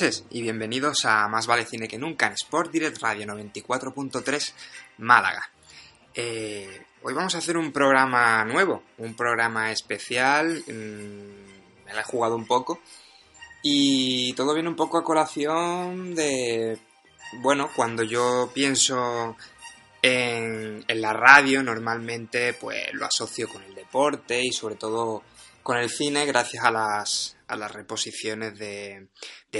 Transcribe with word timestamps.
y 0.00 0.42
bienvenidos 0.42 1.04
a 1.06 1.26
Más 1.26 1.48
vale 1.48 1.64
cine 1.64 1.88
que 1.88 1.98
nunca 1.98 2.28
en 2.28 2.34
Sport 2.34 2.70
Direct 2.70 3.02
Radio 3.02 3.26
94.3 3.26 4.52
Málaga. 4.98 5.50
Eh, 6.14 6.86
hoy 7.02 7.14
vamos 7.14 7.34
a 7.34 7.38
hacer 7.38 7.56
un 7.56 7.72
programa 7.72 8.44
nuevo, 8.44 8.84
un 8.98 9.16
programa 9.16 9.72
especial, 9.72 10.62
mm, 10.68 11.84
me 11.84 11.92
la 11.92 12.02
he 12.02 12.04
jugado 12.04 12.36
un 12.36 12.46
poco 12.46 12.80
y 13.64 14.32
todo 14.34 14.54
viene 14.54 14.68
un 14.68 14.76
poco 14.76 14.98
a 14.98 15.04
colación 15.04 16.14
de, 16.14 16.78
bueno, 17.38 17.68
cuando 17.74 18.04
yo 18.04 18.52
pienso 18.54 19.36
en, 20.00 20.84
en 20.86 21.00
la 21.00 21.12
radio 21.12 21.60
normalmente 21.64 22.52
pues 22.52 22.92
lo 22.92 23.04
asocio 23.04 23.48
con 23.48 23.64
el 23.64 23.74
deporte 23.74 24.44
y 24.44 24.52
sobre 24.52 24.76
todo 24.76 25.24
con 25.64 25.76
el 25.76 25.90
cine 25.90 26.24
gracias 26.24 26.64
a 26.64 26.70
las, 26.70 27.37
a 27.48 27.56
las 27.56 27.72
reposiciones 27.72 28.58
de, 28.58 29.08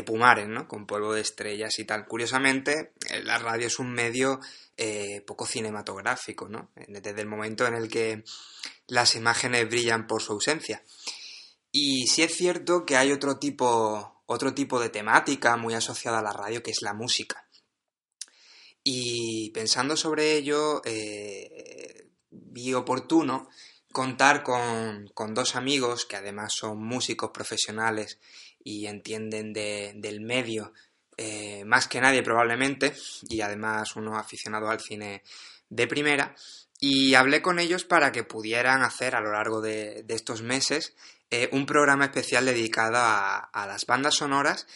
Pumares, 0.05 0.47
¿no? 0.47 0.69
Con 0.69 0.87
polvo 0.87 1.15
de 1.15 1.23
estrellas 1.23 1.79
y 1.79 1.85
tal. 1.85 2.07
Curiosamente, 2.07 2.93
eh, 3.11 3.23
la 3.23 3.39
radio 3.39 3.67
es 3.67 3.79
un 3.79 3.93
medio 3.93 4.41
eh, 4.77 5.23
poco 5.27 5.47
cinematográfico, 5.47 6.49
¿no? 6.49 6.71
Desde 6.87 7.21
el 7.21 7.27
momento 7.27 7.67
en 7.67 7.75
el 7.75 7.89
que 7.89 8.23
las 8.87 9.17
imágenes 9.17 9.69
brillan 9.69 10.07
por 10.07 10.23
su 10.23 10.33
ausencia. 10.33 10.83
Y 11.73 12.07
sí 12.07 12.23
es 12.23 12.35
cierto 12.35 12.87
que 12.87 12.97
hay 12.97 13.13
otro 13.13 13.39
tipo, 13.39 14.23
otro 14.27 14.55
tipo 14.55 14.79
de 14.79 14.91
temática 14.91 15.57
muy 15.57 15.75
asociada 15.75 16.21
a 16.21 16.23
la 16.23 16.33
radio, 16.33 16.63
que 16.63 16.71
es 16.71 16.83
la 16.83 16.95
música. 16.95 17.49
Y 18.85 19.51
pensando 19.51 19.97
sobre 19.97 20.37
ello, 20.37 20.81
eh, 20.85 22.09
vi 22.31 22.73
oportuno 22.75 23.49
contar 23.99 24.45
con, 24.45 25.09
con, 25.13 25.35
dos 25.35 25.57
amigos 25.57 26.05
que 26.05 26.15
además 26.15 26.53
son 26.57 26.81
músicos 26.81 27.33
profesionales 27.35 28.21
y 28.63 28.87
entienden 28.87 29.53
de, 29.53 29.93
del 29.97 30.21
medio 30.21 30.73
eh, 31.17 31.65
más 31.65 31.89
que 31.89 32.01
nadie 32.01 32.23
probablemente 32.23 32.95
y 33.29 33.41
además 33.41 33.97
uno 33.97 34.17
aficionado 34.17 34.69
al 34.69 34.79
cine 34.79 35.25
de 35.69 35.89
primera. 35.89 36.37
Y 36.79 37.15
hablé 37.15 37.43
con 37.43 37.59
ellos 37.59 37.83
para 37.83 38.13
que 38.13 38.23
pudieran 38.23 38.83
hacer 38.83 39.17
a 39.17 39.21
lo 39.21 39.33
largo 39.33 39.61
de, 39.61 40.05
de 40.05 40.15
estos 40.15 40.43
meses 40.43 40.95
eh, 41.33 41.49
un 41.51 41.67
programa 41.67 42.05
especial 42.05 42.45
dedicado 42.45 42.99
a, 42.99 43.39
a, 43.39 43.67
las 43.67 43.85
bandas 43.85 44.15
sonoras 44.15 44.69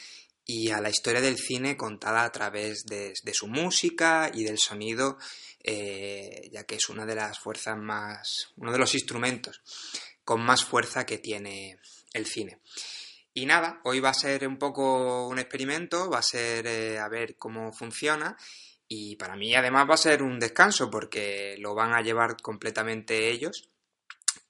y 0.44 0.70
a 0.70 0.80
la 0.80 0.90
historia 0.90 1.20
del 1.20 1.38
cine 1.38 1.76
contada 1.76 2.24
a 2.24 2.32
través 2.32 2.86
de, 2.86 3.14
de 3.22 3.34
su 3.34 3.46
música 3.46 4.32
y 4.34 4.42
del 4.42 4.58
sonido 4.58 5.16
eh, 5.62 6.48
ya 6.52 6.64
que 6.64 6.76
es 6.76 6.88
una 6.88 7.06
de 7.06 7.14
las 7.14 7.38
fuerzas 7.38 7.76
más, 7.78 8.52
uno 8.56 8.72
de 8.72 8.78
los 8.78 8.94
instrumentos 8.94 9.60
con 10.24 10.40
más 10.44 10.64
fuerza 10.64 11.06
que 11.06 11.18
tiene 11.18 11.78
el 12.12 12.26
cine. 12.26 12.60
Y 13.34 13.46
nada, 13.46 13.80
hoy 13.84 14.00
va 14.00 14.10
a 14.10 14.14
ser 14.14 14.46
un 14.46 14.58
poco 14.58 15.26
un 15.26 15.38
experimento, 15.38 16.10
va 16.10 16.18
a 16.18 16.22
ser 16.22 16.66
eh, 16.66 16.98
a 16.98 17.08
ver 17.08 17.36
cómo 17.36 17.72
funciona 17.72 18.36
y 18.88 19.16
para 19.16 19.36
mí 19.36 19.54
además 19.54 19.88
va 19.88 19.94
a 19.94 19.98
ser 19.98 20.22
un 20.22 20.38
descanso 20.38 20.90
porque 20.90 21.56
lo 21.58 21.74
van 21.74 21.94
a 21.94 22.02
llevar 22.02 22.36
completamente 22.42 23.30
ellos 23.30 23.70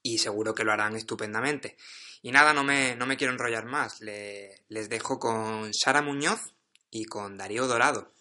y 0.02 0.18
seguro 0.18 0.52
que 0.52 0.64
lo 0.64 0.72
harán 0.72 0.96
estupendamente. 0.96 1.76
Y 2.22 2.32
nada, 2.32 2.52
no 2.52 2.64
me, 2.64 2.96
no 2.96 3.06
me 3.06 3.16
quiero 3.16 3.32
enrollar 3.32 3.66
más, 3.66 4.00
Le, 4.00 4.64
les 4.68 4.88
dejo 4.88 5.18
con 5.18 5.72
Sara 5.72 6.02
Muñoz 6.02 6.40
y 6.90 7.04
con 7.04 7.36
Darío 7.36 7.68
Dorado. 7.68 8.12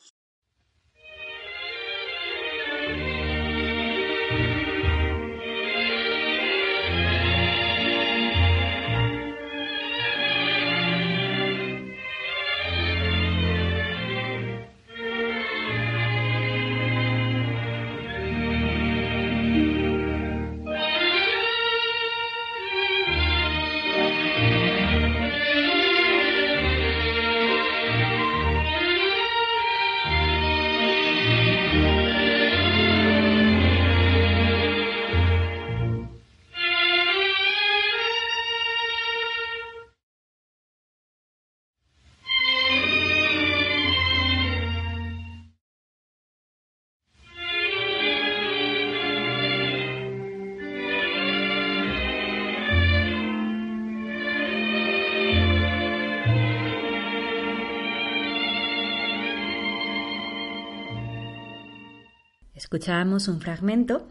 Escuchábamos 62.74 63.28
un 63.28 63.42
fragmento 63.42 64.08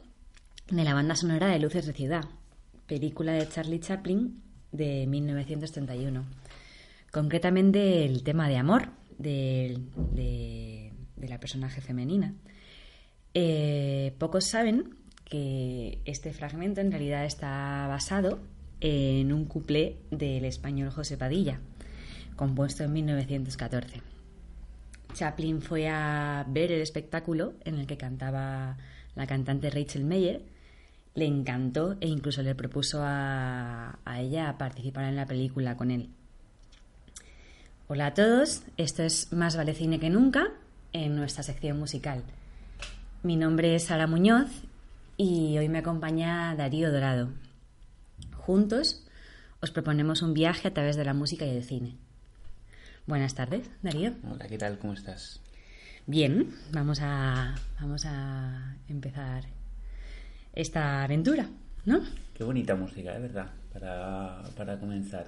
de 0.70 0.84
la 0.84 0.92
banda 0.92 1.16
sonora 1.16 1.48
de 1.48 1.58
Luces 1.58 1.86
de 1.86 1.94
Ciudad, 1.94 2.26
película 2.86 3.32
de 3.32 3.48
Charlie 3.48 3.80
Chaplin 3.80 4.42
de 4.70 5.06
1931. 5.06 6.26
Concretamente 7.10 8.04
el 8.04 8.22
tema 8.22 8.50
de 8.50 8.58
amor 8.58 8.90
de, 9.16 9.80
la 11.16 11.40
personaje 11.40 11.80
femenina. 11.80 12.34
Eh, 13.32 14.14
pocos 14.18 14.44
saben 14.44 14.94
que 15.24 16.02
este 16.04 16.34
fragmento 16.34 16.82
en 16.82 16.90
realidad 16.90 17.24
está 17.24 17.86
basado 17.88 18.40
en 18.80 19.32
un 19.32 19.46
cuplé 19.46 19.96
del 20.10 20.44
español 20.44 20.90
José 20.90 21.16
Padilla, 21.16 21.60
compuesto 22.36 22.84
en 22.84 22.92
1914. 22.92 24.09
Chaplin 25.12 25.60
fue 25.62 25.88
a 25.88 26.44
ver 26.48 26.72
el 26.72 26.80
espectáculo 26.80 27.54
en 27.64 27.78
el 27.78 27.86
que 27.86 27.96
cantaba 27.96 28.76
la 29.14 29.26
cantante 29.26 29.70
Rachel 29.70 30.04
Meyer, 30.04 30.42
le 31.14 31.26
encantó 31.26 31.96
e 32.00 32.08
incluso 32.08 32.42
le 32.42 32.54
propuso 32.54 33.00
a, 33.02 33.98
a, 34.04 34.20
ella 34.20 34.56
participar 34.56 35.04
en 35.04 35.16
la 35.16 35.26
película 35.26 35.76
con 35.76 35.90
él. 35.90 36.10
Hola 37.88 38.06
a 38.06 38.14
todos, 38.14 38.62
esto 38.76 39.02
es 39.02 39.32
Más 39.32 39.56
vale 39.56 39.74
cine 39.74 39.98
que 39.98 40.10
nunca 40.10 40.52
en 40.92 41.16
nuestra 41.16 41.42
sección 41.42 41.78
musical. 41.78 42.22
Mi 43.22 43.36
nombre 43.36 43.74
es 43.74 43.84
Sara 43.84 44.06
Muñoz 44.06 44.48
y 45.16 45.58
hoy 45.58 45.68
me 45.68 45.78
acompaña 45.78 46.54
Darío 46.54 46.90
Dorado. 46.90 47.30
Juntos 48.36 49.04
os 49.60 49.70
proponemos 49.70 50.22
un 50.22 50.32
viaje 50.32 50.68
a 50.68 50.74
través 50.74 50.96
de 50.96 51.04
la 51.04 51.14
música 51.14 51.44
y 51.44 51.50
el 51.50 51.64
cine. 51.64 51.96
Buenas 53.06 53.34
tardes, 53.34 53.68
Darío. 53.82 54.12
Hola, 54.30 54.46
¿qué 54.46 54.58
tal? 54.58 54.78
¿Cómo 54.78 54.92
estás? 54.92 55.40
Bien, 56.06 56.48
vamos 56.72 57.00
a, 57.02 57.54
vamos 57.80 58.04
a 58.06 58.76
empezar 58.88 59.44
esta 60.52 61.04
aventura, 61.04 61.48
¿no? 61.84 62.00
Qué 62.34 62.44
bonita 62.44 62.74
música, 62.74 63.14
es 63.14 63.22
verdad, 63.22 63.50
para, 63.72 64.42
para 64.56 64.78
comenzar. 64.78 65.26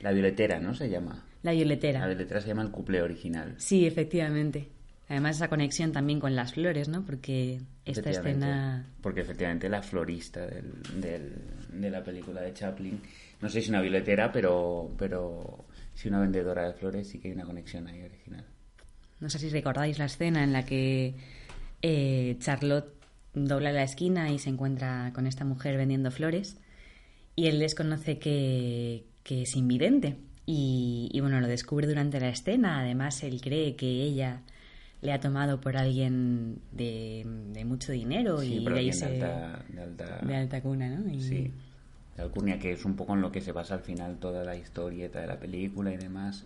La 0.00 0.12
violetera, 0.12 0.58
¿no? 0.60 0.74
Se 0.74 0.88
llama. 0.90 1.24
La 1.42 1.52
violetera. 1.52 2.00
La 2.00 2.08
violetera 2.08 2.40
se 2.40 2.48
llama 2.48 2.62
el 2.62 2.70
cuplé 2.70 3.00
original. 3.02 3.54
Sí, 3.58 3.86
efectivamente. 3.86 4.68
Además 5.08 5.36
esa 5.36 5.48
conexión 5.48 5.92
también 5.92 6.18
con 6.18 6.34
las 6.34 6.54
flores, 6.54 6.88
¿no? 6.88 7.04
Porque 7.04 7.60
esta 7.84 8.10
escena... 8.10 8.84
Porque 9.00 9.20
efectivamente 9.20 9.68
la 9.68 9.80
florista 9.82 10.44
del, 10.44 10.72
del, 11.00 11.32
de 11.72 11.90
la 11.90 12.02
película 12.02 12.40
de 12.40 12.52
Chaplin, 12.52 13.00
no 13.40 13.48
sé 13.48 13.62
si 13.62 13.70
una 13.70 13.80
violetera, 13.80 14.32
pero, 14.32 14.90
pero 14.98 15.65
si 15.96 16.08
una 16.08 16.20
vendedora 16.20 16.66
de 16.66 16.74
flores 16.74 17.08
sí 17.08 17.18
que 17.18 17.28
hay 17.28 17.34
una 17.34 17.44
conexión 17.44 17.88
ahí 17.88 18.02
original. 18.02 18.44
No 19.18 19.30
sé 19.30 19.38
si 19.38 19.48
recordáis 19.48 19.98
la 19.98 20.04
escena 20.04 20.44
en 20.44 20.52
la 20.52 20.64
que 20.64 21.14
eh, 21.80 22.36
Charlotte 22.38 22.94
dobla 23.32 23.72
la 23.72 23.82
esquina 23.82 24.30
y 24.30 24.38
se 24.38 24.50
encuentra 24.50 25.10
con 25.14 25.26
esta 25.26 25.44
mujer 25.44 25.76
vendiendo 25.78 26.10
flores 26.10 26.58
y 27.34 27.46
él 27.46 27.58
desconoce 27.58 28.18
que, 28.18 29.06
que 29.22 29.42
es 29.42 29.56
invidente 29.56 30.16
y, 30.44 31.08
y, 31.12 31.20
bueno, 31.20 31.40
lo 31.40 31.48
descubre 31.48 31.86
durante 31.86 32.20
la 32.20 32.28
escena. 32.28 32.80
Además, 32.80 33.22
él 33.24 33.40
cree 33.40 33.74
que 33.74 33.86
ella 33.86 34.42
le 35.00 35.12
ha 35.12 35.18
tomado 35.18 35.60
por 35.60 35.76
alguien 35.76 36.60
de, 36.72 37.24
de 37.52 37.64
mucho 37.64 37.92
dinero 37.92 38.42
y 38.42 38.64
de, 38.64 38.78
ahí 38.78 38.92
se, 38.92 39.08
de, 39.08 39.24
alta, 39.24 39.64
de, 39.68 39.80
alta, 39.80 40.18
de, 40.24 40.36
alta, 40.36 40.60
cuna, 40.60 40.88
¿no? 40.88 41.12
Y... 41.12 41.20
Sí, 41.20 41.52
de 42.16 42.22
alcurnia, 42.22 42.58
que 42.58 42.72
es 42.72 42.84
un 42.84 42.96
poco 42.96 43.14
en 43.14 43.20
lo 43.20 43.30
que 43.30 43.40
se 43.40 43.52
basa 43.52 43.74
al 43.74 43.80
final 43.80 44.18
toda 44.18 44.44
la 44.44 44.56
historieta 44.56 45.20
de 45.20 45.26
la 45.26 45.38
película 45.38 45.92
y 45.92 45.96
demás 45.96 46.44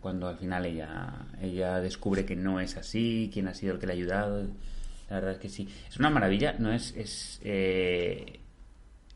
cuando 0.00 0.28
al 0.28 0.36
final 0.36 0.66
ella, 0.66 1.26
ella 1.40 1.80
descubre 1.80 2.24
que 2.24 2.36
no 2.36 2.60
es 2.60 2.76
así, 2.76 3.30
quién 3.32 3.48
ha 3.48 3.54
sido 3.54 3.74
el 3.74 3.80
que 3.80 3.86
le 3.86 3.92
ha 3.92 3.96
ayudado. 3.96 4.46
La 5.10 5.16
verdad 5.16 5.32
es 5.32 5.38
que 5.38 5.48
sí. 5.48 5.68
Es 5.88 5.98
una 5.98 6.10
maravilla, 6.10 6.54
no 6.58 6.72
es... 6.72 6.94
es 6.96 7.40
eh, 7.42 8.40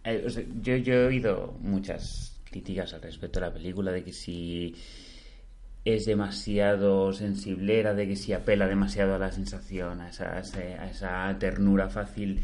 eh, 0.05 0.49
yo, 0.61 0.77
yo 0.77 0.95
he 0.95 1.07
oído 1.07 1.57
muchas 1.61 2.41
críticas 2.45 2.93
al 2.95 3.03
respecto 3.03 3.39
de 3.39 3.47
la 3.47 3.53
película, 3.53 3.93
de 3.93 4.03
que 4.03 4.13
si 4.13 4.75
es 5.85 6.07
demasiado 6.07 7.13
sensiblera, 7.13 7.95
de 7.95 8.09
que 8.09 8.17
si 8.17 8.33
apela 8.33 8.67
demasiado 8.67 9.15
a 9.15 9.19
la 9.19 9.31
sensación, 9.31 10.01
a 10.01 10.09
esa, 10.09 10.37
a 10.37 10.91
esa 10.91 11.37
ternura 11.39 11.89
fácil 11.89 12.43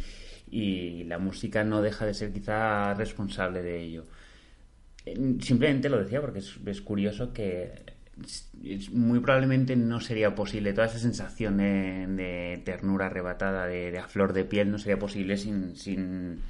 y 0.51 1.05
la 1.05 1.19
música 1.19 1.65
no 1.65 1.83
deja 1.83 2.07
de 2.07 2.15
ser 2.15 2.33
quizá 2.33 2.95
responsable 2.95 3.63
de 3.63 3.83
ello. 3.83 4.05
Simplemente 5.41 5.89
lo 5.89 5.99
decía 5.99 6.21
porque 6.21 6.41
es, 6.41 6.81
curioso 6.83 7.33
que 7.33 7.73
muy 8.93 9.21
probablemente 9.21 9.77
no 9.77 10.01
sería 10.01 10.35
posible, 10.35 10.73
toda 10.73 10.87
esa 10.87 10.99
sensación 10.99 11.57
de, 11.59 12.61
ternura 12.65 13.07
arrebatada, 13.07 13.67
de, 13.67 13.97
a 13.99 14.09
flor 14.09 14.33
de 14.33 14.45
piel, 14.45 14.71
no 14.71 14.79
sería 14.79 14.99
posible 14.99 15.37
sin, 15.37 15.77
sin, 15.77 16.41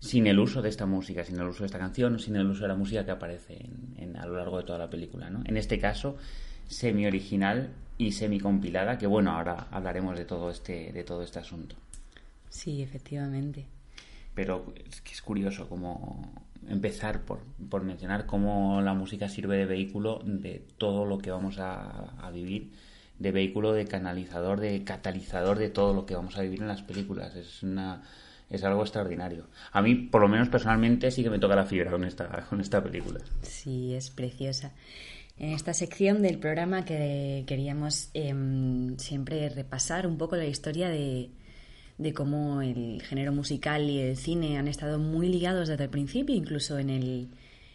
sin, 0.00 0.26
el 0.26 0.38
uso 0.38 0.62
de 0.62 0.70
esta 0.70 0.86
música, 0.86 1.24
sin 1.24 1.38
el 1.38 1.46
uso 1.46 1.60
de 1.60 1.66
esta 1.66 1.78
canción, 1.78 2.18
sin 2.18 2.36
el 2.36 2.46
uso 2.46 2.62
de 2.62 2.68
la 2.68 2.76
música 2.76 3.04
que 3.04 3.10
aparece 3.10 3.68
en, 3.98 4.16
a 4.16 4.26
lo 4.26 4.36
largo 4.36 4.58
de 4.58 4.64
toda 4.64 4.78
la 4.78 4.90
película. 4.90 5.28
¿no? 5.30 5.42
En 5.44 5.56
este 5.56 5.78
caso, 5.78 6.16
semi-original 6.66 7.70
y 7.98 8.12
semi-compilada, 8.12 8.98
que 8.98 9.06
bueno, 9.06 9.32
ahora 9.32 9.68
hablaremos 9.70 10.16
de 10.16 10.24
todo 10.24 10.50
este, 10.50 10.92
de 10.92 11.04
todo 11.04 11.22
este 11.22 11.38
asunto. 11.38 11.76
Sí, 12.48 12.82
efectivamente. 12.82 13.66
Pero 14.34 14.72
es 14.88 15.00
que 15.00 15.12
es 15.12 15.22
curioso 15.22 15.68
como 15.68 16.32
empezar 16.68 17.22
por, 17.22 17.40
por, 17.70 17.82
mencionar 17.84 18.26
cómo 18.26 18.82
la 18.82 18.92
música 18.92 19.28
sirve 19.28 19.56
de 19.56 19.66
vehículo 19.66 20.20
de 20.24 20.66
todo 20.78 21.04
lo 21.04 21.18
que 21.18 21.30
vamos 21.30 21.58
a, 21.58 22.10
a, 22.20 22.30
vivir, 22.30 22.72
de 23.18 23.32
vehículo, 23.32 23.72
de 23.72 23.86
canalizador, 23.86 24.60
de 24.60 24.84
catalizador 24.84 25.58
de 25.58 25.70
todo 25.70 25.94
lo 25.94 26.06
que 26.06 26.14
vamos 26.14 26.36
a 26.36 26.42
vivir 26.42 26.60
en 26.60 26.68
las 26.68 26.82
películas. 26.82 27.34
Es 27.36 27.62
una 27.62 28.02
es 28.48 28.62
algo 28.62 28.82
extraordinario. 28.82 29.46
A 29.72 29.82
mí, 29.82 29.94
por 29.94 30.20
lo 30.20 30.28
menos 30.28 30.48
personalmente, 30.48 31.10
sí 31.10 31.22
que 31.22 31.30
me 31.30 31.38
toca 31.38 31.56
la 31.56 31.64
fibra 31.64 31.90
con 31.90 32.04
esta, 32.04 32.46
con 32.48 32.60
esta 32.60 32.82
película. 32.82 33.20
Sí, 33.42 33.94
es 33.94 34.10
preciosa. 34.10 34.72
En 35.38 35.50
esta 35.50 35.74
sección 35.74 36.22
del 36.22 36.38
programa 36.38 36.84
que 36.84 37.44
queríamos 37.46 38.10
eh, 38.14 38.34
siempre 38.98 39.48
repasar 39.50 40.06
un 40.06 40.16
poco 40.16 40.36
la 40.36 40.46
historia 40.46 40.88
de, 40.88 41.30
de 41.98 42.12
cómo 42.12 42.62
el 42.62 43.02
género 43.02 43.32
musical 43.32 43.88
y 43.88 43.98
el 43.98 44.16
cine 44.16 44.58
han 44.58 44.68
estado 44.68 44.98
muy 44.98 45.28
ligados 45.28 45.68
desde 45.68 45.84
el 45.84 45.90
principio, 45.90 46.34
incluso 46.34 46.78
en 46.78 46.90
el, 46.90 47.28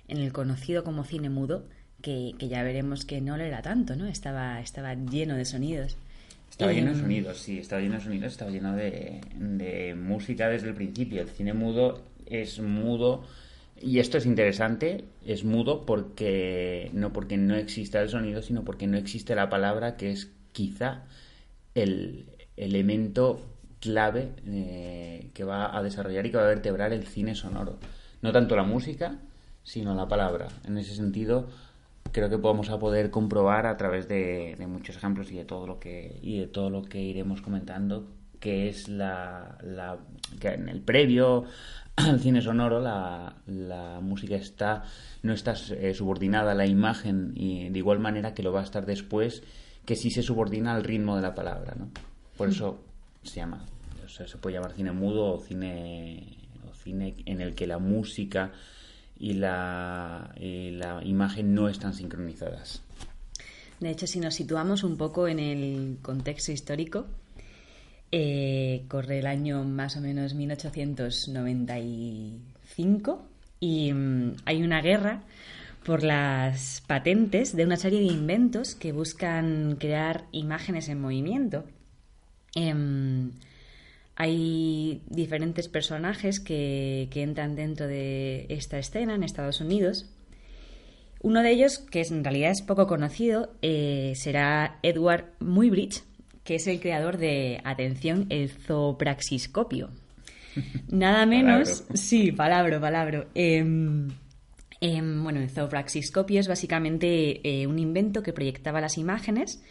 en 0.07 0.17
el 0.17 0.31
conocido 0.31 0.83
como 0.83 1.03
cine 1.03 1.29
mudo, 1.29 1.65
que, 2.01 2.33
que, 2.37 2.47
ya 2.47 2.63
veremos 2.63 3.05
que 3.05 3.21
no 3.21 3.37
lo 3.37 3.43
era 3.43 3.61
tanto, 3.61 3.95
¿no? 3.95 4.07
Estaba, 4.07 4.59
estaba 4.59 4.93
lleno 4.93 5.35
de 5.35 5.45
sonidos. 5.45 5.97
Estaba 6.49 6.73
lleno 6.73 6.93
de 6.93 6.99
sonidos, 6.99 7.37
sí, 7.39 7.59
estaba 7.59 7.81
lleno 7.81 7.95
de 7.95 8.01
sonidos, 8.01 8.31
estaba 8.33 8.51
lleno 8.51 8.75
de, 8.75 9.21
de 9.35 9.95
música 9.95 10.49
desde 10.49 10.67
el 10.67 10.75
principio. 10.75 11.21
El 11.21 11.29
cine 11.29 11.53
mudo 11.53 12.03
es 12.25 12.59
mudo 12.59 13.25
y 13.81 13.99
esto 13.99 14.17
es 14.17 14.25
interesante, 14.25 15.05
es 15.25 15.43
mudo 15.43 15.85
porque 15.85 16.91
no 16.93 17.13
porque 17.13 17.37
no 17.37 17.55
exista 17.55 18.01
el 18.01 18.09
sonido, 18.09 18.41
sino 18.41 18.63
porque 18.63 18.85
no 18.85 18.97
existe 18.97 19.33
la 19.33 19.49
palabra 19.49 19.97
que 19.97 20.11
es 20.11 20.29
quizá 20.51 21.03
el 21.73 22.25
elemento 22.57 23.41
clave 23.81 24.31
eh, 24.47 25.31
que 25.33 25.43
va 25.43 25.75
a 25.75 25.83
desarrollar 25.83 26.25
y 26.25 26.31
que 26.31 26.37
va 26.37 26.43
a 26.43 26.47
vertebrar 26.47 26.93
el 26.93 27.05
cine 27.05 27.35
sonoro. 27.35 27.77
No 28.21 28.31
tanto 28.31 28.55
la 28.55 28.63
música, 28.63 29.17
sino 29.63 29.93
la 29.93 30.07
palabra. 30.07 30.47
En 30.65 30.77
ese 30.77 30.95
sentido, 30.95 31.47
creo 32.11 32.29
que 32.29 32.37
vamos 32.37 32.69
a 32.69 32.79
poder 32.79 33.09
comprobar 33.09 33.65
a 33.65 33.75
través 33.77 34.07
de, 34.07 34.55
muchos 34.67 34.95
ejemplos 34.95 35.31
y 35.31 35.37
de 35.37 35.45
todo 35.45 35.67
lo 35.67 35.79
que 35.79 36.19
y 36.21 36.39
de 36.39 36.47
todo 36.47 36.69
lo 36.69 36.83
que 36.83 37.01
iremos 37.01 37.41
comentando 37.41 38.07
que 38.39 38.69
es 38.69 38.87
la, 38.87 39.57
la 39.63 39.97
que 40.39 40.49
en 40.49 40.67
el 40.67 40.81
previo 40.81 41.45
al 41.95 42.19
cine 42.19 42.41
sonoro 42.41 42.79
la, 42.79 43.35
la 43.45 43.99
música 44.01 44.35
está 44.35 44.83
no 45.23 45.33
está 45.33 45.53
eh, 45.71 45.93
subordinada 45.93 46.51
a 46.51 46.55
la 46.55 46.65
imagen 46.65 47.33
y 47.35 47.69
de 47.69 47.79
igual 47.79 47.99
manera 47.99 48.33
que 48.33 48.43
lo 48.43 48.51
va 48.51 48.61
a 48.61 48.63
estar 48.63 48.85
después 48.85 49.43
que 49.85 49.95
sí 49.95 50.09
se 50.09 50.23
subordina 50.23 50.73
al 50.73 50.83
ritmo 50.83 51.15
de 51.15 51.21
la 51.21 51.35
palabra 51.35 51.75
¿no? 51.77 51.89
por 52.35 52.49
eso 52.49 52.90
se 53.23 53.35
llama, 53.35 53.65
o 54.03 54.09
sea, 54.09 54.27
se 54.27 54.37
puede 54.37 54.55
llamar 54.55 54.73
cine 54.73 54.91
mudo 54.91 55.33
o 55.33 55.39
cine, 55.39 56.37
o 56.69 56.73
cine 56.73 57.15
en 57.25 57.39
el 57.41 57.55
que 57.55 57.67
la 57.67 57.79
música 57.79 58.51
y 59.17 59.33
la, 59.33 60.33
y 60.39 60.71
la 60.71 61.03
imagen 61.03 61.53
no 61.53 61.67
están 61.69 61.93
sincronizadas. 61.93 62.81
De 63.79 63.89
hecho, 63.89 64.07
si 64.07 64.19
nos 64.19 64.35
situamos 64.35 64.83
un 64.83 64.97
poco 64.97 65.27
en 65.27 65.39
el 65.39 65.97
contexto 66.01 66.51
histórico, 66.51 67.07
eh, 68.11 68.83
corre 68.87 69.19
el 69.19 69.25
año 69.25 69.63
más 69.63 69.95
o 69.95 70.01
menos 70.01 70.33
1895 70.33 73.25
y 73.59 73.93
mm, 73.93 74.33
hay 74.45 74.63
una 74.63 74.81
guerra 74.81 75.23
por 75.85 76.03
las 76.03 76.83
patentes 76.85 77.55
de 77.55 77.63
una 77.63 77.77
serie 77.77 77.99
de 77.99 78.07
inventos 78.07 78.75
que 78.75 78.91
buscan 78.91 79.77
crear 79.79 80.25
imágenes 80.31 80.89
en 80.89 80.99
movimiento. 80.99 81.63
Em, 82.55 83.31
hay 84.15 85.01
diferentes 85.07 85.67
personajes 85.67 86.39
que, 86.39 87.07
que, 87.11 87.23
entran 87.23 87.55
dentro 87.55 87.87
de 87.87 88.45
esta 88.49 88.77
escena 88.77 89.15
en 89.15 89.23
Estados 89.23 89.61
Unidos. 89.61 90.05
Uno 91.21 91.43
de 91.43 91.51
ellos, 91.51 91.79
que 91.79 92.01
en 92.01 92.23
realidad 92.23 92.51
es 92.51 92.61
poco 92.61 92.87
conocido, 92.87 93.53
eh, 93.61 94.13
será 94.15 94.79
Edward 94.83 95.33
Muybridge, 95.39 96.03
que 96.43 96.55
es 96.55 96.67
el 96.67 96.79
creador 96.79 97.17
de, 97.17 97.61
atención, 97.63 98.25
el 98.29 98.49
zoopraxiscopio. 98.49 99.89
Nada 100.89 101.25
menos, 101.25 101.85
sí, 101.93 102.31
palabra, 102.31 102.79
palabra. 102.79 103.27
Eh, 103.35 103.63
eh, 104.81 104.99
bueno, 104.99 105.39
el 105.39 105.49
zoopraxiscopio 105.51 106.39
es 106.39 106.47
básicamente 106.47 107.39
eh, 107.47 107.67
un 107.67 107.77
invento 107.77 108.23
que 108.23 108.33
proyectaba 108.33 108.81
las 108.81 108.97
imágenes 108.97 109.63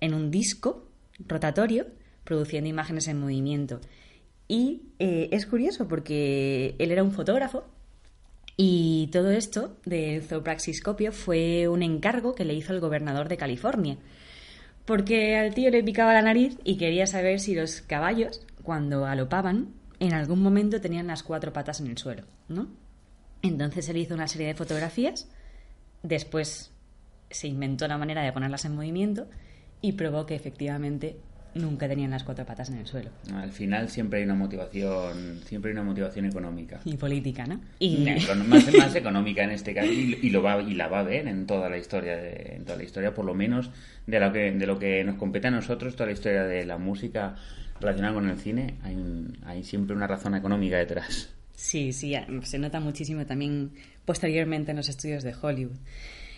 en 0.00 0.14
un 0.14 0.30
disco 0.30 0.88
rotatorio 1.18 1.86
produciendo 2.24 2.68
imágenes 2.68 3.08
en 3.08 3.20
movimiento. 3.20 3.80
Y 4.48 4.82
eh, 4.98 5.28
es 5.32 5.46
curioso 5.46 5.88
porque 5.88 6.74
él 6.78 6.90
era 6.90 7.02
un 7.02 7.12
fotógrafo 7.12 7.64
y 8.56 9.08
todo 9.12 9.30
esto 9.30 9.76
del 9.84 10.22
zoopraxiscopio 10.22 11.12
fue 11.12 11.68
un 11.68 11.82
encargo 11.82 12.34
que 12.34 12.44
le 12.44 12.54
hizo 12.54 12.72
el 12.72 12.80
gobernador 12.80 13.28
de 13.28 13.36
California. 13.36 13.96
Porque 14.84 15.36
al 15.36 15.54
tío 15.54 15.70
le 15.70 15.82
picaba 15.82 16.12
la 16.12 16.22
nariz 16.22 16.58
y 16.64 16.76
quería 16.76 17.06
saber 17.06 17.40
si 17.40 17.54
los 17.54 17.80
caballos, 17.82 18.44
cuando 18.62 19.06
alopaban, 19.06 19.74
en 20.00 20.12
algún 20.12 20.42
momento 20.42 20.80
tenían 20.80 21.06
las 21.06 21.22
cuatro 21.22 21.52
patas 21.52 21.80
en 21.80 21.86
el 21.86 21.96
suelo, 21.96 22.24
¿no? 22.48 22.68
Entonces 23.42 23.88
él 23.88 23.96
hizo 23.96 24.14
una 24.14 24.28
serie 24.28 24.48
de 24.48 24.54
fotografías, 24.54 25.28
después 26.02 26.72
se 27.30 27.48
inventó 27.48 27.88
la 27.88 27.98
manera 27.98 28.22
de 28.22 28.32
ponerlas 28.32 28.64
en 28.64 28.74
movimiento 28.74 29.28
y 29.80 29.92
probó 29.92 30.26
que 30.26 30.34
efectivamente 30.34 31.16
nunca 31.54 31.88
tenían 31.88 32.10
las 32.10 32.24
cuatro 32.24 32.44
patas 32.44 32.70
en 32.70 32.78
el 32.78 32.86
suelo. 32.86 33.10
Al 33.34 33.50
final 33.50 33.88
siempre 33.88 34.20
hay 34.20 34.24
una 34.24 34.34
motivación, 34.34 35.40
siempre 35.44 35.70
hay 35.70 35.72
una 35.72 35.84
motivación 35.84 36.26
económica. 36.26 36.80
Y 36.84 36.96
política, 36.96 37.46
¿no? 37.46 37.60
Y... 37.78 38.06
más, 38.46 38.72
más 38.72 38.94
económica 38.94 39.44
en 39.44 39.50
este 39.50 39.74
caso 39.74 39.90
y, 39.90 40.30
lo 40.30 40.42
va, 40.42 40.60
y 40.62 40.74
la 40.74 40.88
va 40.88 41.00
a 41.00 41.02
ver 41.02 41.26
en 41.28 41.46
toda 41.46 41.68
la 41.68 41.78
historia, 41.78 42.16
de, 42.16 42.56
en 42.56 42.64
toda 42.64 42.78
la 42.78 42.84
historia, 42.84 43.14
por 43.14 43.24
lo 43.24 43.34
menos 43.34 43.70
de 44.06 44.20
lo 44.20 44.32
que, 44.32 44.52
de 44.52 44.66
lo 44.66 44.78
que 44.78 45.04
nos 45.04 45.16
compete 45.16 45.48
a 45.48 45.50
nosotros, 45.50 45.94
toda 45.94 46.06
la 46.06 46.12
historia 46.12 46.44
de 46.44 46.64
la 46.64 46.78
música 46.78 47.36
relacionada 47.80 48.14
con 48.14 48.28
el 48.28 48.38
cine, 48.38 48.76
hay, 48.82 48.96
hay 49.44 49.64
siempre 49.64 49.94
una 49.94 50.06
razón 50.06 50.34
económica 50.34 50.76
detrás. 50.78 51.32
Sí, 51.54 51.92
sí, 51.92 52.14
se 52.42 52.58
nota 52.58 52.80
muchísimo 52.80 53.24
también 53.26 53.72
posteriormente 54.04 54.72
en 54.72 54.78
los 54.78 54.88
estudios 54.88 55.22
de 55.22 55.34
Hollywood. 55.40 55.76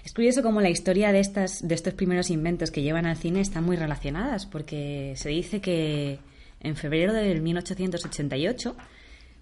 Es 0.04 0.12
curioso 0.12 0.42
cómo 0.42 0.60
la 0.60 0.68
historia 0.68 1.12
de, 1.12 1.20
estas, 1.20 1.66
de 1.66 1.74
estos 1.74 1.94
primeros 1.94 2.28
inventos 2.28 2.70
que 2.70 2.82
llevan 2.82 3.06
al 3.06 3.16
cine 3.16 3.40
están 3.40 3.64
muy 3.64 3.76
relacionadas, 3.76 4.44
porque 4.44 5.14
se 5.16 5.30
dice 5.30 5.60
que 5.60 6.18
en 6.60 6.76
febrero 6.76 7.14
del 7.14 7.40
1888, 7.40 8.76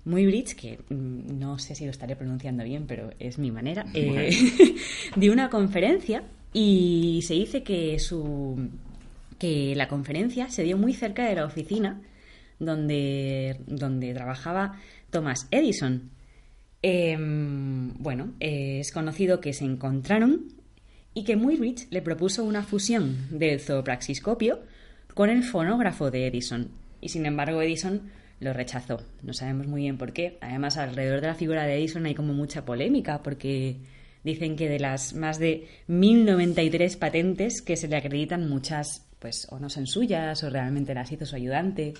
Muybridge, 0.05 0.55
que 0.55 0.79
mm, 0.89 1.39
no 1.39 1.59
sé 1.59 1.75
si 1.75 1.85
lo 1.85 1.91
estaré 1.91 2.15
pronunciando 2.15 2.63
bien, 2.63 2.87
pero 2.87 3.11
es 3.19 3.39
mi 3.39 3.51
manera, 3.51 3.87
eh, 3.93 4.31
dio 5.17 5.33
una 5.33 5.51
conferencia 5.51 6.23
y 6.53 7.23
se 7.27 7.35
dice 7.35 7.65
que, 7.65 7.99
su, 7.99 8.69
que 9.41 9.75
la 9.75 9.89
conferencia 9.89 10.49
se 10.49 10.63
dio 10.63 10.77
muy 10.77 10.95
cerca 10.95 11.27
de 11.27 11.35
la 11.35 11.45
oficina 11.45 12.01
donde, 12.61 13.57
donde 13.67 14.15
trabajaba 14.15 14.79
Thomas 15.11 15.49
Edison. 15.51 16.11
Em, 16.83 17.95
bueno, 17.95 18.33
es 18.41 18.91
conocido 18.91 19.41
que 19.41 19.53
se 19.53 19.65
encontraron 19.65 20.49
y 21.15 21.25
que 21.25 21.37
Muybridge 21.37 21.87
le 21.91 22.03
propuso 22.03 22.43
una 22.43 22.65
fusión 22.65 23.29
del 23.31 23.61
zoopraxiscopio 23.61 24.61
con 25.15 25.31
el 25.31 25.45
fonógrafo 25.45 26.11
de 26.11 26.27
Edison. 26.27 26.71
Y 27.01 27.11
sin 27.11 27.27
embargo 27.27 27.63
Edison 27.63 28.03
lo 28.41 28.53
rechazó. 28.53 29.03
No 29.23 29.33
sabemos 29.33 29.69
muy 29.69 29.83
bien 29.83 29.99
por 29.99 30.13
qué. 30.13 30.39
Además, 30.41 30.77
alrededor 30.77 31.21
de 31.21 31.29
la 31.29 31.35
figura 31.35 31.65
de 31.65 31.77
Edison 31.77 32.07
hay 32.07 32.15
como 32.15 32.33
mucha 32.33 32.65
polémica 32.65 33.23
porque 33.23 33.77
dicen 34.25 34.57
que 34.57 34.69
de 34.69 34.81
las 34.81 35.15
más 35.15 35.39
de 35.39 35.69
1093 35.87 36.97
patentes 36.97 37.63
que 37.63 37.77
se 37.77 37.89
le 37.89 37.97
acreditan, 37.97 38.49
muchas 38.49 39.07
pues 39.19 39.47
o 39.51 39.61
no 39.61 39.71
son 39.71 39.87
suyas 39.87 40.43
o 40.43 40.51
realmente 40.51 40.95
las 40.95 41.13
hizo 41.13 41.27
su 41.27 41.37
ayudante. 41.37 41.95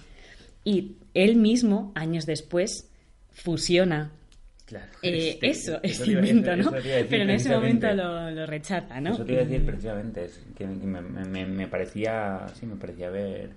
Y 0.65 0.97
él 1.15 1.37
mismo, 1.37 1.93
años 1.95 2.27
después, 2.27 2.89
fusiona 3.31 4.11
eh, 5.03 5.39
eso, 5.43 5.79
ese 5.83 6.13
invento, 6.13 6.57
¿no? 6.57 6.71
Pero 6.73 7.23
en 7.23 7.31
ese 7.31 7.51
momento 7.51 7.93
lo, 7.93 8.47
rechaza, 8.47 9.01
¿no? 9.01 9.13
Eso 9.13 9.25
te 9.25 9.33
iba 9.33 9.43
a 9.43 9.45
decir 9.45 9.65
precisamente, 9.67 10.31
que 10.57 10.67
me, 10.67 11.67
parecía, 11.69 12.47
sí, 12.55 12.67
me 12.67 12.77
parecía 12.77 13.09
haber 13.09 13.51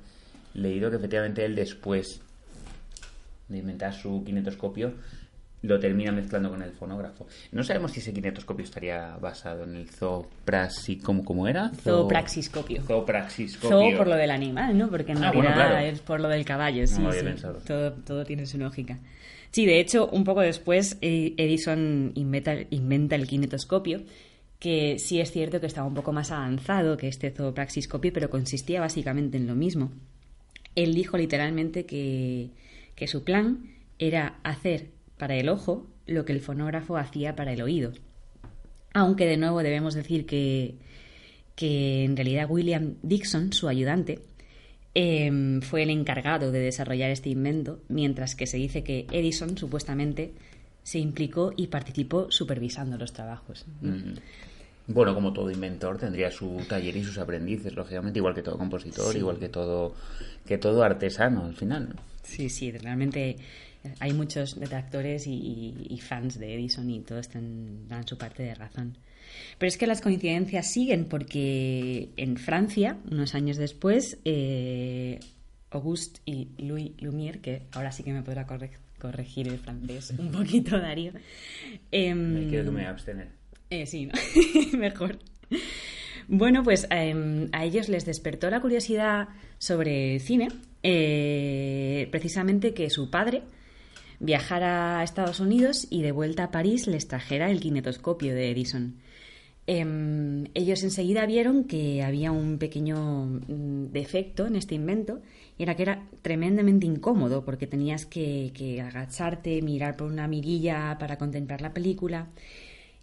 leído 0.54 0.90
que 0.90 0.98
efectivamente 0.98 1.46
él 1.46 1.56
después 1.56 2.22
de 3.48 3.58
inventar 3.58 3.94
su 3.94 4.24
kinetoscopio 4.24 4.94
lo 5.62 5.80
termina 5.80 6.12
mezclando 6.12 6.50
con 6.50 6.62
el 6.62 6.72
fonógrafo. 6.72 7.28
No 7.52 7.64
sabemos 7.64 7.92
si 7.92 8.00
ese 8.00 8.14
kinetoscopio 8.14 8.64
estaría 8.64 9.18
basado 9.18 9.64
en 9.64 9.76
el 9.76 9.90
zoopraxis, 9.90 11.02
¿cómo, 11.02 11.48
era? 11.48 11.72
Zoopraxiscopio. 11.84 12.84
Zoopraxiscopio. 12.84 13.70
Zoo 13.70 13.98
por 13.98 14.08
lo 14.08 14.16
del 14.16 14.32
animal, 14.32 14.78
¿no? 14.78 14.90
Porque 14.90 15.14
en 15.14 15.24
ah, 15.24 15.32
realidad 15.32 15.86
es 15.88 16.02
por 16.02 16.20
lo 16.20 16.30
del 16.30 16.46
caballo, 16.46 16.86
sí, 16.86 17.02
Todo, 17.66 17.94
todo 17.94 18.26
tiene 18.26 18.46
su 18.46 18.58
lógica. 18.58 19.00
Sí, 19.56 19.66
de 19.66 19.80
hecho, 19.80 20.10
un 20.10 20.26
poco 20.26 20.42
después 20.42 20.98
eh, 21.00 21.34
Edison 21.38 22.12
inventa, 22.16 22.52
el 23.16 23.26
kinetoscopio, 23.26 24.04
que 24.60 25.00
sí 25.00 25.22
es 25.22 25.32
cierto 25.32 25.62
que 25.62 25.68
estaba 25.68 25.88
un 25.88 25.94
poco 25.94 26.12
más 26.12 26.32
avanzado 26.32 26.98
que 26.98 27.08
este 27.08 27.32
zoopraxiscopio, 27.32 28.12
pero 28.12 28.30
consistía 28.30 28.82
básicamente 28.82 29.38
en 29.38 29.48
lo 29.48 29.56
mismo. 29.56 29.94
Él 30.76 30.94
dijo 30.94 31.18
literalmente 31.18 31.86
que, 31.86 32.50
su 33.08 33.24
plan 33.24 33.70
era 33.98 34.42
hacer 34.44 34.90
para 35.18 35.38
el 35.38 35.48
ojo 35.48 35.88
lo 36.06 36.26
que 36.26 36.34
el 36.34 36.42
fonógrafo 36.42 36.98
hacía 36.98 37.38
para 37.38 37.54
el 37.54 37.62
oído. 37.62 37.94
Aunque 38.94 39.26
de 39.26 39.38
nuevo 39.38 39.64
debemos 39.64 39.94
decir 39.94 40.26
que, 40.26 40.76
que 41.56 42.04
en 42.04 42.18
realidad 42.18 42.52
William 42.52 42.96
Dixon, 43.04 43.54
su 43.54 43.70
ayudante, 43.70 44.20
Em, 44.98 45.62
fue 45.62 45.84
el 45.84 45.90
encargado 45.90 46.54
de 46.54 46.60
desarrollar 46.60 47.10
este 47.10 47.30
invento, 47.30 47.80
mientras 47.90 48.34
que 48.34 48.48
se 48.48 48.56
dice 48.56 48.82
que 48.82 49.06
Edison 49.12 49.58
supuestamente 49.58 50.32
se 50.84 51.00
implicó 51.00 51.52
y 51.58 51.68
participó 51.68 52.32
supervisando 52.32 52.98
los 52.98 53.12
trabajos. 53.12 53.66
Bueno, 54.88 55.14
como 55.14 55.34
todo 55.34 55.52
inventor 55.52 55.98
tendría 55.98 56.32
su 56.32 56.62
taller 56.70 56.96
y 56.96 57.04
sus 57.04 57.18
aprendices, 57.18 57.74
lógicamente, 57.76 58.20
igual 58.20 58.36
que 58.36 58.42
todo 58.42 58.58
compositor, 58.58 59.14
igual 59.18 59.38
que 59.38 59.50
todo 59.50 59.96
que 60.46 60.58
todo 60.58 60.82
artesano 60.82 61.44
al 61.44 61.56
final. 61.56 61.96
Sí, 62.24 62.50
sí, 62.50 62.72
realmente 62.72 63.36
hay 64.00 64.14
muchos 64.14 64.58
detractores 64.58 65.26
y, 65.28 66.00
fans 66.02 66.40
de 66.40 66.56
Edison 66.56 66.90
y 66.90 67.02
todos 67.02 67.30
dan 67.34 68.08
su 68.08 68.18
parte 68.18 68.44
de 68.44 68.56
razón. 68.56 68.96
Pero 69.58 69.68
es 69.68 69.78
que 69.78 69.88
las 69.88 70.02
coincidencias 70.02 70.72
siguen 70.72 71.06
porque 71.06 72.10
en 72.18 72.38
Francia, 72.38 72.98
unos 73.12 73.36
años 73.36 73.58
después, 73.58 74.18
eh, 74.26 75.20
Auguste 75.72 76.22
y 76.26 76.50
Louis 76.58 76.92
Lumière, 76.98 77.42
que 77.42 77.64
ahora 77.74 77.92
sí 77.92 78.04
que 78.04 78.14
me 78.14 78.22
podrá 78.22 78.46
corregir 79.00 79.48
el 79.48 79.60
francés 79.60 80.14
un 80.18 80.32
poquito, 80.32 80.80
Darío. 80.80 81.12
Em, 81.92 82.18
me 82.18 82.48
quiero 82.48 82.66
que 82.66 82.72
me 82.72 82.86
abstener. 82.86 83.30
Eh, 83.70 83.86
sí, 83.86 84.10
mejor. 84.78 85.20
Bueno, 86.28 86.64
pues 86.64 86.88
em, 86.90 87.50
a 87.52 87.66
ellos 87.66 87.90
les 87.90 88.06
despertó 88.06 88.50
la 88.50 88.62
curiosidad 88.62 89.30
sobre 89.58 90.20
cine, 90.20 90.48
eh, 90.82 92.08
precisamente 92.12 92.74
que 92.74 92.90
su 92.90 93.10
padre 93.10 93.44
viajara 94.20 95.00
a 95.00 95.04
Estados 95.04 95.40
Unidos 95.40 95.88
y 95.90 96.02
de 96.02 96.12
vuelta 96.12 96.46
a 96.46 96.52
París 96.52 96.88
les 96.88 97.08
trajera 97.08 97.52
el 97.52 97.60
kinetoscopio 97.60 98.34
de 98.34 98.52
Edison. 98.52 98.96
Em, 99.68 100.46
ellos 100.54 100.84
enseguida 100.84 101.26
vieron 101.26 101.64
que 101.64 102.04
había 102.04 102.32
un 102.32 102.60
pequeño 102.60 103.26
mm, 103.26 103.92
defecto 103.92 104.46
en 104.46 104.56
este 104.56 104.76
invento 104.76 105.22
y 105.58 105.64
era 105.64 105.76
que 105.76 105.82
era 105.82 106.08
tremendamente 106.22 106.86
incómodo 106.86 107.44
porque 107.44 107.66
tenías 107.66 108.06
que, 108.06 108.52
que, 108.54 108.80
agacharte, 108.82 109.64
mirar 109.64 109.98
por 109.98 110.12
una 110.12 110.28
mirilla 110.28 110.98
para 111.00 111.18
contemplar 111.18 111.62
la 111.62 111.74
película 111.74 112.28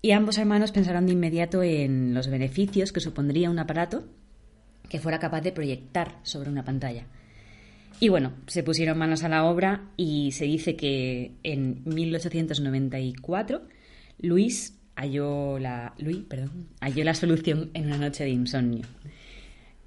y 0.02 0.12
ambos 0.12 0.38
hermanos 0.38 0.71
pensaron 0.71 1.07
de 1.07 1.12
inmediato 1.12 1.64
en 1.64 2.14
los 2.14 2.28
beneficios 2.28 2.92
que 2.92 3.00
supondría 3.00 3.50
un 3.50 3.59
aparato 3.59 4.04
que 4.88 5.00
fuera 5.00 5.19
capaz 5.19 5.40
de 5.40 5.52
proyectar 5.52 6.21
sobre 6.23 6.50
una 6.50 6.64
pantalla. 6.64 7.07
Y 7.99 8.09
bueno, 8.09 8.35
se 8.47 8.62
pusieron 8.62 8.99
manos 8.99 9.25
a 9.25 9.28
la 9.28 9.45
obra 9.45 9.90
y 9.97 10.33
se 10.33 10.45
dice 10.45 10.76
que 10.76 11.33
en 11.42 11.83
1894 11.85 13.62
Luis 14.19 14.76
halló 15.02 15.59
la, 15.59 15.94
perdón, 16.28 16.68
halló 16.80 17.04
la 17.04 17.14
solución 17.14 17.71
en 17.75 17.87
una 17.87 17.99
noche 17.99 18.25
de 18.25 18.30
insomnio. 18.30 18.87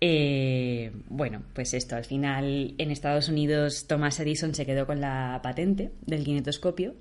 Eh, 0.01 0.91
bueno, 1.07 1.41
pues 1.53 1.73
esto, 1.73 1.95
al 1.95 2.03
final 2.03 2.75
en 2.77 2.91
Estados 2.91 3.29
Unidos 3.29 3.87
Thomas 3.87 4.19
Edison 4.19 4.53
se 4.53 4.65
quedó 4.65 4.85
con 4.85 4.99
la 4.99 5.39
patente 5.41 5.91
del 6.05 6.25
kinetoscopio 6.25 6.95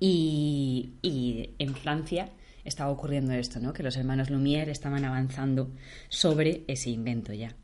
y, 0.00 0.94
y 1.00 1.50
en 1.60 1.74
Francia 1.76 2.30
estaba 2.64 2.90
ocurriendo 2.90 3.32
esto, 3.34 3.60
¿no? 3.60 3.72
Que 3.72 3.84
los 3.84 3.96
hermanos 3.96 4.30
Lumière 4.30 4.68
estaban 4.68 5.04
avanzando 5.04 5.70
sobre 6.08 6.64
ese 6.66 6.90
invento 6.90 7.32
ya. 7.32 7.54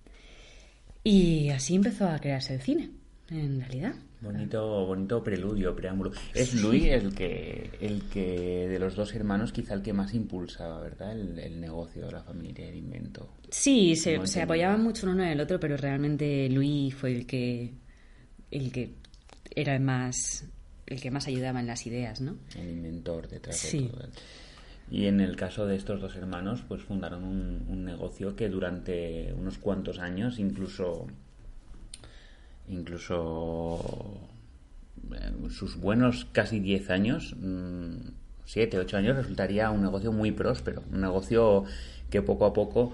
Y 1.02 1.50
así 1.50 1.74
empezó 1.74 2.08
a 2.08 2.18
crearse 2.20 2.54
el 2.54 2.62
cine, 2.62 2.90
en 3.30 3.60
realidad. 3.60 3.94
Bonito, 4.20 4.84
bonito 4.84 5.22
preludio, 5.22 5.76
preámbulo. 5.76 6.10
Es 6.34 6.54
Luis 6.54 6.86
el 6.86 7.14
que, 7.14 7.70
el 7.80 8.02
que 8.08 8.66
de 8.68 8.78
los 8.80 8.96
dos 8.96 9.14
hermanos 9.14 9.52
quizá 9.52 9.74
el 9.74 9.82
que 9.82 9.92
más 9.92 10.12
impulsaba, 10.12 10.80
¿verdad? 10.80 11.12
El, 11.12 11.60
negocio 11.60 12.06
de 12.06 12.12
la 12.12 12.22
familia, 12.22 12.68
el 12.68 12.76
invento. 12.76 13.28
Sí, 13.48 13.94
se, 13.94 14.26
se 14.26 14.42
apoyaban 14.42 14.82
mucho 14.82 15.08
uno 15.08 15.22
en 15.22 15.30
el 15.30 15.40
otro, 15.40 15.60
pero 15.60 15.76
realmente 15.76 16.48
Luis 16.48 16.94
fue 16.94 17.12
el 17.12 17.26
que, 17.26 17.72
el 18.50 18.72
que 18.72 18.94
era 19.54 19.76
el 19.76 19.82
más, 19.82 20.44
el 20.86 21.00
que 21.00 21.12
más 21.12 21.28
ayudaba 21.28 21.60
en 21.60 21.68
las 21.68 21.86
ideas, 21.86 22.20
¿no? 22.20 22.36
El 22.56 22.70
inventor 22.70 23.28
detrás 23.28 23.70
de 23.70 23.82
todo. 23.82 24.08
Y 24.90 25.06
en 25.06 25.20
el 25.20 25.36
caso 25.36 25.66
de 25.66 25.76
estos 25.76 26.00
dos 26.00 26.16
hermanos, 26.16 26.64
pues 26.66 26.82
fundaron 26.82 27.22
un, 27.22 27.66
un 27.68 27.84
negocio 27.84 28.34
que 28.34 28.48
durante 28.48 29.32
unos 29.34 29.58
cuantos 29.58 30.00
años, 30.00 30.40
incluso 30.40 31.06
incluso 32.68 34.18
eh, 35.12 35.50
sus 35.50 35.76
buenos 35.80 36.26
casi 36.32 36.60
10 36.60 36.90
años, 36.90 37.34
7, 38.44 38.76
mm, 38.76 38.80
8 38.80 38.96
años, 38.96 39.16
resultaría 39.16 39.70
un 39.70 39.82
negocio 39.82 40.12
muy 40.12 40.32
próspero, 40.32 40.82
un 40.92 41.00
negocio 41.00 41.64
que 42.10 42.22
poco 42.22 42.46
a 42.46 42.52
poco... 42.52 42.92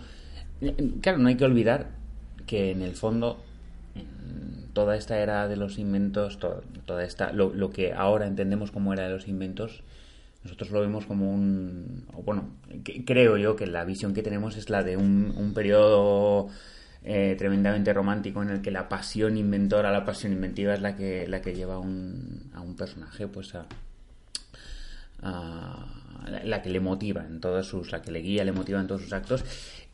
Claro, 1.01 1.19
no 1.19 1.29
hay 1.29 1.37
que 1.37 1.45
olvidar 1.45 1.89
que 2.47 2.71
en 2.71 2.83
el 2.83 2.95
fondo 2.95 3.43
toda 4.73 4.97
esta 4.97 5.19
era 5.19 5.49
de 5.49 5.57
los 5.57 5.79
inventos, 5.79 6.39
toda, 6.39 7.05
esta, 7.05 7.33
lo, 7.33 7.71
que 7.71 7.93
ahora 7.93 8.27
entendemos 8.27 8.71
como 8.71 8.93
era 8.93 9.05
de 9.05 9.11
los 9.11 9.29
inventos, 9.29 9.83
nosotros 10.43 10.71
lo 10.71 10.81
vemos 10.81 11.07
como 11.07 11.33
un, 11.33 12.07
bueno, 12.25 12.51
creo 13.07 13.39
yo 13.39 13.57
que 13.57 13.67
la 13.67 13.85
visión 13.85 14.13
que 14.13 14.23
tenemos 14.23 14.57
es 14.57 14.69
la 14.69 14.83
de 14.83 14.97
un, 14.97 15.33
un 15.37 15.55
periodo 15.55 16.49
eh, 17.07 17.35
tremendamente 17.37 17.93
romántico 17.93 18.43
en 18.43 18.49
el 18.49 18.63
que 18.63 18.71
la 18.71 18.89
pasión 18.89 19.37
inventora, 19.37 19.93
la 19.93 20.07
pasión 20.07 20.33
inventiva 20.33 20.73
es 20.73 20.81
la 20.81 20.97
que, 20.97 21.29
la 21.29 21.43
que 21.43 21.55
lleva 21.55 21.75
a 21.75 21.79
un, 21.79 22.51
a 22.55 22.63
un 22.63 22.75
personaje 22.77 23.29
pues 23.29 23.55
a, 23.55 23.67
la 26.43 26.63
que 26.63 26.71
le 26.71 26.81
motiva 26.81 27.27
en 27.27 27.41
todos 27.41 27.67
sus, 27.67 27.93
la 27.93 28.01
que 28.01 28.11
le 28.11 28.21
guía, 28.21 28.45
le 28.45 28.53
motiva 28.53 28.81
en 28.81 28.87
todos 28.87 29.03
sus 29.03 29.13
actos. 29.13 29.45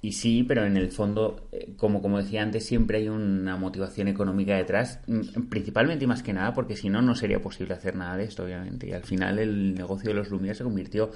Y 0.02 0.12
sí, 0.12 0.44
pero 0.44 0.64
en 0.64 0.76
el 0.76 0.90
fondo, 0.90 1.48
eh, 1.52 1.74
como, 1.76 2.00
como 2.00 2.18
decía 2.18 2.42
antes, 2.42 2.64
siempre 2.64 2.98
hay 2.98 3.08
una 3.08 3.56
motivación 3.56 4.06
económica 4.08 4.56
detrás, 4.56 5.00
mm, 5.06 5.48
principalmente 5.48 6.04
y 6.04 6.06
más 6.06 6.22
que 6.22 6.32
nada, 6.32 6.54
porque 6.54 6.76
si 6.76 6.88
no, 6.88 7.02
no 7.02 7.14
sería 7.16 7.42
posible 7.42 7.74
hacer 7.74 7.96
nada 7.96 8.16
de 8.16 8.24
esto, 8.24 8.44
obviamente. 8.44 8.88
Y 8.88 8.92
al 8.92 9.02
final 9.02 9.38
el 9.38 9.74
negocio 9.74 10.10
de 10.10 10.14
los 10.14 10.30
Lumière 10.30 10.54
se 10.54 10.64
convirtió 10.64 11.10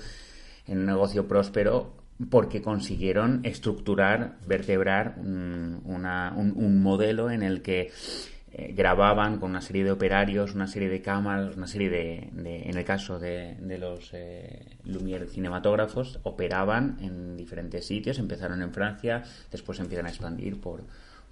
en 0.67 0.79
un 0.79 0.87
negocio 0.87 1.27
próspero 1.29 2.04
porque 2.31 2.63
consiguieron 2.63 3.41
estructurar, 3.45 4.37
vertebrar 4.47 5.17
un, 5.19 5.83
un 5.85 6.83
modelo 6.83 7.31
en 7.31 7.43
el 7.43 7.63
que 7.63 7.91
eh, 8.57 8.73
grababan 8.73 9.41
con 9.41 9.51
una 9.51 9.61
serie 9.61 9.83
de 9.83 9.91
operarios, 9.91 10.55
una 10.55 10.69
serie 10.69 10.89
de 10.89 11.03
cámaras, 11.03 11.57
una 11.57 11.67
serie 11.67 11.91
de, 11.91 12.31
en 12.69 12.77
el 12.77 12.85
caso 12.85 13.19
de, 13.19 13.57
los 13.81 14.11
eh, 14.13 14.79
Lumière 14.87 15.27
cinematógrafos, 15.27 16.21
operaban 16.23 16.99
en 17.01 17.37
diferentes 17.37 17.85
sitios, 17.85 18.21
empezaron 18.21 18.63
en 18.63 18.73
Francia, 18.73 19.25
después 19.51 19.81
empiezan 19.81 20.07
a 20.07 20.11
expandir 20.11 20.61
por, 20.61 20.85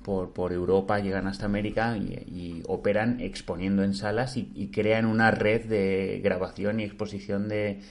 por, 0.03 0.53
Europa, 0.53 0.99
llegan 0.99 1.29
hasta 1.29 1.47
América 1.47 1.97
y, 1.97 2.65
operan 2.67 3.21
exponiendo 3.21 3.85
en 3.85 3.95
salas 3.95 4.37
y, 4.37 4.71
crean 4.73 5.07
una 5.07 5.31
red 5.31 5.67
de 5.67 6.21
grabación 6.25 6.81
y 6.81 6.83
exposición 6.83 7.49
de, 7.49 7.83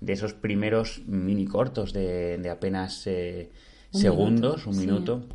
de 0.00 0.12
esos 0.12 0.34
primeros 0.34 1.02
mini 1.06 1.46
cortos 1.46 1.92
de, 1.92 2.48
apenas 2.50 3.06
eh, 3.06 3.50
segundos, 3.90 4.66
un 4.66 4.78
minuto. 4.78 5.26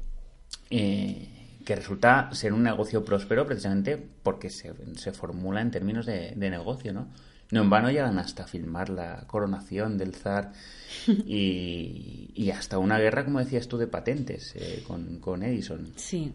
Eh, 0.69 1.27
que 1.65 1.75
resulta 1.75 2.29
ser 2.33 2.53
un 2.53 2.63
negocio 2.63 3.05
próspero 3.05 3.45
precisamente 3.45 3.97
porque 3.97 4.49
se, 4.49 4.73
se 4.95 5.11
formula 5.11 5.61
en 5.61 5.71
términos 5.71 6.05
de, 6.05 6.35
negocio, 6.35 6.93
¿no? 6.93 7.07
No 7.51 7.61
en 7.61 7.69
vano 7.69 7.91
llegan 7.91 8.17
hasta 8.17 8.47
filmar 8.47 8.89
la 8.89 9.25
coronación 9.27 9.97
del 9.97 10.15
zar 10.15 10.53
y, 11.07 12.49
hasta 12.55 12.77
una 12.77 12.97
guerra, 12.97 13.25
como 13.25 13.39
decías 13.39 13.67
tú, 13.67 13.77
de 13.77 13.87
patentes 13.87 14.55
eh, 14.55 14.83
con, 14.87 15.43
Edison. 15.43 15.91
Sí. 15.95 16.31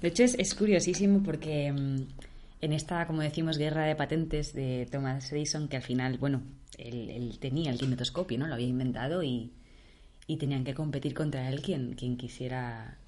De 0.00 0.08
hecho, 0.08 0.24
es, 0.24 0.54
curiosísimo 0.54 1.22
porque 1.22 1.72
mm, 1.72 2.02
en 2.60 2.72
esta, 2.72 3.06
como 3.06 3.22
decimos, 3.22 3.58
guerra 3.58 3.84
de 3.84 3.94
patentes 3.94 4.52
de 4.52 4.88
Thomas 4.90 5.32
Edison, 5.32 5.68
que 5.68 5.76
al 5.76 5.82
final, 5.82 6.18
bueno, 6.18 6.42
él, 6.78 7.38
tenía 7.40 7.70
el 7.70 7.78
kinetoscopio, 7.78 8.38
¿no? 8.38 8.46
Lo 8.46 8.54
había 8.54 8.66
inventado 8.66 9.22
y, 9.22 9.52
y 10.26 10.36
tenían 10.36 10.64
que 10.64 10.74
competir 10.74 11.14
contra 11.14 11.48
él 11.48 11.62
quien, 11.62 11.94
quien 11.94 12.16
quisiera 12.16 12.98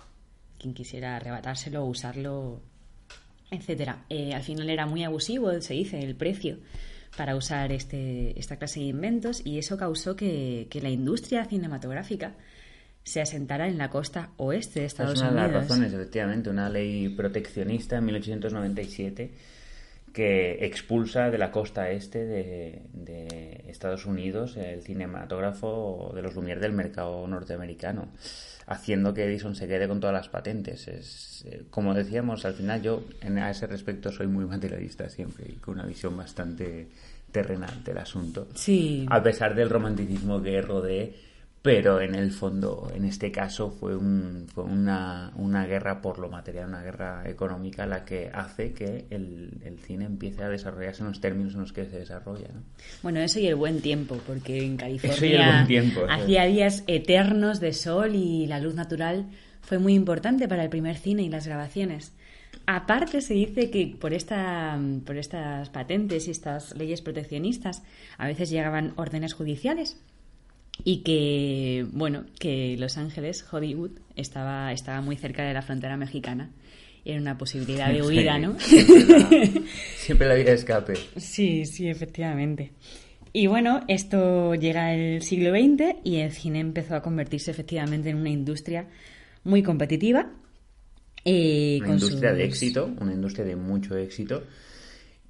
quien 0.61 0.75
quisiera 0.75 1.17
arrebatárselo 1.17 1.85
usarlo, 1.87 2.61
etcétera. 3.51 4.05
Eh, 4.09 4.35
al 4.35 4.43
final 4.43 4.69
era 4.71 4.87
muy 4.87 5.03
abusivo, 5.03 5.59
se 5.61 5.75
dice, 5.75 5.99
el 5.99 6.15
precio 6.15 6.59
para 7.17 7.35
usar 7.35 7.73
este, 7.73 8.39
esta 8.39 8.57
clase 8.57 8.81
de 8.81 8.87
inventos 8.87 9.45
y 9.45 9.59
eso 9.59 9.77
causó 9.77 10.15
que, 10.15 10.69
la 10.81 10.91
industria 10.91 11.45
cinematográfica 11.45 12.35
se 13.03 13.21
asentara 13.21 13.69
en 13.69 13.79
la 13.79 13.91
costa 13.91 14.31
oeste 14.37 14.81
de 14.81 14.87
Estados 14.87 15.21
Unidos. 15.21 15.29
Es 15.29 15.33
una 15.33 15.47
de 15.47 15.53
las 15.53 15.63
razones, 15.63 15.93
efectivamente, 15.93 16.51
una 16.51 16.69
ley 16.69 17.09
proteccionista 17.09 17.97
en 17.97 18.05
1897 18.05 19.31
que 20.13 20.65
expulsa 20.65 21.31
de 21.31 21.39
la 21.39 21.53
costa 21.53 21.91
este 21.91 22.25
de, 22.25 22.83
de 22.93 23.65
Estados 23.69 24.07
Unidos 24.07 24.57
el 24.57 24.83
cinematógrafo 24.83 26.11
de 26.15 26.23
los 26.23 26.35
Lumière 26.35 26.59
del 26.59 26.73
mercado 26.73 27.27
norteamericano 27.29 28.09
haciendo 28.71 29.13
que 29.13 29.25
Edison 29.25 29.57
se 29.57 29.67
quede 29.67 29.89
con 29.89 29.99
todas 29.99 30.15
las 30.15 30.29
patentes. 30.29 30.87
Es, 30.87 31.45
eh, 31.49 31.65
como 31.71 31.93
decíamos, 31.93 32.45
al 32.45 32.55
final 32.55 32.81
yo 32.81 33.03
en, 33.21 33.37
a 33.39 33.51
ese 33.51 33.67
respecto 33.67 34.13
soy 34.13 34.29
muy 34.29 34.45
materialista 34.45 35.09
siempre 35.09 35.45
y 35.49 35.55
con 35.55 35.75
una 35.75 35.87
visión 35.87 36.17
bastante 36.17 36.87
terrenal 37.33 37.83
del 37.83 37.99
asunto. 37.99 38.47
Sí. 38.55 39.07
A 39.11 39.23
pesar 39.23 39.57
del 39.57 39.71
romanticismo 39.71 40.41
que 40.41 40.63
rodee 40.63 41.30
pero 41.63 42.01
en 42.01 42.15
el 42.15 42.31
fondo, 42.31 42.91
en 42.95 43.05
este 43.05 43.31
caso, 43.31 43.71
fue, 43.71 43.95
un, 43.95 44.47
fue 44.53 44.65
una, 44.65 45.31
una, 45.37 45.67
guerra 45.67 46.01
por 46.01 46.19
lo 46.19 46.31
material, 46.31 46.69
una 46.69 46.83
guerra 46.83 47.23
económica 47.29 47.85
la 47.85 48.03
que 48.03 48.31
hace 48.33 48.73
que 48.73 49.05
el, 49.11 49.61
el, 49.63 49.79
cine 49.79 50.07
empiece 50.07 50.43
a 50.43 50.49
desarrollarse 50.49 51.03
en 51.03 51.09
los 51.09 51.21
términos 51.21 51.53
en 51.55 51.61
los 51.61 51.75
que 51.75 51.85
se 51.85 51.99
desarrolla. 51.99 52.49
Bueno, 53.03 53.21
eso 53.21 53.41
y 53.41 53.47
el 53.47 53.57
buen 53.57 53.83
tiempo, 53.83 54.19
porque 54.27 54.65
en 54.65 54.79
California 54.79 55.67
hacía 56.09 56.45
días 56.47 56.83
eternos 56.87 57.61
de 57.61 57.75
sol 57.75 58.15
y 58.15 58.47
la 58.47 58.59
luz 58.59 58.75
natural 58.75 59.27
fue 59.61 59.79
muy 59.79 59.93
importante 59.93 60.49
para 60.49 60.65
el 60.65 60.71
primer 60.71 60.97
cine 60.97 61.25
y 61.25 61.29
las 61.29 61.47
grabaciones. 61.47 62.15
Aparte 62.67 63.21
se 63.21 63.35
dice 63.35 63.71
que 63.71 63.97
por, 64.01 64.15
esta, 64.15 64.81
por 65.05 65.19
estas 65.19 65.69
patentes 65.69 66.27
y 66.27 66.31
estas 66.31 66.75
leyes 66.75 67.03
proteccionistas 67.03 67.83
a 68.17 68.27
veces 68.27 68.49
llegaban 68.49 68.95
órdenes 68.97 69.35
judiciales 69.35 69.99
y 70.85 71.03
que, 71.03 71.87
bueno, 71.93 72.27
que 72.39 72.77
Los 72.79 72.97
Ángeles, 72.99 73.45
Hollywood, 73.51 73.93
estaba, 74.17 74.73
estaba 74.73 75.01
muy 75.01 75.17
cerca 75.17 75.45
de 75.45 75.55
la 75.55 75.63
frontera 75.63 75.97
mexicana. 75.97 76.51
Era 77.05 77.21
una 77.21 77.39
posibilidad 77.39 77.93
de 77.93 78.03
huida, 78.07 78.39
¿no? 78.39 78.57
Siempre 79.97 80.29
la, 80.29 80.35
vida 80.35 80.53
escape. 80.53 80.95
Sí, 81.17 81.65
sí, 81.67 81.89
efectivamente. 81.89 82.73
Y 83.33 83.47
bueno, 83.47 83.83
esto 83.89 84.55
llega 84.55 84.89
al 84.89 85.23
siglo 85.23 85.51
XX 85.51 85.97
y 86.05 86.17
el 86.17 86.33
cine 86.33 86.61
empezó 86.61 86.97
a 86.97 87.03
convertirse 87.03 87.51
efectivamente 87.51 88.11
en 88.11 88.17
una 88.17 88.31
industria 88.31 88.89
muy 89.45 89.63
competitiva. 89.63 90.33
Eh, 91.25 91.79
una 91.83 91.93
industria 91.95 92.33
de 92.33 92.45
éxito, 92.45 92.91
una 93.01 93.13
industria 93.13 93.45
de 93.45 93.55
mucho 93.57 93.97
éxito 93.97 94.43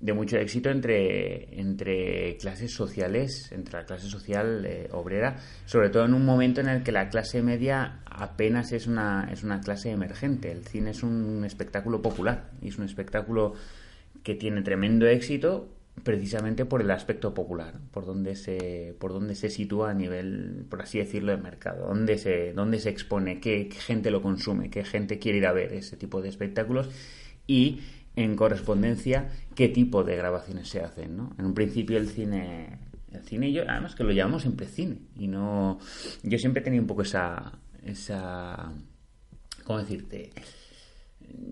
de 0.01 0.15
mucho 0.15 0.39
éxito 0.39 0.71
entre, 0.71 1.61
entre 1.61 2.37
clases 2.39 2.73
sociales, 2.73 3.53
entre 3.53 3.81
la 3.81 3.85
clase 3.85 4.09
social 4.09 4.65
eh, 4.65 4.89
obrera, 4.93 5.37
sobre 5.67 5.91
todo 5.91 6.07
en 6.07 6.15
un 6.15 6.25
momento 6.25 6.63
en 6.63 6.69
el 6.69 6.83
que 6.83 6.91
la 6.91 7.11
clase 7.11 7.43
media 7.43 8.01
apenas 8.07 8.73
es 8.73 8.87
una, 8.87 9.29
es 9.31 9.43
una 9.43 9.61
clase 9.61 9.91
emergente. 9.91 10.51
El 10.51 10.67
cine 10.67 10.91
es 10.91 11.03
un 11.03 11.45
espectáculo 11.45 12.01
popular 12.01 12.51
y 12.63 12.69
es 12.69 12.79
un 12.79 12.85
espectáculo 12.85 13.55
que 14.23 14.35
tiene 14.35 14.63
tremendo 14.63 15.07
éxito 15.07 15.69
precisamente 16.03 16.65
por 16.65 16.81
el 16.81 16.91
aspecto 16.91 17.35
popular, 17.35 17.75
por 17.91 18.07
donde 18.07 18.35
se, 18.37 18.95
por 18.99 19.13
donde 19.13 19.35
se 19.35 19.51
sitúa 19.51 19.91
a 19.91 19.95
nivel, 19.95 20.65
por 20.71 20.81
así 20.81 20.99
decirlo, 20.99 21.33
de 21.33 21.39
mercado, 21.39 21.89
dónde 21.89 22.17
se, 22.17 22.55
dónde 22.55 22.79
se 22.79 22.89
expone, 22.89 23.39
qué 23.39 23.69
gente 23.71 24.11
lo 24.11 24.23
consume, 24.23 24.71
qué 24.71 24.83
gente 24.85 25.19
quiere 25.19 25.39
ir 25.39 25.47
a 25.47 25.53
ver 25.53 25.75
ese 25.75 25.99
tipo 25.99 26.23
de 26.23 26.31
espectáculos 26.31 26.89
y 27.47 27.81
en 28.17 28.37
correspondencia 28.37 29.31
qué 29.55 29.69
tipo 29.69 30.05
de 30.05 30.17
grabaciones 30.17 30.69
se 30.69 30.81
hacen, 30.81 31.17
¿no? 31.17 31.35
En 31.39 31.47
un 31.47 31.55
principio 31.55 31.97
el 31.99 32.09
cine, 32.09 32.79
el 33.13 33.23
cine 33.23 33.53
yo, 33.53 33.63
además 33.69 33.95
que 33.95 34.05
lo 34.05 34.13
llamamos 34.13 34.43
siempre 34.43 34.67
cine 34.67 34.99
y 35.17 35.29
no, 35.29 35.79
yo 36.23 36.39
siempre 36.39 36.63
tenido 36.63 36.83
un 36.83 36.89
poco 36.89 37.03
esa, 37.03 37.59
esa, 37.85 38.73
¿cómo 39.65 39.79
decirte? 39.79 40.31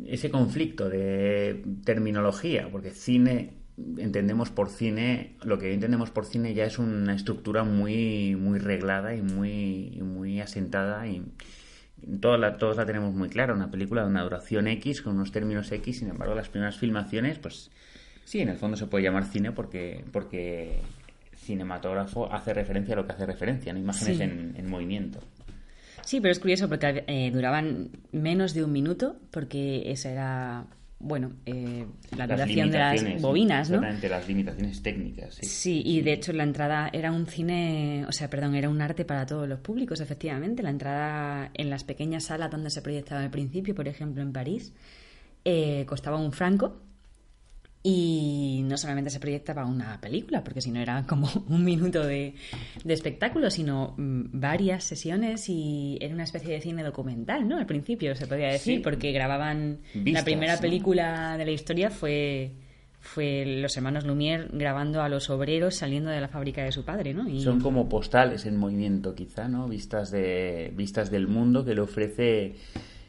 Ese 0.07 0.31
conflicto 0.31 0.89
de 0.89 1.63
terminología, 1.85 2.69
porque 2.71 2.91
cine 2.91 3.59
entendemos 3.99 4.51
por 4.51 4.71
cine, 4.71 5.37
lo 5.43 5.59
que 5.59 5.73
entendemos 5.73 6.11
por 6.11 6.27
cine 6.27 6.55
ya 6.55 6.65
es 6.65 6.79
una 6.79 7.15
estructura 7.15 7.65
muy, 7.65 8.35
muy 8.37 8.59
reglada 8.59 9.15
y 9.15 9.23
muy, 9.23 10.01
muy 10.03 10.41
asentada 10.41 11.07
y 11.07 11.23
todos 12.21 12.39
la, 12.39 12.57
todos 12.57 12.77
la 12.77 12.87
tenemos 12.87 13.15
muy 13.15 13.29
clara, 13.29 13.53
una 13.55 13.71
película 13.71 14.03
de 14.03 14.09
una 14.09 14.23
duración 14.23 14.67
X 14.69 15.03
con 15.03 15.17
unos 15.17 15.33
términos 15.33 15.71
X, 15.71 15.99
sin 15.99 16.09
embargo 16.09 16.35
las 16.35 16.49
primeras 16.49 16.79
filmaciones, 16.79 17.39
pues 17.39 17.71
sí, 18.25 18.41
en 18.41 18.49
el 18.49 18.57
fondo 18.57 18.77
se 18.77 18.87
puede 18.87 19.05
llamar 19.05 19.25
cine 19.25 19.53
porque, 19.53 20.05
porque 20.13 20.81
cinematógrafo 21.37 22.33
hace 22.33 22.55
referencia 22.55 22.95
a 22.95 22.97
lo 22.97 23.07
que 23.07 23.13
hace 23.13 23.27
referencia, 23.27 23.73
¿no? 23.73 23.79
imágenes 23.79 24.21
en, 24.21 24.71
movimiento. 24.71 25.21
Sí, 26.05 26.21
pero 26.21 26.33
es 26.33 26.39
curioso 26.39 26.69
porque 26.69 27.05
eh, 27.07 27.31
duraban 27.31 27.91
menos 28.13 28.55
de 28.55 28.65
un 28.65 28.73
minuto, 28.73 29.17
porque 29.31 29.91
esa 29.91 30.11
era 30.11 30.67
bueno, 31.01 31.33
eh, 31.47 31.87
la 32.17 32.27
duración 32.27 32.71
de 32.71 32.79
las 32.79 33.23
bobinas, 33.23 33.71
¿no? 33.71 33.81
las 33.81 34.29
limitaciones 34.29 34.83
técnicas. 34.83 35.37
Sí. 35.37 35.47
sí, 35.47 35.83
y 35.85 36.01
de 36.01 36.13
hecho 36.13 36.33
la 36.33 36.43
entrada 36.43 36.91
era 36.93 37.13
un 37.13 37.27
cine, 37.27 38.05
o 38.09 38.13
sea, 38.13 38.29
perdón, 38.29 38.57
era 38.57 38.69
un 38.69 38.81
arte 38.81 39.05
para 39.05 39.25
todos 39.25 39.49
los 39.49 39.61
públicos, 39.61 40.01
efectivamente. 40.01 40.63
La 40.63 40.71
entrada 40.71 41.51
en 41.55 41.71
las 41.71 41.85
pequeñas 41.85 42.25
salas 42.25 42.51
donde 42.51 42.71
se 42.71 42.83
proyectaba 42.83 43.23
al 43.23 43.31
principio, 43.31 43.75
por 43.77 43.87
ejemplo 43.87 44.23
en 44.23 44.33
París, 44.33 44.73
eh, 45.45 45.85
costaba 45.87 46.19
un 46.19 46.33
franco 46.33 46.81
y 47.83 48.63
no 48.65 48.77
solamente 48.77 49.11
se 49.11 49.21
proyecta 49.21 49.55
para 49.55 49.67
una 49.67 50.01
película, 50.01 50.43
porque 50.43 50.61
si 50.61 50.71
no 50.71 50.81
era 50.81 51.05
como 51.07 51.29
un 51.49 51.65
minuto 51.65 52.05
de, 52.05 52.35
espectáculo, 52.87 53.51
sino 53.51 53.95
mm, 53.97 54.25
varias 54.33 54.85
sesiones 54.85 55.49
y 55.49 55.99
era 56.01 56.15
una 56.15 56.25
especie 56.25 56.53
de 56.53 56.61
cine 56.61 56.83
documental, 56.83 57.49
¿no? 57.49 57.59
Al 57.59 57.67
principio 57.67 58.15
se 58.17 58.27
podía 58.27 58.49
decir, 58.49 58.83
porque 58.83 59.13
grababan 59.13 59.79
la 59.95 60.25
primera 60.25 60.59
película 60.59 61.37
de 61.37 61.45
la 61.45 61.53
historia 61.53 61.91
fue 61.91 62.53
fue 63.01 63.45
los 63.63 63.77
hermanos 63.77 64.05
Lumière 64.05 64.49
grabando 64.53 65.03
a 65.03 65.09
los 65.09 65.31
obreros 65.31 65.77
saliendo 65.77 66.11
de 66.11 66.21
la 66.21 66.29
fábrica 66.29 66.65
de 66.65 66.73
su 66.73 66.85
padre, 66.85 67.15
¿no? 67.15 67.29
Y... 67.29 67.41
Son 67.41 67.61
como 67.61 67.89
postales 67.89 68.45
en 68.45 68.57
movimiento, 68.57 69.15
quizá, 69.15 69.49
¿no? 69.49 69.69
Vistas 69.69 70.11
de 70.11 70.73
vistas 70.75 71.11
del 71.11 71.29
mundo 71.29 71.65
que 71.65 71.75
le 71.75 71.81
ofrece 71.81 72.57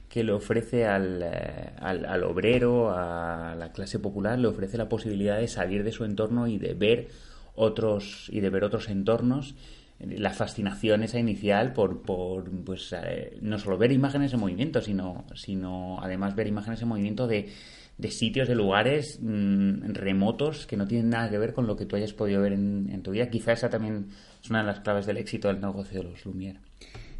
que 0.10 0.24
le 0.24 0.32
ofrece 0.32 0.86
al, 0.86 1.22
eh, 1.24 1.70
al, 1.80 2.06
al, 2.06 2.24
obrero, 2.24 2.92
a 2.92 3.56
la 3.56 3.72
clase 3.72 4.00
popular, 4.00 4.40
le 4.40 4.48
ofrece 4.48 4.78
la 4.78 4.90
posibilidad 4.90 5.38
de 5.38 5.48
salir 5.48 5.84
de 5.84 5.92
su 5.92 6.04
entorno 6.04 6.48
y 6.48 6.58
de 6.58 6.74
ver 6.74 7.08
otros 7.56 8.28
y 8.32 8.40
de 8.40 8.50
ver 8.50 8.64
otros 8.64 8.90
entornos. 8.90 9.56
La 10.00 10.32
fascinación 10.32 11.04
esa 11.04 11.20
inicial 11.20 11.74
por, 11.74 12.02
por 12.02 12.50
pues, 12.64 12.94
eh, 12.94 13.38
no 13.42 13.60
solo 13.60 13.78
ver 13.78 13.92
imágenes 13.92 14.34
en 14.34 14.40
movimiento, 14.40 14.82
sino, 14.82 15.26
sino 15.36 16.00
además 16.02 16.36
ver 16.36 16.48
imágenes 16.48 16.82
en 16.82 16.88
movimiento 16.88 17.28
de, 17.28 17.50
de 17.98 18.10
sitios, 18.10 18.48
de 18.48 18.56
lugares 18.56 19.20
mmm, 19.22 19.92
remotos 19.92 20.66
que 20.66 20.78
no 20.78 20.88
tienen 20.88 21.10
nada 21.10 21.30
que 21.30 21.38
ver 21.38 21.54
con 21.54 21.68
lo 21.68 21.76
que 21.76 21.86
tú 21.86 21.98
hayas 21.98 22.14
podido 22.14 22.42
ver 22.42 22.54
en, 22.54 22.90
en 22.94 23.04
tu 23.04 23.12
vida. 23.12 23.30
Quizá 23.30 23.52
esa 23.52 23.70
también 23.70 24.08
es 24.42 24.50
una 24.50 24.60
de 24.60 24.68
las 24.68 24.80
claves 24.80 25.06
del 25.06 25.18
éxito 25.18 25.50
del 25.50 25.60
negocio 25.60 26.02
de 26.02 26.10
los 26.10 26.26
Lumière. 26.26 26.60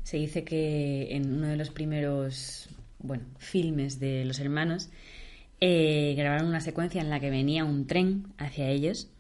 Se 0.04 0.16
dice 0.16 0.46
que 0.46 1.14
en 1.14 1.34
uno 1.34 1.48
de 1.48 1.58
los 1.58 1.70
primeros 1.72 2.69
bueno, 3.00 3.24
filmes 3.38 4.00
de 4.00 4.26
los 4.26 4.40
hermanos, 4.40 4.90
eh, 5.62 6.14
grabaron 6.18 6.48
una 6.48 6.62
secuencia 6.62 7.02
en 7.02 7.10
la 7.10 7.20
que 7.20 7.30
venía 7.30 7.66
un 7.66 7.88
tren 7.88 8.28
hacia 8.38 8.70
ellos 8.70 9.12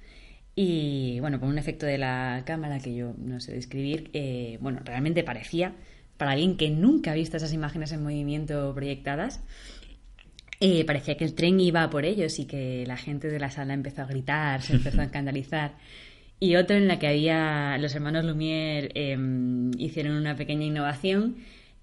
y, 0.55 1.19
bueno, 1.21 1.39
con 1.39 1.49
un 1.49 1.57
efecto 1.57 1.85
de 1.85 1.97
la 1.97 2.43
cámara 2.45 2.79
que 2.79 2.93
yo 2.93 3.13
no 3.17 3.39
sé 3.39 3.53
describir, 3.53 4.09
eh, 4.13 4.57
bueno, 4.61 4.81
realmente 4.83 5.23
parecía, 5.23 5.73
para 6.17 6.31
alguien 6.31 6.57
que 6.57 6.69
nunca 6.69 7.11
ha 7.11 7.15
visto 7.15 7.37
esas 7.37 7.53
imágenes 7.53 7.91
en 7.93 8.03
movimiento 8.03 8.73
proyectadas, 8.73 9.41
eh, 10.59 10.83
parecía 10.83 11.15
que 11.15 11.23
el 11.23 11.33
tren 11.33 11.59
iba 11.61 11.89
por 11.89 12.03
ellos 12.03 12.39
y 12.39 12.45
que 12.45 12.83
la 12.85 12.97
gente 12.97 13.29
de 13.29 13.39
la 13.39 13.49
sala 13.51 13.73
empezó 13.73 14.01
a 14.01 14.05
gritar, 14.05 14.61
se 14.61 14.73
empezó 14.73 14.99
a 14.99 15.03
escandalizar. 15.05 15.75
Y 16.41 16.55
otro 16.55 16.75
en 16.75 16.87
la 16.87 16.99
que 16.99 17.07
había 17.07 17.77
los 17.79 17.95
hermanos 17.95 18.25
Lumière 18.25 18.91
eh, 18.95 19.17
hicieron 19.77 20.15
una 20.15 20.35
pequeña 20.35 20.65
innovación 20.65 21.37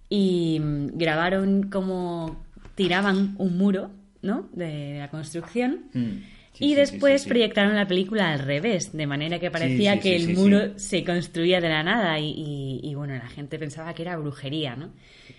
y 0.08 0.60
mm, 0.60 0.98
grabaron 0.98 1.64
como 1.64 2.44
tiraban 2.74 3.34
un 3.38 3.56
muro 3.56 3.90
¿no? 4.22 4.48
de 4.52 4.98
la 4.98 5.08
construcción 5.08 5.86
mm, 5.92 6.10
sí, 6.52 6.64
y 6.64 6.68
sí, 6.70 6.74
después 6.74 7.22
sí, 7.22 7.28
proyectaron 7.28 7.74
la 7.74 7.86
película 7.86 8.32
al 8.32 8.40
revés, 8.40 8.92
de 8.92 9.06
manera 9.06 9.38
que 9.38 9.50
parecía 9.50 9.98
que 10.00 10.16
el 10.16 10.34
muro 10.34 10.78
se 10.78 11.04
construía 11.04 11.60
de 11.60 11.68
la 11.68 11.82
nada 11.82 12.18
y, 12.18 12.30
y, 12.30 12.80
y, 12.82 12.94
bueno, 12.94 13.14
la 13.14 13.28
gente 13.28 13.58
pensaba 13.58 13.94
que 13.94 14.02
era 14.02 14.16
brujería, 14.16 14.76
¿no? 14.76 14.90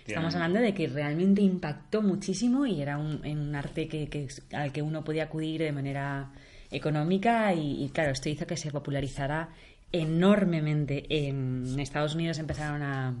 Estamos 0.06 0.34
hablando 0.34 0.60
de 0.60 0.72
que 0.72 0.86
realmente 0.86 1.42
impactó 1.42 2.02
muchísimo 2.02 2.64
y 2.64 2.80
era 2.80 2.96
un, 2.98 3.26
un 3.26 3.54
arte 3.54 3.88
que, 3.88 4.08
que, 4.08 4.28
al 4.52 4.72
que 4.72 4.80
uno 4.80 5.04
podía 5.04 5.24
acudir 5.24 5.60
de 5.60 5.72
manera 5.72 6.32
económica 6.70 7.52
y, 7.52 7.84
y 7.84 7.88
claro, 7.90 8.12
esto 8.12 8.28
hizo 8.28 8.46
que 8.46 8.56
se 8.56 8.70
popularizara 8.70 9.50
enormemente. 9.92 11.04
En 11.08 11.78
Estados 11.78 12.14
Unidos 12.14 12.38
empezaron 12.38 12.82
a 12.82 13.14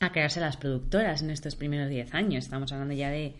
a 0.00 0.12
crearse 0.12 0.40
las 0.40 0.56
productoras 0.56 1.22
en 1.22 1.30
estos 1.30 1.56
primeros 1.56 1.88
10 1.88 2.14
años. 2.14 2.44
Estamos 2.44 2.72
hablando 2.72 2.94
ya 2.94 3.10
de, 3.10 3.34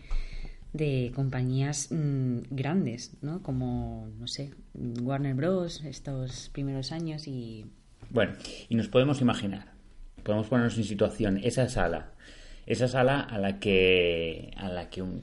de 0.73 1.11
compañías 1.15 1.87
mmm, 1.91 2.39
grandes, 2.49 3.17
¿no? 3.21 3.41
Como, 3.41 4.09
no 4.19 4.27
sé, 4.27 4.51
Warner 4.73 5.35
Bros. 5.35 5.83
estos 5.83 6.49
primeros 6.49 6.91
años 6.91 7.27
y... 7.27 7.65
Bueno, 8.09 8.33
y 8.67 8.75
nos 8.75 8.87
podemos 8.87 9.21
imaginar, 9.21 9.71
podemos 10.23 10.47
ponernos 10.47 10.77
en 10.77 10.83
situación, 10.83 11.39
esa 11.43 11.69
sala, 11.69 12.11
esa 12.65 12.87
sala 12.87 13.21
a 13.21 13.37
la 13.37 13.59
que, 13.59 14.51
a 14.57 14.67
la 14.69 14.89
que 14.89 15.01
un, 15.01 15.21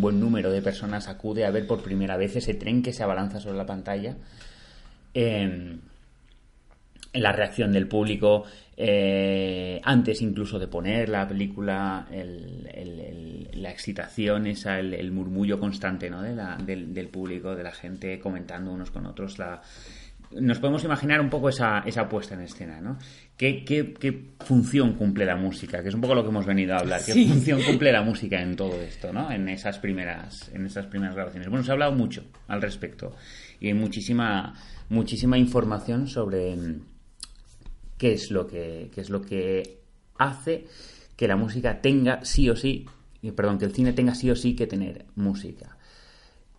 buen 0.00 0.20
número 0.20 0.50
de 0.50 0.60
personas 0.60 1.08
acude 1.08 1.46
a 1.46 1.50
ver 1.50 1.66
por 1.66 1.82
primera 1.82 2.16
vez 2.16 2.36
ese 2.36 2.54
tren 2.54 2.82
que 2.82 2.92
se 2.92 3.02
abalanza 3.02 3.40
sobre 3.40 3.56
la 3.56 3.66
pantalla. 3.66 4.16
Eh, 5.14 5.78
la 7.12 7.32
reacción 7.32 7.72
del 7.72 7.88
público, 7.88 8.44
eh, 8.76 9.80
antes 9.84 10.22
incluso 10.22 10.58
de 10.58 10.68
poner 10.68 11.08
la 11.08 11.26
película, 11.26 12.06
el, 12.10 12.68
el, 12.72 13.00
el, 13.00 13.48
la 13.62 13.70
excitación, 13.70 14.46
esa, 14.46 14.78
el, 14.78 15.10
murmullo 15.12 15.58
constante 15.58 16.08
¿no? 16.08 16.22
de 16.22 16.34
la, 16.34 16.56
del, 16.56 16.94
del, 16.94 17.08
público, 17.08 17.54
de 17.54 17.62
la 17.62 17.72
gente 17.72 18.18
comentando 18.20 18.72
unos 18.72 18.90
con 18.90 19.06
otros. 19.06 19.38
La... 19.38 19.60
Nos 20.32 20.60
podemos 20.60 20.84
imaginar 20.84 21.20
un 21.20 21.28
poco 21.28 21.48
esa, 21.48 21.80
esa 21.80 22.08
puesta 22.08 22.34
en 22.34 22.42
escena, 22.42 22.80
¿no? 22.80 22.96
¿Qué, 23.36 23.64
¿Qué, 23.64 23.92
qué, 23.92 24.30
función 24.38 24.92
cumple 24.92 25.26
la 25.26 25.34
música? 25.34 25.82
Que 25.82 25.88
es 25.88 25.94
un 25.94 26.00
poco 26.00 26.14
lo 26.14 26.22
que 26.22 26.28
hemos 26.28 26.46
venido 26.46 26.74
a 26.74 26.78
hablar. 26.78 27.00
¿Qué 27.04 27.12
sí. 27.12 27.26
función 27.26 27.60
cumple 27.62 27.90
la 27.90 28.02
música 28.02 28.40
en 28.40 28.54
todo 28.54 28.80
esto, 28.80 29.12
¿no? 29.12 29.32
En 29.32 29.48
esas 29.48 29.80
primeras, 29.80 30.48
en 30.54 30.66
esas 30.66 30.86
primeras 30.86 31.16
grabaciones. 31.16 31.48
Bueno, 31.48 31.64
se 31.64 31.72
ha 31.72 31.74
hablado 31.74 31.92
mucho 31.92 32.22
al 32.46 32.62
respecto 32.62 33.16
y 33.58 33.66
hay 33.66 33.74
muchísima, 33.74 34.54
muchísima 34.88 35.36
información 35.36 36.06
sobre 36.06 36.56
qué 38.00 38.14
es 38.14 38.30
lo 38.30 38.46
que, 38.46 38.90
qué 38.94 39.02
es 39.02 39.10
lo 39.10 39.20
que 39.20 39.82
hace 40.16 40.66
que 41.16 41.28
la 41.28 41.36
música 41.36 41.82
tenga 41.82 42.24
sí 42.24 42.48
o 42.48 42.56
sí, 42.56 42.86
perdón, 43.36 43.58
que 43.58 43.66
el 43.66 43.74
cine 43.74 43.92
tenga 43.92 44.14
sí 44.14 44.30
o 44.30 44.36
sí 44.36 44.56
que 44.56 44.66
tener 44.66 45.04
música. 45.16 45.76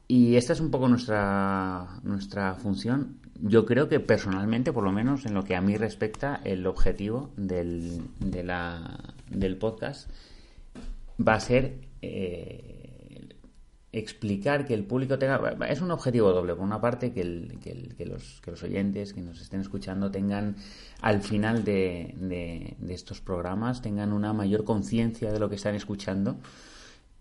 Y 0.08 0.36
esta 0.36 0.54
es 0.54 0.60
un 0.60 0.70
poco 0.70 0.88
nuestra, 0.88 2.00
nuestra 2.04 2.54
función. 2.54 3.18
Yo 3.40 3.66
creo 3.66 3.90
que 3.90 4.00
personalmente, 4.00 4.72
por 4.72 4.84
lo 4.84 4.92
menos 4.92 5.26
en 5.26 5.34
lo 5.34 5.44
que 5.44 5.56
a 5.56 5.62
mí 5.62 5.78
respecta, 5.78 6.42
el 6.44 6.68
objetivo 6.68 7.32
del, 7.38 8.02
del 8.20 9.58
podcast 9.58 10.12
va 11.28 11.34
a 11.34 11.40
ser 11.40 11.80
eh, 12.04 12.71
explicar 13.94 14.66
que 14.66 14.74
el 14.74 14.86
público 14.86 15.18
tenga... 15.18 15.40
Es 15.68 15.82
un 15.82 15.92
objetivo 15.92 16.32
doble. 16.32 16.56
Por 16.56 16.64
una 16.64 16.80
parte, 16.80 17.12
que, 17.12 17.22
el, 17.22 17.58
que, 17.62 17.72
el, 17.72 17.96
que, 17.96 18.06
los, 18.06 18.42
que 18.42 18.52
los 18.52 18.64
oyentes 18.64 19.14
que 19.14 19.22
nos 19.22 19.42
estén 19.42 19.62
escuchando 19.62 20.12
tengan, 20.12 20.56
al 21.02 21.22
final 21.22 21.64
de, 21.64 22.16
de, 22.18 22.76
de 22.80 22.94
estos 22.94 23.22
programas, 23.22 23.82
tengan 23.82 24.14
una 24.14 24.34
mayor 24.34 24.64
conciencia 24.64 25.32
de 25.32 25.40
lo 25.40 25.50
que 25.50 25.56
están 25.56 25.76
escuchando 25.76 26.38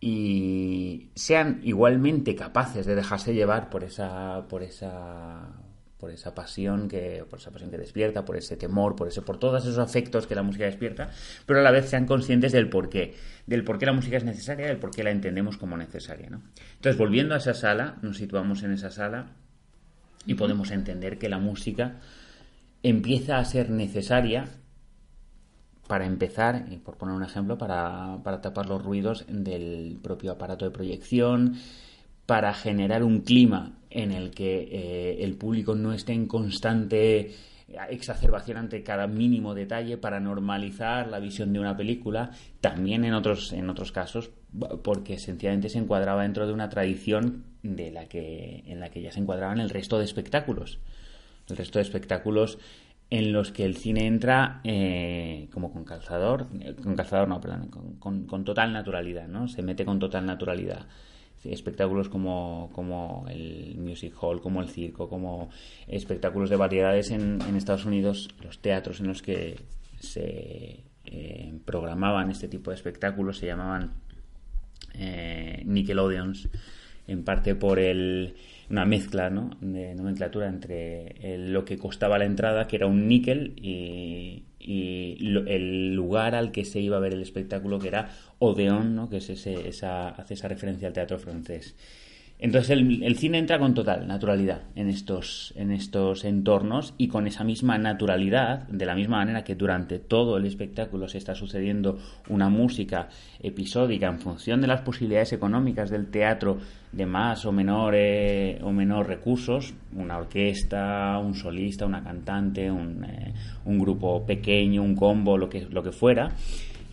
y 0.00 1.11
sean 1.14 1.61
igualmente 1.62 2.35
capaces 2.35 2.87
de 2.87 2.94
dejarse 2.94 3.35
llevar 3.35 3.68
por 3.68 3.85
esa, 3.85 4.46
por 4.48 4.62
esa 4.62 5.69
por 6.00 6.10
esa 6.10 6.34
pasión 6.34 6.88
que 6.88 7.24
por 7.28 7.38
esa 7.38 7.50
pasión 7.50 7.70
que 7.70 7.76
despierta, 7.76 8.24
por 8.24 8.36
ese 8.36 8.56
temor, 8.56 8.96
por 8.96 9.06
ese 9.06 9.20
por 9.20 9.38
todos 9.38 9.62
esos 9.62 9.78
afectos 9.78 10.26
que 10.26 10.34
la 10.34 10.42
música 10.42 10.64
despierta, 10.64 11.10
pero 11.44 11.60
a 11.60 11.62
la 11.62 11.70
vez 11.70 11.90
sean 11.90 12.06
conscientes 12.06 12.52
del 12.52 12.70
porqué, 12.70 13.14
del 13.46 13.64
por 13.64 13.78
qué 13.78 13.86
la 13.86 13.92
música 13.92 14.16
es 14.16 14.24
necesaria, 14.24 14.66
del 14.66 14.78
por 14.78 14.90
qué 14.90 15.04
la 15.04 15.10
entendemos 15.10 15.58
como 15.58 15.76
necesaria, 15.76 16.30
¿no? 16.30 16.42
Entonces, 16.76 16.96
volviendo 16.96 17.34
a 17.34 17.38
esa 17.38 17.52
sala, 17.52 17.98
nos 18.00 18.16
situamos 18.16 18.62
en 18.62 18.72
esa 18.72 18.90
sala 18.90 19.26
y 20.24 20.34
podemos 20.34 20.70
entender 20.70 21.18
que 21.18 21.28
la 21.28 21.38
música 21.38 22.00
empieza 22.82 23.38
a 23.38 23.44
ser 23.44 23.68
necesaria 23.68 24.46
para 25.86 26.06
empezar, 26.06 26.66
y 26.70 26.76
por 26.76 26.96
poner 26.96 27.16
un 27.16 27.24
ejemplo, 27.24 27.58
para, 27.58 28.20
para 28.22 28.40
tapar 28.40 28.66
los 28.66 28.82
ruidos 28.82 29.26
del 29.28 29.98
propio 30.02 30.32
aparato 30.32 30.64
de 30.64 30.70
proyección, 30.70 31.56
para 32.26 32.54
generar 32.54 33.02
un 33.02 33.22
clima 33.22 33.79
en 33.90 34.12
el 34.12 34.31
que 34.31 34.68
eh, 34.70 35.24
el 35.24 35.35
público 35.35 35.74
no 35.74 35.92
esté 35.92 36.12
en 36.12 36.26
constante 36.26 37.33
exacerbación 37.88 38.57
ante 38.57 38.83
cada 38.83 39.07
mínimo 39.07 39.55
detalle 39.55 39.96
para 39.96 40.20
normalizar 40.20 41.09
la 41.09 41.20
visión 41.20 41.53
de 41.53 41.61
una 41.61 41.76
película, 41.76 42.31
también 42.61 43.05
en 43.05 43.14
otros, 43.14 43.53
en 43.53 43.70
otros 43.70 43.92
casos, 43.92 44.31
porque 44.83 45.18
sencillamente 45.18 45.68
se 45.68 45.79
encuadraba 45.79 46.22
dentro 46.22 46.46
de 46.46 46.53
una 46.53 46.68
tradición 46.68 47.44
de 47.62 47.90
la 47.90 48.07
que, 48.07 48.64
en 48.66 48.81
la 48.81 48.90
que 48.90 49.03
ya 49.03 49.12
se 49.12 49.20
encuadraban 49.20 49.61
el 49.61 49.70
resto 49.70 49.98
de 49.98 50.05
espectáculos. 50.05 50.81
El 51.48 51.57
resto 51.57 51.79
de 51.79 51.85
espectáculos 51.85 52.59
en 53.11 53.33
los 53.33 53.50
que 53.50 53.64
el 53.64 53.76
cine 53.76 54.07
entra 54.07 54.61
eh, 54.64 55.48
como 55.53 55.72
con 55.72 55.85
calzador, 55.85 56.46
con 56.83 56.94
calzador 56.94 57.29
no, 57.29 57.40
perdón, 57.40 57.68
con, 57.98 58.26
con 58.26 58.44
total 58.44 58.72
naturalidad, 58.72 59.26
¿no? 59.26 59.48
Se 59.48 59.62
mete 59.62 59.85
con 59.85 59.98
total 59.98 60.26
naturalidad 60.26 60.87
espectáculos 61.44 62.09
como, 62.09 62.70
como 62.72 63.26
el 63.29 63.76
music 63.79 64.14
hall, 64.20 64.40
como 64.40 64.61
el 64.61 64.68
circo, 64.68 65.09
como 65.09 65.50
espectáculos 65.87 66.50
de 66.50 66.57
variedades 66.57 67.11
en, 67.11 67.40
Estados 67.57 67.85
Unidos, 67.85 68.29
los 68.42 68.61
teatros 68.61 69.00
en 69.00 69.09
los 69.09 69.22
que 69.22 69.57
se 69.98 70.85
eh, 71.05 71.59
programaban 71.64 72.31
este 72.31 72.48
tipo 72.48 72.70
de 72.70 72.76
espectáculos 72.76 73.38
se 73.38 73.46
llamaban 73.46 73.94
eh, 74.94 75.62
Nickelodeons, 75.64 76.48
en 77.07 77.24
parte 77.24 77.55
por 77.55 77.79
el, 77.79 78.35
una 78.70 78.85
mezcla 78.85 79.30
¿no? 79.30 79.50
de 79.61 79.94
nomenclatura 79.94 80.48
entre 80.48 81.16
el, 81.20 81.52
lo 81.52 81.64
que 81.64 81.76
costaba 81.76 82.18
la 82.18 82.24
entrada, 82.24 82.68
que 82.68 82.76
era 82.76 82.87
un 82.87 83.09
níquel, 83.09 83.54
y, 83.56 84.44
y 84.61 85.16
lo, 85.20 85.44
el 85.46 85.94
lugar 85.94 86.35
al 86.37 86.52
que 86.52 86.64
se 86.64 86.80
iba 86.80 86.96
a 86.96 87.00
ver 87.00 87.12
el 87.12 87.22
espectáculo, 87.22 87.80
que 87.80 87.88
era 87.88 88.11
Odeón, 88.38 88.94
¿no? 88.94 89.11
que 89.11 89.16
es 89.16 89.28
ese, 89.28 89.68
esa, 89.68 90.11
hace 90.11 90.35
esa 90.35 90.48
referencia 90.48 90.87
al 90.87 90.94
teatro 90.94 91.18
francés. 91.18 91.74
Entonces 92.42 92.70
el, 92.70 93.03
el, 93.03 93.16
cine 93.18 93.37
entra 93.37 93.59
con 93.59 93.74
total 93.74 94.07
naturalidad 94.07 94.62
en 94.74 94.88
estos, 94.88 95.53
en 95.57 95.70
estos 95.70 96.24
entornos 96.24 96.94
y 96.96 97.09
con 97.09 97.26
esa 97.26 97.44
misma 97.44 97.76
naturalidad, 97.76 98.66
de 98.68 98.87
la 98.87 98.94
misma 98.94 99.18
manera 99.18 99.44
que 99.44 99.55
durante 99.55 99.98
todo 99.98 100.38
el 100.38 100.46
espectáculo 100.46 101.07
se 101.07 101.18
está 101.18 101.35
sucediendo 101.35 101.98
una 102.31 102.48
música 102.48 103.09
episódica 103.42 104.07
en 104.07 104.18
función 104.20 104.62
de 104.62 104.68
las 104.68 104.81
posibilidades 104.81 105.35
económicas 105.35 105.90
del 105.90 106.11
teatro 106.11 106.57
de 106.92 107.05
más 107.05 107.44
o 107.44 107.53
menor, 107.53 107.94
eh, 107.94 108.59
o 108.62 108.72
menor 108.72 109.07
recursos, 109.07 109.74
una 109.94 110.16
orquesta, 110.16 111.18
un 111.18 111.35
solista, 111.35 111.85
una 111.85 112.03
cantante, 112.03 112.70
un, 112.70 113.05
eh, 113.05 113.35
un 113.66 113.79
grupo 113.79 114.24
pequeño, 114.24 114.83
un 114.83 114.96
combo, 114.96 115.37
lo 115.37 115.48
que, 115.48 115.66
lo 115.70 115.83
que 115.83 115.92
fuera 115.92 116.33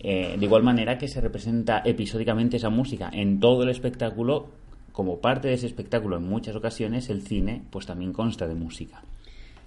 Eh, 0.00 0.36
de 0.38 0.44
igual 0.44 0.62
manera 0.62 0.96
que 0.96 1.08
se 1.08 1.20
representa 1.20 1.82
episódicamente 1.84 2.56
esa 2.56 2.70
música 2.70 3.10
en 3.12 3.40
todo 3.40 3.64
el 3.64 3.68
espectáculo, 3.68 4.46
como 4.98 5.20
parte 5.20 5.46
de 5.46 5.54
ese 5.54 5.68
espectáculo 5.68 6.16
en 6.16 6.24
muchas 6.24 6.56
ocasiones, 6.56 7.08
el 7.08 7.22
cine 7.22 7.62
pues 7.70 7.86
también 7.86 8.12
consta 8.12 8.48
de 8.48 8.56
música. 8.56 9.00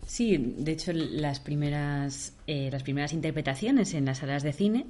Sí, 0.06 0.56
de 0.58 0.74
hecho 0.74 0.92
las 0.92 1.40
primeras, 1.40 2.36
eh, 2.48 2.68
las 2.70 2.84
primeras 2.84 3.14
interpretaciones 3.14 3.94
en 3.94 4.04
las 4.04 4.18
salas 4.18 4.44
de 4.44 4.52
cine 4.52 4.88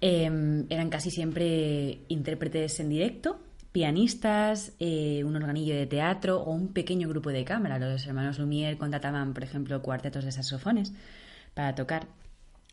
em, 0.00 0.66
eran 0.70 0.88
casi 0.88 1.10
siempre 1.10 1.98
intérpretes 2.06 2.78
en 2.78 2.90
directo, 2.90 3.40
pianistas, 3.72 4.72
eh, 4.78 5.24
un 5.24 5.34
organillo 5.34 5.74
de 5.74 5.86
teatro 5.86 6.40
o 6.42 6.52
un 6.52 6.68
pequeño 6.68 7.08
grupo 7.08 7.30
de 7.30 7.44
cámara. 7.44 7.80
Los 7.80 8.06
hermanos 8.06 8.38
Lumière 8.38 8.78
contrataban, 8.78 9.34
por 9.34 9.42
ejemplo, 9.42 9.82
cuartetos 9.82 10.24
de 10.24 10.30
saxofones 10.30 10.92
para 11.54 11.74
tocar. 11.74 12.06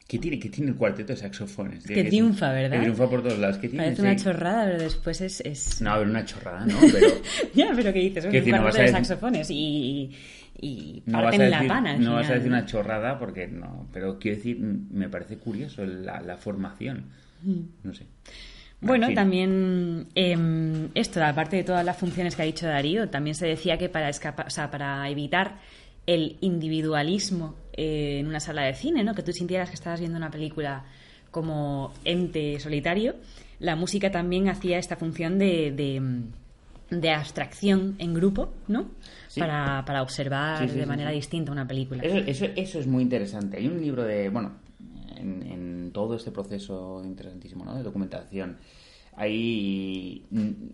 ¿Qué 0.07 0.19
tiene, 0.19 0.37
qué 0.37 0.49
tiene 0.49 0.71
el 0.71 0.77
cuarteto 0.77 1.13
de 1.13 1.17
saxofones? 1.17 1.85
Que 1.85 2.03
triunfa, 2.03 2.51
¿verdad? 2.51 2.77
Que 2.77 2.81
triunfa 2.81 3.09
por 3.09 3.23
todos 3.23 3.39
lados. 3.39 3.57
¿Qué 3.57 3.69
tiene? 3.69 3.85
Parece 3.85 4.01
una 4.01 4.15
chorrada, 4.15 4.65
pero 4.65 4.83
después 4.83 5.21
es... 5.21 5.41
es... 5.41 5.81
No, 5.81 5.91
a 5.91 5.97
ver, 5.99 6.07
una 6.07 6.25
chorrada, 6.25 6.65
¿no? 6.65 6.77
Pero... 6.91 7.07
ya, 7.55 7.71
pero 7.75 7.93
¿qué 7.93 7.99
dices? 7.99 8.25
Un 8.25 8.31
cuarteto 8.31 8.81
de 8.81 8.87
saxofones 8.89 9.47
y 9.49 10.11
y 10.59 11.01
parten 11.11 11.49
la 11.49 11.67
pana. 11.67 11.97
no 11.97 12.13
vas 12.13 12.29
a 12.29 12.35
decir 12.35 12.49
una 12.49 12.65
chorrada 12.65 13.19
porque 13.19 13.47
no, 13.47 13.87
pero 13.91 14.19
quiero 14.19 14.37
decir, 14.37 14.59
me 14.59 15.09
parece 15.09 15.37
curioso 15.37 15.85
la, 15.85 16.37
formación. 16.37 17.05
Mm. 17.41 17.61
No 17.83 17.93
sé. 17.93 18.05
Bueno, 18.79 19.13
también 19.13 20.07
eh, 20.15 20.89
esto, 20.93 21.23
aparte 21.23 21.57
de 21.57 21.63
todas 21.63 21.85
las 21.85 21.97
funciones 21.97 22.35
que 22.35 22.41
ha 22.41 22.45
dicho 22.45 22.67
Darío, 22.67 23.09
también 23.09 23.35
se 23.35 23.47
decía 23.47 23.77
que 23.77 23.89
para 23.89 24.09
escapar, 24.09 24.47
o 24.47 24.49
sea, 24.49 24.69
para 24.69 25.09
evitar 25.09 25.59
el 26.05 26.37
individualismo 26.41 27.55
eh, 27.73 28.19
en 28.19 28.27
una 28.27 28.39
sala 28.39 28.63
de 28.63 28.73
cine, 28.73 29.03
¿no? 29.03 29.13
Que 29.13 29.23
tú 29.23 29.31
sintieras 29.31 29.69
que 29.69 29.75
estabas 29.75 29.99
viendo 29.99 30.17
una 30.17 30.31
película 30.31 30.85
como 31.31 31.93
ente 32.05 32.59
solitario, 32.59 33.15
la 33.59 33.75
música 33.75 34.11
también 34.11 34.49
hacía 34.49 34.77
esta 34.77 34.95
función 34.95 35.39
de 35.39 35.71
de 37.01 37.11
abstracción 37.11 37.95
en 37.99 38.13
grupo, 38.13 38.53
¿no? 38.67 38.89
Para, 39.37 39.83
para, 39.85 40.01
observar 40.01 40.69
de 40.69 40.85
manera 40.85 41.11
distinta 41.11 41.51
una 41.51 41.67
película. 41.67 42.03
Eso, 42.03 42.45
eso, 42.55 42.79
es 42.79 42.87
muy 42.87 43.03
interesante. 43.03 43.57
Hay 43.57 43.67
un 43.67 43.81
libro 43.81 44.03
de, 44.03 44.29
bueno, 44.29 44.53
en, 45.17 45.91
todo 45.91 46.15
este 46.15 46.31
proceso 46.31 47.01
interesantísimo, 47.03 47.65
¿no? 47.65 47.75
De 47.75 47.83
documentación. 47.83 48.57
Hay, 49.15 50.25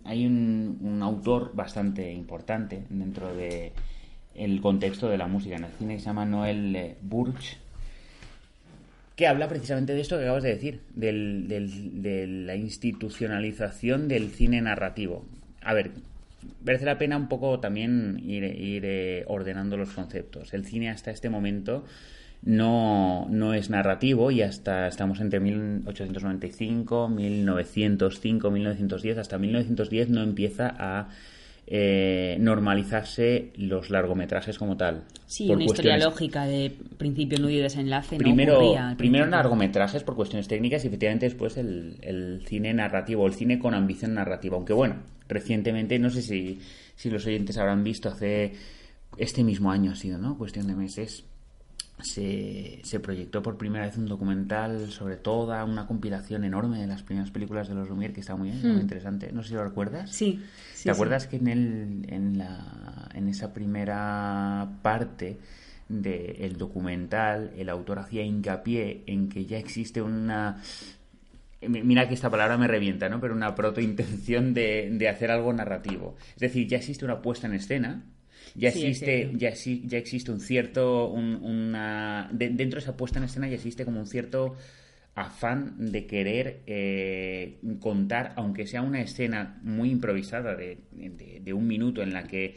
hay 0.04 0.26
un, 0.26 0.78
un 0.80 1.02
autor 1.02 1.52
bastante 1.54 2.10
importante 2.10 2.86
dentro 2.88 3.34
de 3.34 3.72
el 4.34 4.60
contexto 4.60 5.08
de 5.08 5.18
la 5.18 5.26
música 5.26 5.56
en 5.56 5.64
el 5.64 5.72
cine 5.72 5.98
se 5.98 6.06
llama 6.06 6.24
Noel 6.24 6.96
Burch 7.02 7.58
que 9.20 9.26
habla 9.26 9.48
precisamente 9.48 9.92
de 9.92 10.00
esto 10.00 10.16
que 10.16 10.22
acabas 10.22 10.42
de 10.42 10.48
decir, 10.48 10.80
del, 10.94 11.46
de 11.46 12.26
la 12.26 12.56
institucionalización 12.56 14.08
del 14.08 14.30
cine 14.30 14.62
narrativo. 14.62 15.26
A 15.60 15.74
ver, 15.74 15.90
merece 16.64 16.86
la 16.86 16.96
pena 16.96 17.18
un 17.18 17.28
poco 17.28 17.60
también 17.60 18.18
ir, 18.24 18.44
eh, 18.46 19.24
ordenando 19.28 19.76
los 19.76 19.90
conceptos. 19.90 20.54
El 20.54 20.64
cine 20.64 20.88
hasta 20.88 21.10
este 21.10 21.28
momento 21.28 21.84
no, 22.40 23.26
no 23.28 23.52
es 23.52 23.68
narrativo 23.68 24.30
y 24.30 24.40
hasta 24.40 24.88
estamos 24.88 25.20
entre 25.20 25.38
1895, 25.38 27.08
1905, 27.10 28.50
1910, 28.50 29.18
hasta 29.18 29.36
1910 29.36 30.08
no 30.08 30.22
empieza 30.22 30.74
a 30.78 31.10
eh, 31.66 32.36
normalizarse 32.40 33.52
los 33.56 33.90
largometrajes 33.90 34.58
como 34.58 34.76
tal. 34.76 35.04
Sí, 35.26 35.48
una 35.50 35.64
historia 35.64 35.98
lógica 35.98 36.44
de 36.44 36.72
principio, 36.96 37.38
nudo 37.38 37.50
y 37.50 37.58
desenlace. 37.58 38.16
Primero, 38.16 38.74
primero 38.96 39.26
largometrajes 39.26 40.02
por 40.02 40.16
cuestiones 40.16 40.48
técnicas 40.48 40.84
y 40.84 40.88
efectivamente 40.88 41.26
después 41.26 41.56
el, 41.56 41.98
el, 42.02 42.42
cine 42.46 42.74
narrativo, 42.74 43.26
el 43.26 43.34
cine 43.34 43.58
con 43.58 43.74
ambición 43.74 44.14
narrativa. 44.14 44.56
Aunque 44.56 44.72
bueno, 44.72 44.96
recientemente, 45.28 45.98
no 45.98 46.10
sé 46.10 46.22
si, 46.22 46.58
si 46.96 47.10
los 47.10 47.24
oyentes 47.26 47.56
habrán 47.56 47.84
visto, 47.84 48.08
hace 48.08 48.54
este 49.16 49.44
mismo 49.44 49.70
año 49.70 49.92
ha 49.92 49.96
sido, 49.96 50.18
¿no? 50.18 50.36
Cuestión 50.36 50.66
de 50.66 50.74
meses 50.74 51.24
se, 52.02 52.80
se, 52.82 53.00
proyectó 53.00 53.42
por 53.42 53.56
primera 53.56 53.86
vez 53.86 53.96
un 53.96 54.06
documental 54.06 54.90
sobre 54.90 55.16
toda 55.16 55.64
una 55.64 55.86
compilación 55.86 56.44
enorme 56.44 56.78
de 56.78 56.86
las 56.86 57.02
primeras 57.02 57.30
películas 57.30 57.68
de 57.68 57.74
los 57.74 57.88
Lumière 57.88 58.12
que 58.12 58.20
está 58.20 58.36
muy, 58.36 58.50
bien, 58.50 58.62
muy 58.62 58.76
hmm. 58.76 58.80
interesante. 58.80 59.32
No 59.32 59.42
sé 59.42 59.50
si 59.50 59.54
lo 59.54 59.64
recuerdas. 59.64 60.10
Sí. 60.10 60.42
¿Te 60.82 60.90
acuerdas 60.90 61.26
que 61.26 61.36
en, 61.36 61.48
el, 61.48 62.06
en, 62.08 62.38
la, 62.38 63.08
en 63.14 63.28
esa 63.28 63.52
primera 63.52 64.68
parte 64.82 65.38
del 65.88 66.56
documental 66.56 67.52
el 67.56 67.68
autor 67.68 67.98
hacía 67.98 68.22
hincapié 68.22 69.02
en 69.06 69.28
que 69.28 69.44
ya 69.44 69.58
existe 69.58 70.00
una 70.00 70.62
mira 71.68 72.08
que 72.08 72.14
esta 72.14 72.30
palabra 72.30 72.56
me 72.56 72.68
revienta, 72.68 73.08
¿no? 73.08 73.20
Pero 73.20 73.34
una 73.34 73.54
protointención 73.54 74.54
de, 74.54 74.88
de 74.92 75.08
hacer 75.08 75.30
algo 75.30 75.52
narrativo. 75.52 76.16
Es 76.34 76.40
decir, 76.40 76.66
ya 76.66 76.78
existe 76.78 77.04
una 77.04 77.20
puesta 77.20 77.46
en 77.46 77.54
escena 77.54 78.04
ya 78.54 78.68
existe, 78.68 79.30
ya, 79.36 79.52
ya 79.52 79.98
existe 79.98 80.30
un 80.30 80.40
cierto, 80.40 81.08
una, 81.08 82.28
dentro 82.32 82.78
de 82.78 82.84
esa 82.84 82.96
puesta 82.96 83.18
en 83.18 83.24
escena 83.24 83.48
ya 83.48 83.54
existe 83.54 83.84
como 83.84 84.00
un 84.00 84.06
cierto 84.06 84.56
afán 85.14 85.74
de 85.90 86.06
querer 86.06 86.60
eh, 86.66 87.58
contar, 87.80 88.32
aunque 88.36 88.66
sea 88.66 88.82
una 88.82 89.00
escena 89.02 89.58
muy 89.62 89.90
improvisada 89.90 90.54
de, 90.54 90.78
de, 90.92 91.52
un 91.52 91.66
minuto 91.66 92.02
en 92.02 92.12
la 92.12 92.24
que 92.24 92.56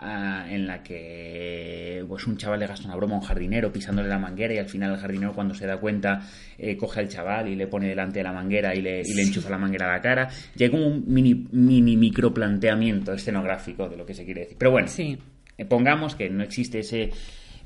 ah, 0.00 0.46
en 0.48 0.66
la 0.66 0.82
que 0.82 2.04
pues 2.08 2.26
un 2.26 2.36
chaval 2.36 2.58
le 2.60 2.66
gasta 2.66 2.86
una 2.86 2.96
broma 2.96 3.14
a 3.14 3.18
un 3.18 3.24
jardinero 3.24 3.72
pisándole 3.72 4.08
la 4.08 4.18
manguera 4.18 4.54
y 4.54 4.58
al 4.58 4.68
final 4.68 4.92
el 4.92 4.98
jardinero 4.98 5.32
cuando 5.32 5.54
se 5.54 5.66
da 5.66 5.76
cuenta 5.78 6.20
eh, 6.58 6.76
coge 6.76 7.00
al 7.00 7.08
chaval 7.08 7.48
y 7.48 7.54
le 7.54 7.66
pone 7.66 7.88
delante 7.88 8.18
de 8.18 8.24
la 8.24 8.32
manguera 8.32 8.74
y 8.74 8.82
le, 8.82 9.02
y 9.04 9.14
le 9.14 9.22
enchufa 9.22 9.50
la 9.50 9.58
manguera 9.58 9.88
a 9.88 9.96
la 9.96 10.00
cara. 10.00 10.28
Ya 10.56 10.66
hay 10.66 10.70
como 10.70 10.86
un 10.86 11.04
mini, 11.06 11.46
mini 11.52 11.96
microplanteamiento 11.96 13.12
escenográfico 13.12 13.88
de 13.88 13.96
lo 13.96 14.04
que 14.04 14.14
se 14.14 14.24
quiere 14.24 14.40
decir. 14.42 14.56
Pero 14.58 14.72
bueno, 14.72 14.88
sí. 14.88 15.16
Eh, 15.56 15.64
pongamos 15.64 16.14
que 16.14 16.30
no 16.30 16.42
existe 16.42 16.78
ese, 16.80 17.10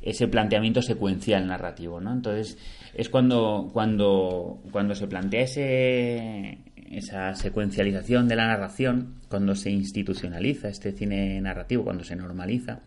ese 0.02 0.28
planteamiento 0.28 0.82
secuencial 0.82 1.46
narrativo, 1.46 2.00
¿no? 2.00 2.12
Entonces 2.12 2.58
es 2.92 3.08
cuando, 3.08 3.70
cuando, 3.72 4.60
cuando 4.70 4.94
se 4.94 5.06
plantea 5.06 5.42
ese, 5.42 6.58
esa 6.96 7.35
secuencialización 7.35 8.28
de 8.28 8.37
la 8.37 8.46
narración, 8.46 9.14
cuando 9.28 9.54
se 9.54 9.70
institucionaliza 9.70 10.68
este 10.68 10.92
cine 10.92 11.40
narrativo, 11.40 11.85
cuando 11.85 12.04
se 12.04 12.16
normaliza, 12.16 12.80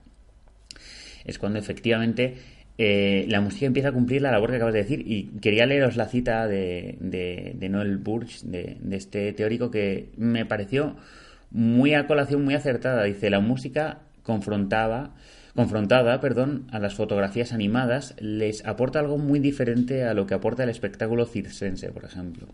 es 1.26 1.38
cuando 1.40 1.60
efectivamente 1.60 2.36
eh, 2.78 3.26
la 3.28 3.42
música 3.42 3.66
empieza 3.66 3.90
a 3.90 3.92
cumplir 3.92 4.22
la 4.22 4.32
labor 4.32 4.52
que 4.52 4.58
acabas 4.58 4.74
de 4.74 4.84
decir. 4.84 5.04
Y 5.06 5.26
quería 5.42 5.66
leeros 5.66 5.98
la 5.98 6.08
cita 6.08 6.48
de, 6.48 6.98
de, 7.00 7.70
Noel 7.70 7.98
Burch, 7.98 8.42
de, 8.44 8.78
este 8.92 9.34
teórico, 9.34 9.72
que 9.72 10.10
me 10.18 10.46
pareció 10.46 10.96
muy 11.52 11.94
a 11.94 12.08
colación, 12.08 12.44
muy 12.44 12.56
acertada. 12.56 13.04
Dice, 13.04 13.30
la 13.30 13.40
música 13.40 14.00
confrontaba, 14.24 15.16
confrontada 15.56 16.20
perdón, 16.20 16.68
a 16.72 16.80
las 16.80 16.96
fotografías 16.96 17.52
animadas, 17.52 18.16
les 18.20 18.66
aporta 18.66 19.00
algo 19.00 19.18
muy 19.18 19.40
diferente 19.40 20.04
a 20.04 20.14
lo 20.14 20.28
que 20.28 20.36
aporta 20.36 20.64
el 20.64 20.70
espectáculo 20.70 21.26
circense, 21.26 21.92
por 21.92 22.06
ejemplo. 22.06 22.48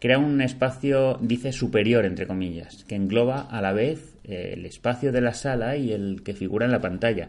Crea 0.00 0.18
un 0.18 0.40
espacio, 0.40 1.18
dice, 1.20 1.52
superior, 1.52 2.06
entre 2.06 2.26
comillas, 2.26 2.84
que 2.84 2.94
engloba 2.94 3.42
a 3.42 3.60
la 3.60 3.74
vez 3.74 4.14
eh, 4.24 4.54
el 4.56 4.64
espacio 4.64 5.12
de 5.12 5.20
la 5.20 5.34
sala 5.34 5.76
y 5.76 5.92
el 5.92 6.22
que 6.24 6.32
figura 6.32 6.64
en 6.64 6.72
la 6.72 6.80
pantalla, 6.80 7.28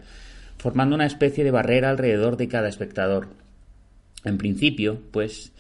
formando 0.58 0.96
una 0.96 1.06
especie 1.06 1.44
de 1.44 1.52
barrera 1.52 1.90
alrededor 1.90 2.38
de 2.38 2.48
cada 2.48 2.70
espectador. 2.70 3.28
En 4.24 4.38
principio, 4.38 5.02
pues, 5.12 5.52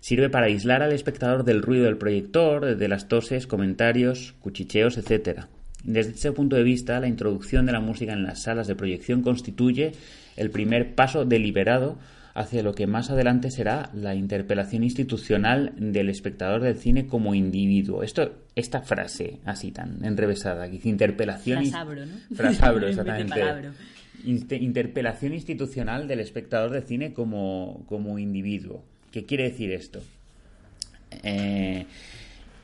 sirve 0.00 0.30
para 0.30 0.46
aislar 0.46 0.82
al 0.82 0.92
espectador 0.92 1.44
del 1.44 1.60
ruido 1.60 1.84
del 1.84 1.98
proyector, 1.98 2.76
de 2.76 2.88
las 2.88 3.08
toses, 3.08 3.46
comentarios, 3.46 4.34
cuchicheos, 4.40 4.96
etc. 4.96 5.42
Desde 5.82 6.12
ese 6.12 6.32
punto 6.32 6.56
de 6.56 6.62
vista, 6.62 6.98
la 6.98 7.08
introducción 7.08 7.66
de 7.66 7.72
la 7.72 7.80
música 7.80 8.14
en 8.14 8.22
las 8.22 8.42
salas 8.42 8.66
de 8.66 8.74
proyección 8.74 9.20
constituye 9.20 9.92
el 10.36 10.50
primer 10.50 10.94
paso 10.94 11.26
deliberado 11.26 11.98
hacia 12.34 12.64
lo 12.64 12.74
que 12.74 12.88
más 12.88 13.10
adelante 13.10 13.50
será 13.50 13.90
la 13.94 14.16
interpelación 14.16 14.82
institucional 14.82 15.72
del 15.76 16.08
espectador 16.08 16.62
del 16.62 16.76
cine 16.76 17.06
como 17.06 17.34
individuo. 17.34 18.02
Esto, 18.02 18.32
esta 18.56 18.82
frase 18.82 19.38
así 19.44 19.70
tan 19.70 20.04
enrevesada, 20.04 20.66
que 20.66 20.72
dice 20.72 20.88
interpelación... 20.88 21.64
Frasabro, 21.64 22.06
¿no? 22.06 22.12
Frasabro, 22.34 22.88
exactamente. 22.88 23.70
interpelación 24.24 25.32
institucional 25.32 26.08
del 26.08 26.20
espectador 26.20 26.70
del 26.70 26.82
cine 26.82 27.12
como, 27.12 27.84
como 27.88 28.18
individuo. 28.18 28.84
¿Qué 29.12 29.24
quiere 29.24 29.44
decir 29.44 29.70
esto? 29.70 30.02
Eh, 31.22 31.86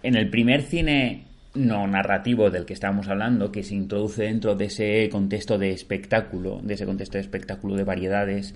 en 0.02 0.16
el 0.16 0.30
primer 0.30 0.62
cine 0.62 1.26
no 1.54 1.86
narrativo 1.86 2.50
del 2.50 2.64
que 2.64 2.72
estábamos 2.72 3.06
hablando, 3.06 3.52
que 3.52 3.62
se 3.62 3.76
introduce 3.76 4.24
dentro 4.24 4.56
de 4.56 4.64
ese 4.64 5.08
contexto 5.10 5.58
de 5.58 5.70
espectáculo, 5.70 6.60
de 6.62 6.74
ese 6.74 6.86
contexto 6.86 7.18
de 7.18 7.22
espectáculo 7.22 7.76
de 7.76 7.84
variedades, 7.84 8.54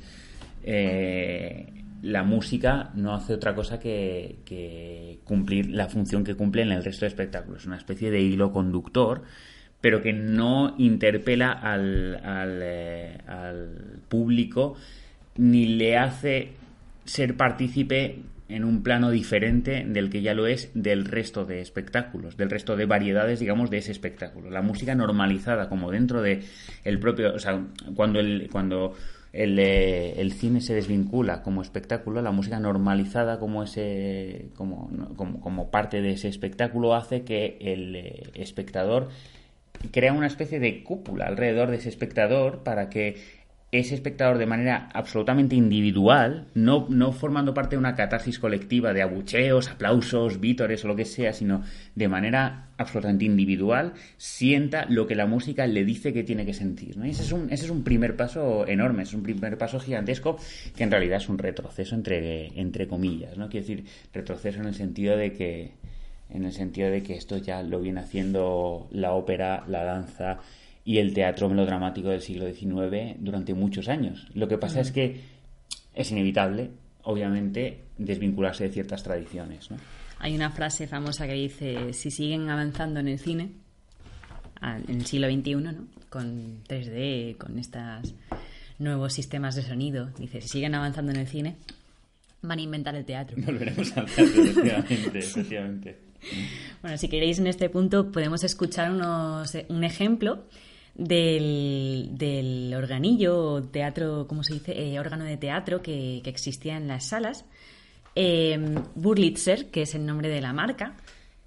eh, 0.65 1.75
la 2.03 2.23
música 2.23 2.91
no 2.95 3.15
hace 3.15 3.35
otra 3.35 3.55
cosa 3.55 3.79
que, 3.79 5.21
cumplir 5.25 5.71
la 5.71 5.89
función 5.89 6.25
que 6.25 6.35
cumple 6.35 6.63
en 6.63 6.73
el 6.73 6.85
resto 6.85 7.05
de 7.05 7.09
espectáculos, 7.09 7.67
una 7.67 7.77
especie 7.77 8.11
de 8.11 8.21
hilo 8.21 8.53
conductor, 8.53 9.23
pero 9.81 10.03
que 10.03 10.13
no 10.13 10.75
interpela 10.79 11.53
al, 11.53 12.17
al, 12.25 12.61
eh, 12.63 13.19
al 13.27 14.01
público 14.09 14.77
ni 15.37 15.67
le 15.67 15.97
hace 15.97 16.53
ser 17.05 17.37
partícipe 17.37 18.23
en 18.49 18.65
un 18.65 18.83
plano 18.83 19.11
diferente 19.11 19.85
del 19.87 20.11
que 20.11 20.23
ya 20.23 20.35
lo 20.35 20.47
es 20.47 20.71
del 20.75 21.07
resto 21.07 21.45
de 21.45 21.61
espectáculos, 21.61 22.37
del 22.37 22.51
resto 22.51 22.77
de 22.77 22.87
variedades, 22.87 23.41
digamos, 23.41 23.71
de 23.71 23.79
ese 23.79 23.93
espectáculo. 23.93 24.51
La 24.51 24.63
música 24.63 24.95
normalizada, 24.95 25.69
como 25.69 25.91
dentro 25.91 26.21
de 26.21 26.43
el 26.85 26.99
propio, 26.99 27.35
o 27.35 27.39
sea, 27.39 27.63
cuando 27.95 28.21
el, 28.21 28.49
cuando 28.53 28.95
el, 29.35 29.59
eh, 29.59 30.21
el 30.21 30.33
cine 30.33 30.61
se 30.61 30.75
desvincula 30.75 31.43
como 31.43 31.61
espectáculo, 31.61 32.23
la 32.23 32.31
música 32.31 32.61
normalizada 32.61 33.41
como 33.41 33.65
ese, 33.65 34.47
como, 34.55 34.89
como, 35.17 35.41
como 35.41 35.71
parte 35.71 36.01
de 36.01 36.13
ese 36.13 36.29
espectáculo 36.29 36.95
hace 36.95 37.23
que 37.23 37.59
el 37.61 37.97
eh, 37.97 38.23
espectador 38.35 39.09
crea 39.91 40.13
una 40.13 40.29
especie 40.29 40.61
de 40.61 40.85
cúpula 40.85 41.27
alrededor 41.27 41.71
de 41.71 41.79
ese 41.79 41.89
espectador 41.89 42.63
para 42.63 42.89
que 42.89 43.17
ese 43.79 43.95
espectador 43.95 44.39
de 44.39 44.47
manera 44.47 44.89
absolutamente 44.93 45.57
individual, 45.57 46.47
no, 46.55 46.87
no 46.89 47.13
formando 47.13 47.55
parte 47.55 47.77
de 47.77 47.81
una 47.81 47.95
catarsis 47.95 48.39
colectiva 48.39 48.93
de 48.93 49.03
abucheos, 49.03 49.69
aplausos, 49.69 50.41
vítores 50.41 50.85
o 50.85 50.89
lo 50.89 50.97
que 50.97 51.05
sea, 51.05 51.33
sino 51.33 51.63
de 51.95 52.09
manera 52.09 52.69
absolutamente 52.77 53.25
individual, 53.25 53.95
sienta 54.17 54.87
lo 54.89 55.07
que 55.07 55.15
la 55.15 55.27
música 55.27 55.67
le 55.67 55.85
dice 55.85 56.13
que 56.13 56.25
tiene 56.25 56.47
que 56.47 56.55
sentir. 56.55 56.97
Y 57.03 57.11
ese 57.11 57.23
es, 57.23 57.33
un, 57.33 57.51
ese 57.51 57.65
es 57.65 57.71
un 57.71 57.85
primer 57.85 58.17
paso 58.17 58.67
enorme, 58.67 59.03
es 59.03 59.15
un 59.15 59.23
primer 59.23 59.59
paso 59.59 59.81
gigantesco 59.81 60.37
que 60.77 60.85
en 60.85 60.91
realidad 60.91 61.19
es 61.19 61.29
un 61.29 61.39
retroceso 61.39 61.95
entre, 61.95 62.59
entre 62.61 62.87
comillas. 62.87 63.37
¿no? 63.37 63.49
Quiero 63.49 63.67
decir, 63.67 63.85
retroceso 64.13 64.61
en 64.61 64.67
el 64.67 64.75
sentido 64.75 65.17
de 65.17 65.33
que 65.33 65.73
en 66.31 66.45
el 66.45 66.53
sentido 66.53 66.91
de 66.91 67.03
que 67.03 67.15
esto 67.15 67.37
ya 67.37 67.63
lo 67.63 67.81
viene 67.81 68.01
haciendo 68.01 68.89
la 68.91 69.13
ópera, 69.13 69.65
la 69.69 69.85
danza, 69.85 70.41
y 70.85 70.99
el 70.99 71.15
teatro 71.15 71.49
melodramático 71.49 72.09
del 72.09 72.21
siglo 72.21 72.47
XIX 72.53 73.17
durante 73.19 73.55
muchos 73.55 73.89
años. 73.89 74.29
Lo 74.35 74.47
que 74.49 74.59
pasa 74.59 74.81
es 74.81 74.93
que 74.93 75.21
es 75.95 76.11
inevitable, 76.11 76.71
obviamente, 77.03 77.81
desvincularse 77.97 78.65
de 78.65 78.71
ciertas 78.71 79.03
tradiciones. 79.03 79.69
Hay 80.19 80.35
una 80.35 80.51
frase 80.51 80.87
famosa 80.87 81.27
que 81.27 81.35
dice, 81.35 81.93
si 81.93 82.11
siguen 82.11 82.51
avanzando 82.51 83.01
en 83.01 83.09
el 83.09 83.19
cine, 83.19 83.51
en 84.63 84.97
el 84.97 85.07
siglo 85.07 85.29
XXI, 85.29 85.55
¿no? 85.57 85.87
con 86.11 86.63
3D, 86.65 87.37
con 87.39 87.59
estos 87.59 88.15
nuevos 88.79 89.13
sistemas 89.13 89.55
de 89.55 89.63
sonido, 89.63 90.11
dice, 90.19 90.41
si 90.41 90.49
siguen 90.49 90.75
avanzando 90.75 91.13
en 91.13 91.19
el 91.19 91.27
cine, 91.27 91.57
van 92.43 92.59
a 92.59 92.63
inventar 92.63 92.95
el 92.95 93.05
teatro. 93.05 93.37
Volveremos 93.45 93.97
al 93.97 94.07
teatro, 94.07 94.43
efectivamente, 94.43 95.19
efectivamente. 95.19 95.99
Bueno, 96.83 96.97
si 96.97 97.09
queréis 97.09 97.39
en 97.39 97.47
este 97.47 97.69
punto 97.69 98.11
podemos 98.11 98.45
escuchar 98.45 98.91
unos, 98.91 99.53
un 99.69 99.85
ejemplo 99.85 100.45
del, 100.95 102.11
del 102.13 102.73
organillo, 102.75 103.63
teatro, 103.65 104.27
¿cómo 104.29 104.43
se 104.43 104.55
dice? 104.55 104.73
Eh, 104.73 104.99
órgano 105.01 105.25
de 105.25 105.37
teatro 105.37 105.83
que, 105.83 106.23
existía 106.25 106.77
en 106.77 106.89
las 106.89 107.07
salas. 107.09 107.45
Eh, 108.15 108.59
Burlitzer, 108.95 109.71
que 109.71 109.83
es 109.83 109.95
el 109.95 110.07
nombre 110.07 110.29
de 110.29 110.41
la 110.41 110.53
marca. 110.53 110.95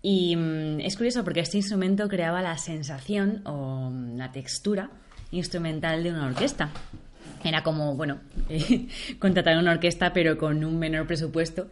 Y 0.01 0.35
mm, 0.35 0.81
es 0.81 0.95
curioso 0.95 1.23
porque 1.23 1.39
este 1.39 1.57
instrumento 1.57 2.07
creaba 2.07 2.41
la 2.41 2.57
sensación 2.57 3.41
o 3.45 3.89
mm, 3.89 4.17
la 4.17 4.31
textura 4.31 4.89
instrumental 5.31 6.03
de 6.03 6.11
una 6.11 6.27
orquesta. 6.27 6.69
Era 7.43 7.63
como, 7.63 7.95
bueno, 7.95 8.19
contratar 9.19 9.57
una 9.57 9.71
orquesta 9.71 10.13
pero 10.13 10.37
con 10.37 10.63
un 10.63 10.77
menor 10.77 11.07
presupuesto 11.07 11.69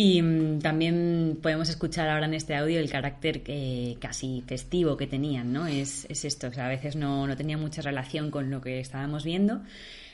y 0.00 0.22
mm, 0.22 0.60
también 0.60 1.38
podemos 1.42 1.68
escuchar 1.68 2.08
ahora 2.08 2.24
en 2.24 2.32
este 2.32 2.56
audio 2.56 2.80
el 2.80 2.88
carácter 2.88 3.42
que, 3.42 3.98
casi 4.00 4.42
festivo 4.46 4.96
que 4.96 5.06
tenían, 5.06 5.52
¿no? 5.52 5.66
Es, 5.66 6.06
es 6.08 6.24
esto, 6.24 6.48
o 6.48 6.52
sea, 6.52 6.66
a 6.66 6.68
veces 6.70 6.96
no, 6.96 7.26
no, 7.26 7.36
tenía 7.36 7.58
mucha 7.58 7.82
relación 7.82 8.30
con 8.30 8.48
lo 8.48 8.62
que 8.62 8.80
estábamos 8.80 9.24
viendo. 9.24 9.60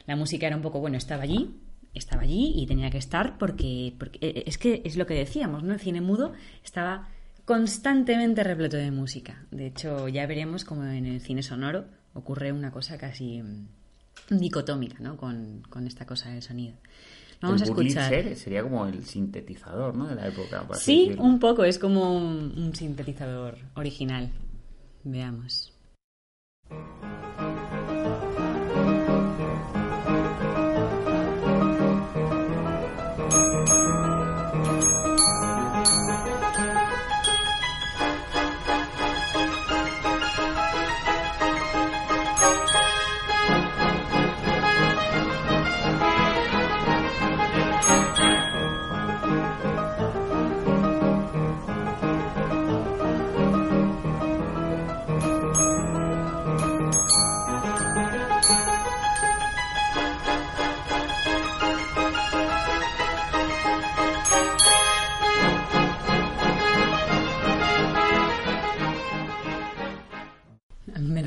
La 0.09 0.16
música 0.16 0.49
era 0.49 0.57
un 0.57 0.62
poco, 0.62 0.81
bueno, 0.81 0.96
estaba 0.96 1.22
allí, 1.22 1.55
estaba 1.94 2.22
allí 2.22 2.53
y 2.57 2.66
tenía 2.66 2.90
que 2.90 2.99
estar 2.99 3.38
porque, 3.38 3.94
porque 3.96 4.18
eh, 4.22 4.42
es 4.46 4.59
que 4.59 4.83
es 4.85 4.96
lo 4.96 5.07
que 5.07 5.14
decíamos, 5.14 5.62
¿no? 5.62 5.75
El 5.75 5.81
cine 5.81 6.01
mudo 6.01 6.33
estaba 6.64 7.09
constantemente 7.44 8.42
repleto 8.42 8.77
de 8.77 8.90
música. 8.90 9.44
De 9.53 9.66
hecho, 9.68 10.09
ya 10.09 10.27
veremos 10.27 10.64
como 10.64 10.83
en 10.83 11.07
el 11.07 11.20
cine 11.20 11.44
sonoro 11.44 11.85
ocurre 12.12 12.51
una 12.51 12.72
cosa 12.72 12.99
casi 12.99 13.40
mm, 13.40 13.68
dicotómica, 14.31 14.96
¿no? 14.99 15.16
Con, 15.16 15.62
con 15.70 15.87
esta 15.87 16.07
cosa 16.07 16.31
del 16.31 16.42
sonido. 16.42 16.75
Vamos 17.40 17.62
a 17.62 17.64
escuchar. 17.64 18.37
sería 18.37 18.62
como 18.62 18.87
el 18.87 19.05
sintetizador, 19.05 19.94
¿no? 19.94 20.07
De 20.07 20.14
la 20.14 20.29
época. 20.29 20.66
Sí, 20.75 21.14
un 21.18 21.38
poco, 21.38 21.64
es 21.64 21.79
como 21.79 22.14
un 22.14 22.72
sintetizador 22.75 23.59
original. 23.75 24.31
Veamos. 25.05 25.72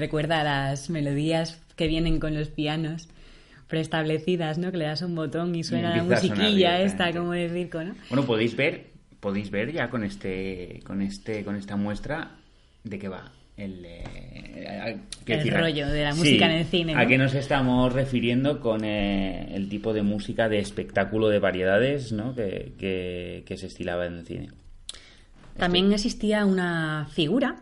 Recuerda 0.10 0.42
a 0.42 0.44
las 0.44 0.90
melodías 0.90 1.62
que 1.76 1.88
vienen 1.88 2.20
con 2.20 2.34
los 2.34 2.50
pianos 2.50 3.10
preestablecidas, 3.68 4.58
¿no? 4.58 4.72
Que 4.72 4.78
le 4.78 4.86
das 4.86 5.04
un 5.04 5.14
botón 5.14 5.54
y 5.54 5.64
suena 5.64 5.96
la 5.96 6.04
musiquilla 6.04 6.82
esta 6.82 7.14
como 7.14 7.34
de 7.34 7.48
circo, 7.48 7.84
¿no? 7.84 7.94
Bueno, 8.10 8.26
podéis 8.26 8.56
ver, 8.56 8.88
podéis 9.20 9.52
ver 9.52 9.72
ya 9.72 9.92
con 9.92 10.04
este, 10.04 10.80
con 10.84 11.04
este, 11.04 11.44
con 11.44 11.56
esta 11.56 11.76
muestra 11.76 12.32
de 12.84 12.98
qué 12.98 13.08
va 13.08 13.32
el, 13.56 13.86
eh, 13.86 14.98
el 15.28 15.52
rollo 15.52 15.88
de 15.88 16.04
la 16.04 16.16
música 16.16 16.46
en 16.46 16.52
el 16.54 16.66
cine. 16.66 16.96
¿A 16.96 17.06
qué 17.06 17.20
nos 17.20 17.36
estamos 17.36 17.94
refiriendo 17.94 18.62
con 18.62 18.84
eh, 18.84 19.54
el 19.54 19.70
tipo 19.70 19.94
de 19.94 20.02
música 20.02 20.50
de 20.50 20.58
espectáculo 20.58 21.30
de 21.30 21.38
variedades 21.38 22.12
¿no? 22.12 22.34
que, 22.34 23.44
que 23.46 23.58
se 23.58 23.68
estilaba 23.68 24.08
en 24.08 24.14
el 24.16 24.26
cine? 24.26 24.50
También 25.56 25.94
existía 25.94 26.46
una 26.46 27.08
figura 27.12 27.58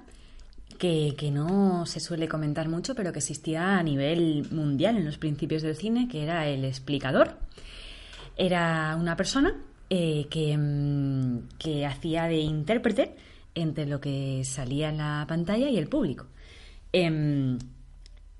que, 0.78 1.30
no 1.32 1.86
se 1.86 2.00
suele 2.00 2.28
comentar 2.28 2.70
mucho, 2.70 2.96
pero 2.96 3.12
que 3.12 3.20
existía 3.20 3.78
a 3.78 3.84
nivel 3.84 4.48
mundial 4.52 4.98
en 4.98 5.06
los 5.06 5.18
principios 5.18 5.62
del 5.62 5.76
cine, 5.76 6.08
que 6.08 6.24
era 6.24 6.48
el 6.48 6.64
explicador. 6.66 7.38
Era 8.36 8.96
una 9.00 9.16
persona 9.16 9.56
eh, 9.90 10.28
mm, 10.58 11.38
que, 11.58 11.86
hacía 11.86 12.26
de 12.26 12.38
intérprete 12.38 13.16
entre 13.56 13.86
lo 13.88 14.00
que 14.00 14.44
salía 14.46 14.90
en 14.90 14.98
la 14.98 15.26
pantalla 15.28 15.70
y 15.70 15.78
el 15.78 15.88
público. 15.88 16.28
Em, 16.94 17.58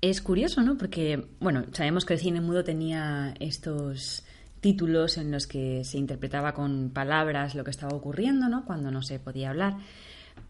es 0.00 0.22
curioso, 0.22 0.62
¿no? 0.62 0.78
Porque, 0.78 1.26
bueno, 1.40 1.64
sabemos 1.72 2.04
que 2.04 2.14
el 2.14 2.20
cine 2.20 2.40
mudo 2.40 2.62
tenía 2.62 3.34
estos 3.40 4.24
títulos 4.60 5.18
en 5.18 5.30
los 5.30 5.46
que 5.46 5.84
se 5.84 5.98
interpretaba 5.98 6.52
con 6.52 6.90
palabras 6.90 7.54
lo 7.54 7.64
que 7.64 7.70
estaba 7.70 7.96
ocurriendo, 7.96 8.48
¿no? 8.48 8.64
Cuando 8.64 8.90
no 8.90 9.02
se 9.02 9.18
podía 9.18 9.50
hablar. 9.50 9.76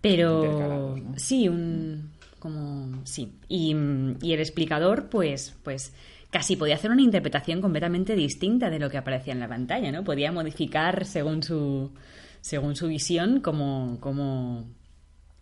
Pero 0.00 0.96
sí, 1.16 1.48
un 1.48 2.10
como 2.38 3.04
sí. 3.04 3.32
Y, 3.48 3.72
el 3.72 4.40
explicador, 4.40 5.08
pues, 5.08 5.56
pues 5.62 5.92
casi 6.30 6.56
podía 6.56 6.74
hacer 6.74 6.90
una 6.90 7.02
interpretación 7.02 7.60
completamente 7.60 8.14
distinta 8.14 8.70
de 8.70 8.78
lo 8.78 8.90
que 8.90 8.98
aparecía 8.98 9.32
en 9.32 9.40
la 9.40 9.48
pantalla, 9.48 9.90
¿no? 9.90 10.04
Podía 10.04 10.32
modificar 10.32 11.04
según 11.04 11.42
su 11.42 11.92
según 12.40 12.76
su 12.76 12.86
visión 12.86 13.40
como, 13.40 13.98
como 14.00 14.64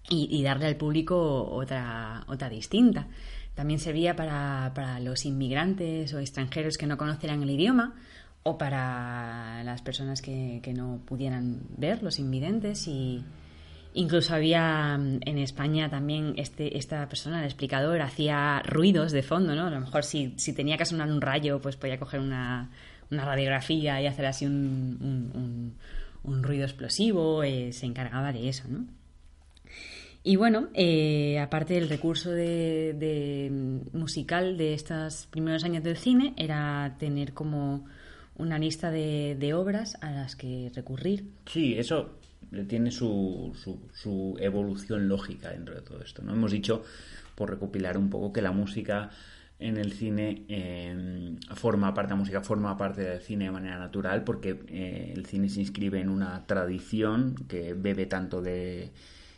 y, 0.08 0.42
darle 0.42 0.66
al 0.66 0.76
público 0.76 1.44
otra, 1.44 2.24
otra 2.26 2.48
distinta. 2.48 3.08
También 3.54 3.80
servía 3.80 4.16
para, 4.16 4.72
para 4.74 4.98
los 5.00 5.24
inmigrantes 5.26 6.12
o 6.14 6.18
extranjeros 6.18 6.78
que 6.78 6.86
no 6.86 6.96
conocieran 6.96 7.42
el 7.42 7.50
idioma 7.50 7.94
o 8.42 8.56
para 8.56 9.62
las 9.64 9.82
personas 9.82 10.22
que, 10.22 10.60
que 10.62 10.72
no 10.72 11.00
pudieran 11.04 11.62
ver, 11.76 12.02
los 12.02 12.18
invidentes 12.18 12.88
y, 12.88 13.24
Incluso 13.96 14.34
había 14.34 14.98
mm, 14.98 15.20
en 15.24 15.38
España 15.38 15.88
también 15.88 16.34
este, 16.36 16.76
esta 16.76 17.08
persona, 17.08 17.38
el 17.38 17.46
explicador, 17.46 18.02
hacía 18.02 18.60
ruidos 18.62 19.10
de 19.10 19.22
fondo, 19.22 19.54
¿no? 19.54 19.68
A 19.68 19.70
lo 19.70 19.80
mejor 19.80 20.04
si, 20.04 20.34
si 20.36 20.52
tenía 20.52 20.76
que 20.76 20.84
sonar 20.84 21.10
un 21.10 21.22
rayo, 21.22 21.62
pues 21.62 21.76
podía 21.76 21.98
coger 21.98 22.20
una, 22.20 22.70
una 23.10 23.24
radiografía 23.24 24.02
y 24.02 24.06
hacer 24.06 24.26
así 24.26 24.44
un, 24.44 25.74
un, 26.22 26.42
ruido 26.42 26.64
explosivo, 26.64 27.42
eh, 27.42 27.72
se 27.72 27.86
encargaba 27.86 28.34
de 28.34 28.50
eso, 28.50 28.64
¿no? 28.68 28.84
Y 30.22 30.36
bueno, 30.36 30.68
eh, 30.74 31.38
aparte 31.38 31.74
del 31.74 31.88
recurso 31.88 32.32
de, 32.32 32.92
de, 32.92 33.48
musical 33.94 34.58
de 34.58 34.74
estos 34.74 35.26
primeros 35.28 35.64
años 35.64 35.82
del 35.82 35.96
cine, 35.96 36.34
era 36.36 36.96
tener 36.98 37.32
como 37.32 37.86
una 38.36 38.58
lista 38.58 38.90
de, 38.90 39.36
de 39.38 39.54
obras 39.54 39.96
a 40.02 40.10
las 40.10 40.36
que 40.36 40.70
recurrir. 40.74 41.30
Sí, 41.46 41.78
eso 41.78 42.18
tiene 42.64 42.90
su, 42.90 43.52
su, 43.92 44.36
evolución 44.38 45.08
lógica 45.08 45.50
dentro 45.50 45.74
de 45.74 45.82
todo 45.82 46.02
esto. 46.02 46.22
¿no? 46.22 46.32
Hemos 46.32 46.52
dicho, 46.52 46.82
por 47.34 47.50
recopilar 47.50 47.98
un 47.98 48.10
poco, 48.10 48.32
que 48.32 48.42
la 48.42 48.52
música 48.52 49.10
en 49.58 49.78
el 49.78 49.92
cine 49.92 50.44
eh, 50.48 51.36
forma 51.54 51.94
parte, 51.94 52.10
la 52.10 52.16
música 52.16 52.42
forma 52.42 52.76
parte 52.76 53.02
del 53.02 53.20
cine 53.20 53.46
de 53.46 53.50
manera 53.50 53.78
natural 53.78 54.22
porque 54.22 54.60
eh, 54.68 55.12
el 55.16 55.24
cine 55.24 55.48
se 55.48 55.60
inscribe 55.60 56.00
en 56.00 56.10
una 56.10 56.46
tradición 56.46 57.34
que 57.48 57.72
bebe 57.74 58.06
tanto 58.06 58.42
de 58.42 58.90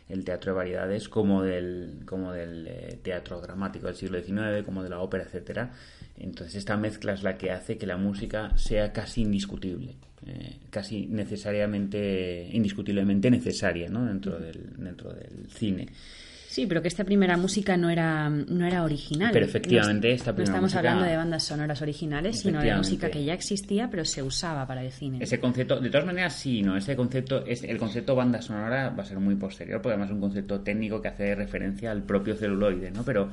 el 0.09 0.25
teatro 0.25 0.51
de 0.51 0.57
variedades 0.57 1.07
como 1.07 1.43
del, 1.43 2.01
como 2.05 2.33
del 2.33 2.67
eh, 2.67 2.99
teatro 3.01 3.39
dramático 3.41 3.85
del 3.85 3.95
siglo 3.95 4.19
XIX, 4.19 4.65
como 4.65 4.83
de 4.83 4.89
la 4.89 4.99
ópera, 4.99 5.23
etcétera. 5.23 5.71
Entonces 6.17 6.55
esta 6.55 6.75
mezcla 6.77 7.13
es 7.13 7.23
la 7.23 7.37
que 7.37 7.51
hace 7.51 7.77
que 7.77 7.85
la 7.85 7.95
música 7.95 8.57
sea 8.57 8.91
casi 8.91 9.21
indiscutible, 9.21 9.95
eh, 10.29 10.57
casi 10.69 11.07
necesariamente, 11.07 12.49
indiscutiblemente 12.51 13.29
necesaria 13.31 13.89
¿no? 13.89 14.05
dentro, 14.05 14.39
del, 14.39 14.59
dentro 14.77 15.11
del 15.13 15.47
cine. 15.49 15.87
Sí, 16.47 16.65
pero 16.65 16.81
que 16.81 16.87
esta 16.87 17.03
primera 17.03 17.37
música 17.37 17.77
no 17.77 17.91
era, 17.91 18.27
no 18.27 18.65
era 18.65 18.83
original. 18.83 19.29
Pero 19.31 19.45
efectivamente, 19.45 20.11
esta 20.11 20.33
primera 20.33 20.49
No 20.51 20.55
estamos 20.55 20.63
música- 20.73 20.79
hablando 20.79 21.05
de 21.05 21.15
bandas 21.15 21.43
sonoras 21.43 21.79
originales, 21.83 22.39
sino 22.39 22.59
de 22.61 22.75
música 22.75 23.09
que 23.11 23.23
ya 23.23 23.33
existía, 23.35 23.87
pero 23.91 24.03
se 24.03 24.23
usaba 24.23 24.65
para 24.65 24.83
el 24.83 24.91
cine. 24.91 25.19
Ese 25.21 25.39
concepto, 25.39 25.79
de 25.79 25.89
todas 25.91 26.07
maneras, 26.07 26.33
sí, 26.33 26.63
¿no? 26.63 26.75
Ese 26.75 26.95
concepto, 26.95 27.45
es, 27.45 27.63
el 27.63 27.77
concepto 27.77 28.15
banda 28.15 28.41
sonora 28.41 28.89
va 28.89 29.03
a 29.03 29.05
ser 29.05 29.19
muy 29.19 29.35
posterior, 29.35 29.79
porque 29.79 29.93
además 29.93 30.09
es 30.09 30.15
un 30.15 30.21
concepto 30.21 30.61
técnico 30.61 30.99
que 30.99 31.09
hace 31.09 31.35
referencia 31.35 31.91
al 31.91 32.01
propio 32.01 32.35
celuloide, 32.35 32.89
¿no? 32.89 33.03
Pero 33.03 33.29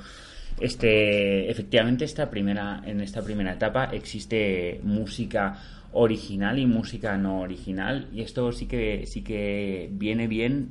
este, 0.60 1.50
efectivamente, 1.50 2.04
esta 2.04 2.28
primera, 2.30 2.82
en 2.84 3.00
esta 3.00 3.22
primera 3.22 3.54
etapa 3.54 3.86
existe 3.92 4.78
música 4.82 5.58
original 5.98 6.58
y 6.58 6.66
música 6.66 7.16
no 7.16 7.40
original, 7.40 8.08
y 8.12 8.20
esto 8.22 8.52
sí 8.52 8.66
que, 8.66 9.04
sí 9.06 9.22
que 9.22 9.88
viene 9.92 10.26
bien 10.28 10.70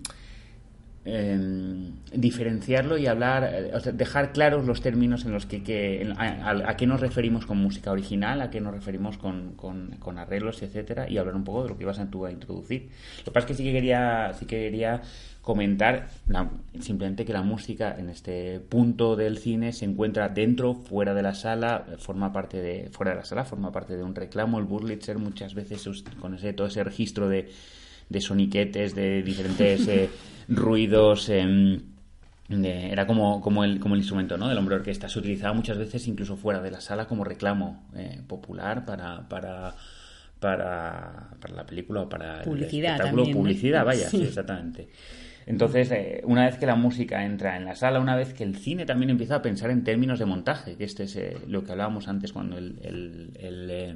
eh, 1.07 1.37
diferenciarlo 2.13 2.97
y 2.97 3.05
hablar, 3.05 3.43
eh, 3.53 3.71
o 3.75 3.79
sea, 3.79 3.91
dejar 3.91 4.31
claros 4.33 4.65
los 4.65 4.81
términos 4.81 5.23
en 5.25 5.33
los 5.33 5.45
que, 5.45 5.61
que- 5.61 6.11
a, 6.17 6.75
qué 6.77 6.87
nos 6.87 6.99
referimos 6.99 7.45
con 7.45 7.57
música 7.59 7.91
original, 7.91 8.41
a 8.41 8.49
qué 8.49 8.59
nos 8.59 8.73
referimos 8.73 9.17
con, 9.19 9.51
con- 9.55 9.91
con 9.99 10.17
arreglos, 10.17 10.63
etcétera, 10.63 11.07
y 11.07 11.17
hablar 11.19 11.35
un 11.35 11.43
poco 11.43 11.61
de 11.63 11.69
lo 11.69 11.77
que 11.77 11.83
ibas 11.83 11.99
a 11.99 12.09
tú 12.09 12.25
a 12.25 12.31
introducir. 12.31 12.89
Lo 13.19 13.25
que 13.25 13.31
pasa 13.31 13.45
es 13.45 13.51
que 13.51 13.53
sí 13.53 13.63
que 13.63 13.71
quería, 13.73 14.33
sí 14.33 14.45
que 14.47 14.59
quería 14.61 15.01
comentar 15.45 16.09
la- 16.27 16.49
simplemente 16.81 17.23
que 17.23 17.31
la 17.31 17.43
música 17.43 17.95
en 17.97 18.09
este 18.09 18.59
punto 18.59 19.15
del 19.15 19.37
cine 19.37 19.71
se 19.73 19.85
encuentra 19.85 20.27
dentro, 20.27 20.73
fuera 20.73 21.13
de 21.13 21.21
la 21.21 21.35
sala, 21.35 21.85
eh, 21.87 21.95
forma 21.99 22.33
parte 22.33 22.61
de, 22.61 22.89
fuera 22.91 23.11
de 23.11 23.17
la 23.19 23.25
sala, 23.25 23.45
forma 23.45 23.71
parte 23.71 23.95
de 23.95 24.03
un 24.03 24.15
reclamo. 24.15 24.57
El 24.57 24.65
Burlitzer 24.65 25.19
muchas 25.19 25.53
veces 25.53 25.87
con 26.19 26.33
ese, 26.35 26.51
todo 26.53 26.67
ese 26.67 26.83
registro 26.83 27.29
de 27.29 27.49
de 28.07 28.21
soniquetes, 28.21 28.93
de 28.93 29.23
diferentes 29.23 29.87
eh, 29.87 30.09
ruidos. 30.47 31.25
de- 31.27 32.91
era 32.91 33.07
como, 33.07 33.41
como, 33.41 33.63
el, 33.63 33.79
como 33.79 33.95
el 33.95 34.01
instrumento 34.01 34.37
¿no? 34.37 34.47
del 34.47 34.57
hombre 34.59 34.75
orquesta. 34.75 35.09
Se 35.09 35.17
utilizaba 35.19 35.53
muchas 35.55 35.77
veces 35.79 36.07
incluso 36.07 36.37
fuera 36.37 36.61
de 36.61 36.69
la 36.71 36.81
sala 36.81 37.07
como 37.07 37.23
reclamo 37.23 37.87
eh, 37.95 38.21
popular 38.27 38.85
para, 38.85 39.27
para, 39.27 39.73
para, 40.39 41.29
para 41.41 41.53
la 41.55 41.65
película 41.65 42.01
o 42.01 42.09
para 42.09 42.43
Publicidad 42.43 42.91
el 42.91 43.01
espectáculo. 43.01 43.23
también, 43.23 43.37
¿no? 43.37 43.41
Publicidad, 43.41 43.85
vaya, 43.85 44.07
sí, 44.09 44.17
Sí. 44.19 44.23
exactamente. 44.25 44.89
Entonces, 45.45 45.91
eh, 45.91 46.21
una 46.25 46.45
vez 46.45 46.57
que 46.57 46.65
la 46.65 46.75
música 46.75 47.23
entra 47.23 47.55
en 47.55 47.65
la 47.65 47.75
sala, 47.75 47.99
una 47.99 48.15
vez 48.15 48.33
que 48.33 48.43
el 48.43 48.55
cine 48.55 48.85
también 48.85 49.11
empieza 49.11 49.35
a 49.35 49.41
pensar 49.41 49.69
en 49.69 49.83
términos 49.83 50.17
de 50.19 50.25
montaje, 50.25 50.75
que 50.75 50.83
este 50.83 51.03
es 51.03 51.15
eh, 51.15 51.37
lo 51.47 51.63
que 51.63 51.71
hablábamos 51.71 52.07
antes 52.07 52.33
cuando 52.33 52.57
el, 52.57 52.79
el, 52.81 53.31
el, 53.39 53.69
eh, 53.69 53.95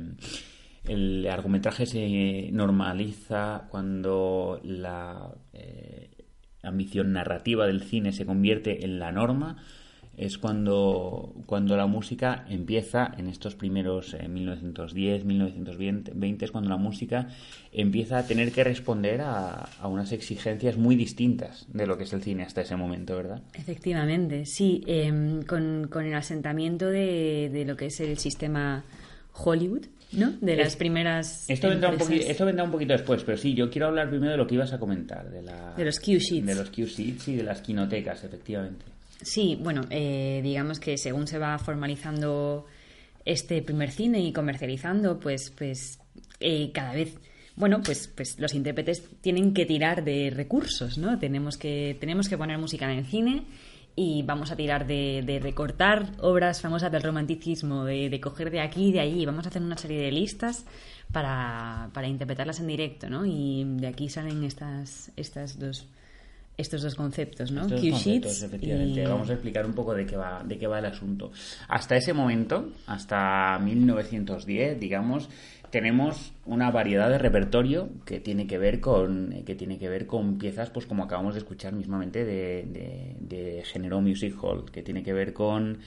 el 0.85 1.23
largometraje 1.23 1.85
se 1.85 2.49
normaliza, 2.51 3.67
cuando 3.69 4.59
la 4.63 5.31
eh, 5.53 6.09
ambición 6.63 7.13
narrativa 7.13 7.67
del 7.67 7.81
cine 7.81 8.11
se 8.11 8.25
convierte 8.25 8.85
en 8.85 8.99
la 8.99 9.11
norma, 9.11 9.57
es 10.19 10.37
cuando, 10.37 11.33
cuando 11.45 11.77
la 11.77 11.87
música 11.87 12.45
empieza 12.49 13.11
en 13.17 13.27
estos 13.27 13.55
primeros 13.55 14.13
eh, 14.13 14.27
1910, 14.27 15.23
1920, 15.25 16.45
es 16.45 16.51
cuando 16.51 16.69
la 16.69 16.77
música 16.77 17.27
empieza 17.71 18.17
a 18.19 18.23
tener 18.27 18.51
que 18.51 18.63
responder 18.63 19.21
a, 19.21 19.69
a 19.79 19.87
unas 19.87 20.11
exigencias 20.11 20.77
muy 20.77 20.95
distintas 20.95 21.65
de 21.71 21.87
lo 21.87 21.97
que 21.97 22.03
es 22.03 22.13
el 22.13 22.21
cine 22.21 22.43
hasta 22.43 22.61
ese 22.61 22.75
momento, 22.75 23.15
¿verdad? 23.15 23.41
Efectivamente, 23.53 24.45
sí, 24.45 24.83
em, 24.87 25.41
con, 25.43 25.87
con 25.89 26.05
el 26.05 26.13
asentamiento 26.13 26.87
de, 26.89 27.49
de 27.51 27.65
lo 27.65 27.75
que 27.77 27.85
es 27.87 27.99
el 28.01 28.17
sistema 28.17 28.83
Hollywood, 29.33 29.85
¿no? 30.11 30.33
De 30.41 30.57
las 30.57 30.67
Es- 30.69 30.75
primeras 30.75 31.49
Esto 31.49 31.69
vendrá, 31.69 31.89
un 31.89 31.93
empresas. 31.93 32.13
poqui- 32.25 32.29
esto 32.31 32.45
vendrá 32.45 32.63
un 32.65 32.71
poquito 32.71 32.93
después, 32.93 33.23
pero 33.23 33.37
sí, 33.37 33.53
yo 33.53 33.69
quiero 33.69 33.87
hablar 33.87 34.09
primero 34.09 34.31
de 34.31 34.37
lo 34.37 34.47
que 34.47 34.55
ibas 34.55 34.73
a 34.73 34.79
comentar, 34.79 35.29
de, 35.29 35.43
la, 35.43 35.75
De 35.75 35.85
los 35.85 35.99
cue 35.99 36.19
sheets. 36.19 36.45
De 36.45 36.55
los 36.55 36.69
cue 36.71 36.85
sheets 36.85 37.27
y 37.29 37.35
de 37.37 37.43
las 37.43 37.61
quinotecas, 37.61 38.23
efectivamente. 38.23 38.85
Sí, 39.21 39.57
bueno, 39.61 39.81
eh, 39.89 40.39
digamos 40.43 40.79
que 40.79 40.97
según 40.97 41.27
se 41.27 41.37
va 41.37 41.57
formalizando 41.59 42.65
este 43.25 43.61
primer 43.61 43.91
cine 43.91 44.21
y 44.21 44.31
comercializando, 44.31 45.19
pues, 45.19 45.51
pues 45.51 45.99
eh, 46.39 46.71
cada 46.73 46.93
vez, 46.93 47.17
bueno, 47.55 47.81
pues, 47.83 48.07
pues 48.07 48.39
los 48.39 48.53
intérpretes 48.53 49.03
tienen 49.21 49.53
que 49.53 49.65
tirar 49.65 50.03
de 50.03 50.31
recursos, 50.33 50.97
¿no? 50.97 51.19
Tenemos 51.19 51.57
que, 51.57 51.97
tenemos 51.99 52.29
que 52.29 52.37
poner 52.37 52.57
música 52.57 52.91
en 52.91 52.99
el 52.99 53.05
cine 53.05 53.43
y 53.95 54.23
vamos 54.23 54.51
a 54.51 54.55
tirar 54.55 54.87
de, 54.87 55.21
de 55.25 55.39
recortar 55.39 56.13
obras 56.19 56.61
famosas 56.61 56.89
del 56.89 57.03
romanticismo, 57.03 57.83
de, 57.83 58.09
de 58.09 58.21
coger 58.21 58.49
de 58.49 58.61
aquí 58.61 58.87
y 58.87 58.91
de 58.93 59.01
allí. 59.01 59.25
Vamos 59.25 59.45
a 59.45 59.49
hacer 59.49 59.61
una 59.61 59.77
serie 59.77 59.99
de 59.99 60.11
listas 60.13 60.65
para, 61.11 61.89
para 61.93 62.07
interpretarlas 62.07 62.61
en 62.61 62.67
directo, 62.67 63.09
¿no? 63.09 63.25
Y 63.25 63.65
de 63.65 63.87
aquí 63.87 64.07
salen 64.07 64.45
estas, 64.45 65.11
estas 65.17 65.59
dos, 65.59 65.89
estos 66.59 66.81
dos 66.81 66.95
conceptos, 66.95 67.51
¿no? 67.51 67.61
Estos 67.61 67.79
Cue 67.81 67.89
conceptos, 67.91 68.31
sheets 68.33 68.43
efectivamente. 68.43 69.01
y- 69.03 69.05
Vamos 69.05 69.29
a 69.29 69.33
explicar 69.33 69.65
un 69.65 69.73
poco 69.73 69.93
de 69.93 70.05
qué 70.05 70.15
va, 70.17 70.43
de 70.45 70.57
qué 70.57 70.67
va 70.67 70.79
el 70.79 70.85
asunto. 70.85 71.31
Hasta 71.67 71.95
ese 71.95 72.13
momento, 72.13 72.69
hasta 72.87 73.57
1910, 73.59 74.79
digamos, 74.79 75.29
tenemos 75.71 76.33
una 76.45 76.71
variedad 76.71 77.09
de 77.09 77.17
repertorio 77.19 77.89
que 78.05 78.19
tiene 78.19 78.47
que 78.47 78.57
ver 78.57 78.79
con 78.79 79.43
que 79.45 79.53
tiene 79.55 79.77
que 79.77 79.87
ver 79.87 80.07
con 80.07 80.37
piezas, 80.39 80.69
pues 80.71 80.85
como 80.85 81.03
acabamos 81.03 81.35
de 81.35 81.39
escuchar 81.39 81.73
mismamente 81.73 82.25
de, 82.25 82.65
de- 82.65 83.15
de 83.19 83.63
género 83.63 84.01
music 84.01 84.35
hall, 84.41 84.65
que 84.71 84.81
tiene 84.81 85.03
que 85.03 85.13
ver 85.13 85.31
con 85.33 85.77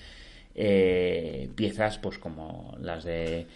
eh, 0.55 1.49
piezas, 1.55 1.99
pues 1.99 2.19
como 2.19 2.77
las 2.81 3.05
de 3.05 3.47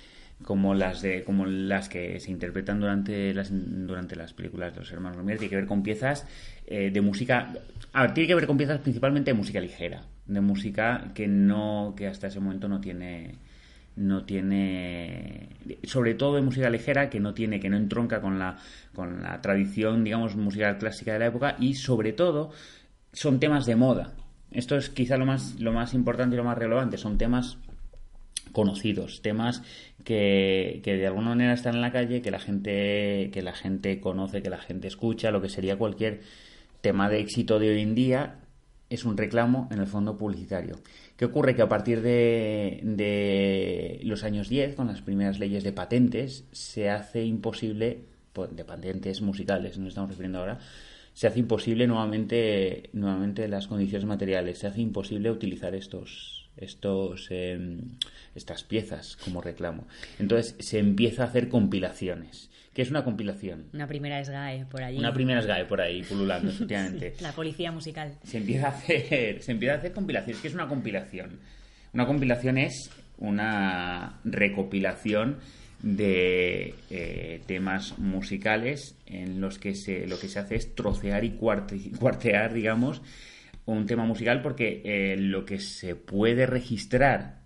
como 0.43 0.74
las 0.74 1.03
de 1.03 1.24
como 1.24 1.47
las 1.47 1.89
que 1.89 2.20
se 2.20 2.30
interpretan 2.30 2.80
durante 2.80 3.32
las 3.32 3.51
durante 3.51 4.16
las 4.16 4.32
películas 4.32 4.74
de 4.74 4.80
los 4.80 4.93
hermanos 4.93 5.18
Lumière 5.18 5.39
tiene 5.39 5.51
que 5.51 5.57
ver 5.57 5.66
con 5.66 5.82
piezas 5.82 6.26
eh, 6.66 6.91
de 6.91 7.01
música 7.01 7.55
a 7.93 8.03
ver, 8.03 8.14
tiene 8.14 8.28
que 8.28 8.34
ver 8.34 8.47
con 8.47 8.57
piezas 8.57 8.80
principalmente 8.80 9.30
de 9.30 9.34
música 9.34 9.61
ligera 9.61 10.03
de 10.26 10.41
música 10.41 11.12
que 11.14 11.26
no 11.26 11.95
que 11.97 12.07
hasta 12.07 12.26
ese 12.26 12.41
momento 12.41 12.68
no 12.68 12.80
tiene 12.80 13.37
no 13.97 14.24
tiene 14.24 15.49
sobre 15.84 16.14
todo 16.14 16.37
de 16.37 16.43
música 16.43 16.68
ligera 16.68 17.09
que 17.09 17.18
no 17.18 17.32
tiene 17.32 17.59
que 17.59 17.70
no 17.70 17.78
entronca 17.78 18.20
con 18.20 18.39
la 18.39 18.59
con 18.95 19.22
la 19.22 19.41
tradición 19.41 20.05
digamos 20.05 20.37
musical 20.37 20.76
clásica 20.76 21.14
de 21.14 21.18
la 21.18 21.26
época 21.26 21.57
y 21.59 21.74
sobre 21.74 22.12
todo 22.12 22.53
son 23.16 23.41
temas 23.41 23.64
de 23.64 23.76
moda. 23.76 24.12
Esto 24.51 24.76
es 24.76 24.91
quizá 24.91 25.16
lo 25.16 25.24
más 25.24 25.59
lo 25.59 25.72
más 25.72 25.95
importante 25.95 26.34
y 26.34 26.37
lo 26.37 26.45
más 26.45 26.59
relevante 26.59 26.99
son 26.99 27.16
temas 27.16 27.59
conocidos, 28.57 29.21
temas 29.21 29.61
que, 30.03 30.81
que 30.83 30.97
de 30.97 31.07
alguna 31.07 31.29
manera 31.29 31.53
están 31.53 31.75
en 31.75 31.83
la 31.83 31.93
calle, 31.93 32.23
que 32.23 32.31
la 32.31 32.39
gente, 32.39 33.29
que 33.31 33.43
la 33.43 33.53
gente 33.53 34.01
conoce, 34.01 34.43
que 34.43 34.49
la 34.49 34.57
gente 34.57 34.89
escucha, 34.89 35.31
lo 35.31 35.43
que 35.43 35.51
sería 35.51 35.77
cualquier 35.77 36.23
tema 36.81 37.11
de 37.11 37.21
éxito 37.21 37.59
de 37.59 37.69
hoy 37.69 37.83
en 37.83 37.95
día, 37.95 38.37
es 38.89 39.05
un 39.05 39.19
reclamo 39.19 39.69
en 39.71 39.79
el 39.79 39.87
fondo 39.87 40.17
publicitario. 40.17 40.77
¿Qué 41.19 41.27
ocurre? 41.27 41.55
Que 41.55 41.61
a 41.61 41.69
partir 41.69 42.01
de, 42.01 42.81
de 42.83 44.01
los 44.05 44.25
años 44.25 44.49
10, 44.49 44.75
con 44.75 44.87
las 44.87 45.03
primeras 45.03 45.39
leyes 45.39 45.63
de 45.63 45.75
patentes, 45.75 46.47
se 46.51 46.89
hace 46.89 47.27
imposible, 47.27 48.05
pues, 48.33 48.57
de 48.57 48.65
patentes 48.65 49.21
musicales, 49.21 49.77
nos 49.77 49.89
estamos 49.89 50.09
refiriendo 50.09 50.39
ahora, 50.39 50.61
se 51.13 51.27
hace 51.27 51.41
imposible 51.41 51.87
nuevamente, 51.87 52.89
nuevamente 52.95 53.49
las 53.49 53.67
condiciones 53.67 54.07
materiales, 54.07 54.61
se 54.61 54.67
hace 54.67 54.81
imposible 54.81 55.31
utilizar 55.31 55.75
estos 55.75 56.46
estos 56.57 57.29
eh, 57.31 57.79
estas 58.35 58.63
piezas 58.65 59.17
como 59.17 59.41
reclamo. 59.41 59.87
Entonces 60.19 60.55
se 60.61 60.79
empieza 60.79 61.23
a 61.25 61.27
hacer 61.27 61.49
compilaciones. 61.49 62.51
¿Qué 62.75 62.83
es 62.83 62.91
una 62.91 63.05
compilación? 63.05 63.67
Una 63.73 63.87
primera 63.87 64.23
SGAE 64.23 64.67
por 64.67 64.83
allí. 64.83 64.99
Una 64.99 65.13
primera 65.15 65.41
SGAE 65.43 65.65
por 65.65 65.81
ahí 65.81 66.03
pululando, 66.03 66.51
efectivamente. 66.53 67.15
La 67.21 67.33
policía 67.33 67.73
musical. 67.73 68.19
Se 68.23 68.37
empieza 68.37 68.67
a 68.67 68.71
hacer, 68.71 69.43
se 69.43 69.53
empieza 69.53 69.75
a 69.75 69.79
hacer 69.79 69.93
compilaciones. 69.93 70.43
¿Qué 70.43 70.49
es 70.49 70.55
una 70.55 70.69
compilación? 70.69 71.39
Una 71.95 72.07
compilación 72.07 72.59
es 72.59 72.91
una 73.19 74.21
recopilación 74.25 75.39
de 75.83 76.75
eh, 76.91 77.41
temas 77.47 77.99
musicales 77.99 78.97
en 79.07 79.41
los 79.41 79.59
que 79.59 79.75
se, 79.75 80.07
lo 80.07 80.19
que 80.19 80.29
se 80.29 80.39
hace 80.39 80.57
es 80.57 80.75
trocear 80.75 81.25
y 81.25 81.31
cuarte- 81.33 81.97
cuartear, 81.99 82.53
digamos, 82.53 83.01
un 83.67 83.87
tema 83.87 84.05
musical 84.05 84.43
porque 84.43 84.83
eh, 84.85 85.17
lo 85.17 85.45
que 85.45 85.59
se 85.59 85.97
puede 85.97 86.47
registrar 86.47 87.41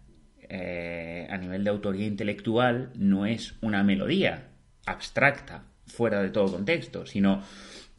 eh, 0.48 1.26
a 1.30 1.36
nivel 1.38 1.64
de 1.64 1.70
autoría 1.70 2.06
intelectual, 2.06 2.90
no 2.94 3.26
es 3.26 3.54
una 3.62 3.82
melodía 3.82 4.48
abstracta, 4.86 5.64
fuera 5.86 6.22
de 6.22 6.30
todo 6.30 6.52
contexto, 6.52 7.06
sino, 7.06 7.42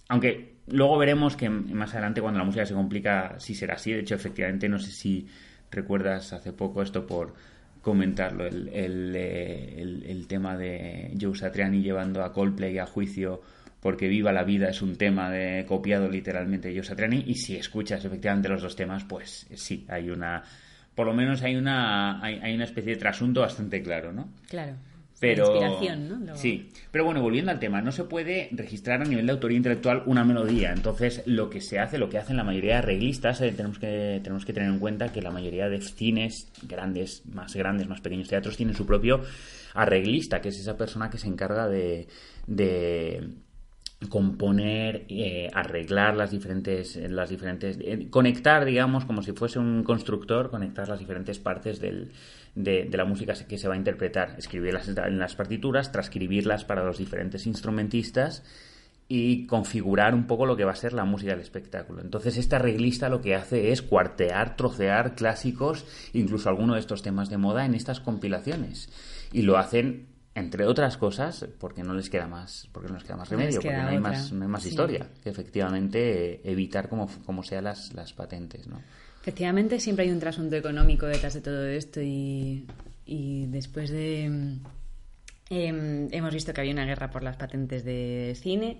aunque 0.07 0.55
luego 0.67 0.97
veremos 0.97 1.35
que 1.35 1.49
más 1.49 1.93
adelante 1.93 2.21
cuando 2.21 2.39
la 2.39 2.45
música 2.45 2.65
se 2.65 2.73
complica, 2.73 3.35
sí 3.39 3.55
será 3.55 3.75
así, 3.75 3.91
de 3.91 4.01
hecho, 4.01 4.15
efectivamente, 4.15 4.69
no 4.69 4.79
sé 4.79 4.91
si 4.91 5.27
recuerdas 5.71 6.33
hace 6.33 6.53
poco 6.53 6.81
esto 6.81 7.07
por 7.07 7.33
comentarlo, 7.81 8.45
el, 8.45 8.67
el, 8.69 9.15
el, 9.15 10.03
el 10.05 10.27
tema 10.27 10.55
de 10.55 11.17
Joe 11.19 11.35
Satriani 11.35 11.81
llevando 11.81 12.23
a 12.23 12.31
Coldplay 12.31 12.77
a 12.77 12.85
juicio 12.85 13.41
porque 13.81 14.07
Viva 14.07 14.31
la 14.31 14.43
Vida 14.43 14.69
es 14.69 14.81
un 14.81 14.95
tema 14.95 15.29
de, 15.29 15.65
copiado 15.67 16.07
literalmente 16.07 16.69
de 16.69 16.75
Joe 16.75 16.83
Satriani 16.83 17.23
y 17.27 17.35
si 17.35 17.55
escuchas 17.57 18.05
efectivamente 18.05 18.47
los 18.47 18.61
dos 18.61 18.75
temas, 18.75 19.03
pues 19.03 19.47
sí, 19.55 19.85
hay 19.89 20.09
una, 20.09 20.43
por 20.95 21.07
lo 21.07 21.13
menos 21.13 21.41
hay 21.41 21.55
una, 21.55 22.23
hay, 22.23 22.35
hay 22.41 22.53
una 22.55 22.65
especie 22.65 22.93
de 22.93 22.99
trasunto 22.99 23.41
bastante 23.41 23.81
claro, 23.81 24.13
¿no? 24.13 24.29
Claro. 24.47 24.73
Pero, 25.19 25.53
inspiración, 25.53 26.09
¿no? 26.09 26.15
Luego- 26.15 26.35
Sí, 26.35 26.69
pero 26.89 27.05
bueno, 27.05 27.21
volviendo 27.21 27.51
al 27.51 27.59
tema, 27.59 27.79
no 27.79 27.91
se 27.91 28.05
puede 28.05 28.49
registrar 28.53 29.01
a 29.01 29.05
nivel 29.05 29.27
de 29.27 29.31
autoría 29.33 29.55
intelectual 29.57 30.01
una 30.07 30.23
melodía. 30.23 30.73
Entonces, 30.73 31.21
lo 31.27 31.47
que 31.47 31.61
se 31.61 31.77
hace, 31.77 31.99
lo 31.99 32.09
que 32.09 32.17
hacen 32.17 32.37
la 32.37 32.43
mayoría 32.43 32.71
de 32.71 32.77
arreglistas, 32.79 33.39
eh, 33.41 33.51
tenemos, 33.51 33.77
que, 33.77 34.19
tenemos 34.23 34.45
que 34.45 34.53
tener 34.53 34.69
en 34.69 34.79
cuenta 34.79 35.11
que 35.13 35.21
la 35.21 35.29
mayoría 35.29 35.69
de 35.69 35.79
cines 35.79 36.51
grandes, 36.67 37.21
más 37.27 37.55
grandes, 37.55 37.87
más 37.87 38.01
pequeños 38.01 38.29
teatros, 38.29 38.57
tienen 38.57 38.75
su 38.75 38.87
propio 38.87 39.21
arreglista, 39.75 40.41
que 40.41 40.49
es 40.49 40.59
esa 40.59 40.75
persona 40.75 41.11
que 41.11 41.19
se 41.19 41.27
encarga 41.27 41.67
de, 41.67 42.07
de 42.47 43.29
componer, 44.09 45.05
eh, 45.09 45.49
arreglar 45.53 46.15
las 46.15 46.31
diferentes, 46.31 46.95
las 46.95 47.29
diferentes, 47.29 47.77
eh, 47.81 48.07
conectar, 48.09 48.65
digamos, 48.65 49.05
como 49.05 49.21
si 49.21 49.31
fuese 49.33 49.59
un 49.59 49.83
constructor, 49.83 50.49
conectar 50.49 50.87
las 50.87 50.99
diferentes 50.99 51.39
partes 51.39 51.79
del, 51.79 52.11
de, 52.55 52.85
de 52.85 52.97
la 52.97 53.05
música 53.05 53.33
que 53.47 53.57
se 53.57 53.67
va 53.67 53.75
a 53.75 53.77
interpretar, 53.77 54.35
escribirlas 54.37 54.87
en 54.87 55.19
las 55.19 55.35
partituras, 55.35 55.91
transcribirlas 55.91 56.65
para 56.65 56.83
los 56.83 56.97
diferentes 56.97 57.45
instrumentistas 57.45 58.43
y 59.13 59.45
configurar 59.45 60.15
un 60.15 60.25
poco 60.25 60.45
lo 60.45 60.55
que 60.55 60.63
va 60.63 60.71
a 60.71 60.75
ser 60.75 60.93
la 60.93 61.03
música 61.03 61.31
del 61.33 61.41
espectáculo. 61.41 62.01
Entonces, 62.01 62.37
este 62.37 62.55
arreglista 62.55 63.09
lo 63.09 63.21
que 63.21 63.35
hace 63.35 63.73
es 63.73 63.81
cuartear, 63.81 64.55
trocear 64.55 65.15
clásicos, 65.15 65.85
incluso 66.13 66.47
algunos 66.47 66.77
de 66.77 66.79
estos 66.79 67.01
temas 67.01 67.29
de 67.29 67.37
moda 67.37 67.65
en 67.65 67.75
estas 67.75 67.99
compilaciones. 67.99 68.87
Y 69.33 69.41
lo 69.41 69.57
hacen, 69.57 70.07
entre 70.33 70.65
otras 70.65 70.97
cosas, 70.97 71.45
porque 71.59 71.83
no 71.83 71.93
les 71.93 72.09
queda 72.09 72.27
más, 72.27 72.69
porque 72.71 72.87
no 72.89 72.95
les 72.95 73.03
queda 73.03 73.17
más 73.17 73.29
No 73.31 73.37
remedio, 73.37 73.59
queda 73.59 73.71
porque 73.71 73.83
no 73.83 73.89
hay 73.89 73.97
otra. 73.97 74.11
más, 74.11 74.31
no 74.31 74.43
hay 74.43 74.47
más 74.49 74.63
Sí. 74.63 74.69
historia 74.69 75.07
que 75.23 75.29
efectivamente 75.29 76.33
eh, 76.35 76.41
evitar 76.45 76.87
como, 76.87 77.09
como 77.25 77.43
sea 77.43 77.61
las, 77.61 77.93
las 77.93 78.13
patentes, 78.13 78.67
¿no? 78.67 78.81
Efectivamente, 79.21 79.79
siempre 79.79 80.05
hay 80.05 80.11
un 80.11 80.19
trasunto 80.19 80.55
económico 80.55 81.05
detrás 81.05 81.33
de 81.33 81.41
todo 81.41 81.65
esto 81.67 82.01
y, 82.01 82.65
y 83.05 83.45
después 83.47 83.89
de... 83.91 84.23
em, 85.49 86.07
hemos 86.11 86.33
visto 86.33 86.53
que 86.53 86.61
había 86.61 86.73
una 86.73 86.85
guerra 86.85 87.09
por 87.11 87.23
las 87.23 87.35
patentes 87.37 87.83
de 87.83 88.33
cine 88.39 88.79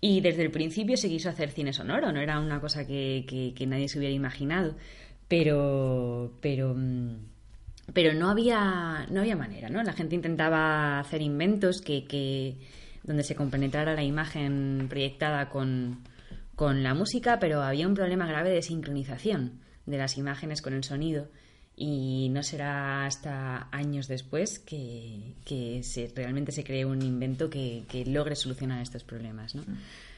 y 0.00 0.20
desde 0.20 0.42
el 0.42 0.50
principio 0.50 0.96
se 0.96 1.08
quiso 1.08 1.28
hacer 1.30 1.50
cine 1.50 1.72
sonoro, 1.72 2.12
no 2.12 2.20
era 2.20 2.38
una 2.40 2.60
cosa 2.60 2.86
que, 2.86 3.24
que- 3.26 3.54
que 3.54 3.66
nadie 3.66 3.88
se 3.88 3.98
hubiera 3.98 4.14
imaginado, 4.14 4.76
pero... 5.28 6.36
pero 6.42 6.74
mm, 6.76 7.33
pero 7.92 8.14
no 8.14 8.30
había 8.30 9.06
no 9.10 9.20
había 9.20 9.36
manera 9.36 9.68
no 9.68 9.82
la 9.82 9.92
gente 9.92 10.14
intentaba 10.14 11.00
hacer 11.00 11.20
inventos 11.22 11.80
que, 11.80 12.04
que 12.04 12.56
donde 13.02 13.22
se 13.22 13.34
compenetrara 13.34 13.94
la 13.94 14.02
imagen 14.02 14.86
proyectada 14.88 15.50
con, 15.50 16.02
con 16.56 16.82
la 16.82 16.94
música 16.94 17.38
pero 17.38 17.62
había 17.62 17.86
un 17.86 17.94
problema 17.94 18.26
grave 18.26 18.50
de 18.50 18.62
sincronización 18.62 19.64
de 19.86 19.98
las 19.98 20.16
imágenes 20.16 20.62
con 20.62 20.74
el 20.74 20.84
sonido. 20.84 21.28
Y 21.76 22.28
no 22.30 22.44
será 22.44 23.04
hasta 23.04 23.68
años 23.72 24.06
después 24.06 24.60
que, 24.60 25.34
que 25.44 25.82
se, 25.82 26.12
realmente 26.14 26.52
se 26.52 26.62
cree 26.62 26.84
un 26.84 27.02
invento 27.02 27.50
que, 27.50 27.84
que 27.88 28.06
logre 28.06 28.36
solucionar 28.36 28.80
estos 28.80 29.02
problemas 29.02 29.56
¿no? 29.56 29.64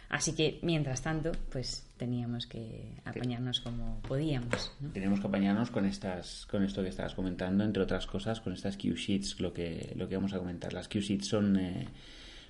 Así 0.09 0.35
que 0.35 0.59
mientras 0.63 1.03
tanto 1.03 1.33
pues 1.51 1.87
teníamos 1.97 2.47
que 2.47 3.01
apañarnos 3.05 3.61
como 3.61 4.01
podíamos 4.03 4.73
¿no? 4.81 4.91
Tenemos 4.91 5.21
que 5.21 5.27
apañarnos 5.27 5.71
con 5.71 5.85
estas, 5.87 6.47
con 6.47 6.63
esto 6.63 6.83
que 6.83 6.89
estabas 6.89 7.15
comentando, 7.15 7.65
entre 7.65 7.83
otras 7.83 8.07
cosas, 8.07 8.41
con 8.41 8.53
estas 8.53 8.77
cue 8.77 8.95
sheets, 8.95 9.41
lo 9.41 9.53
que, 9.53 9.93
lo 9.97 10.09
que 10.09 10.17
vamos 10.17 10.33
a 10.35 10.39
comentar. 10.39 10.73
Las 10.73 10.89
cue 10.89 11.01
sheets 11.01 11.29
son, 11.29 11.57
eh, 11.57 11.89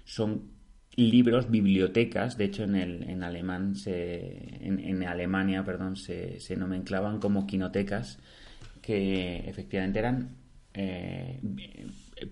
son 0.05 0.51
libros, 0.97 1.51
bibliotecas, 1.51 2.37
de 2.37 2.45
hecho 2.47 2.65
en 2.65 2.75
el, 2.75 3.03
en 3.09 3.23
alemán 3.23 3.77
se, 3.77 4.67
en, 4.67 4.81
en 4.81 5.05
Alemania, 5.05 5.65
perdón, 5.65 5.97
se, 5.97 6.41
se 6.41 6.57
nomenclaban 6.57 7.21
como 7.21 7.47
quinotecas, 7.47 8.19
que 8.81 9.49
efectivamente 9.49 9.99
eran 9.99 10.37
eh, 10.75 11.41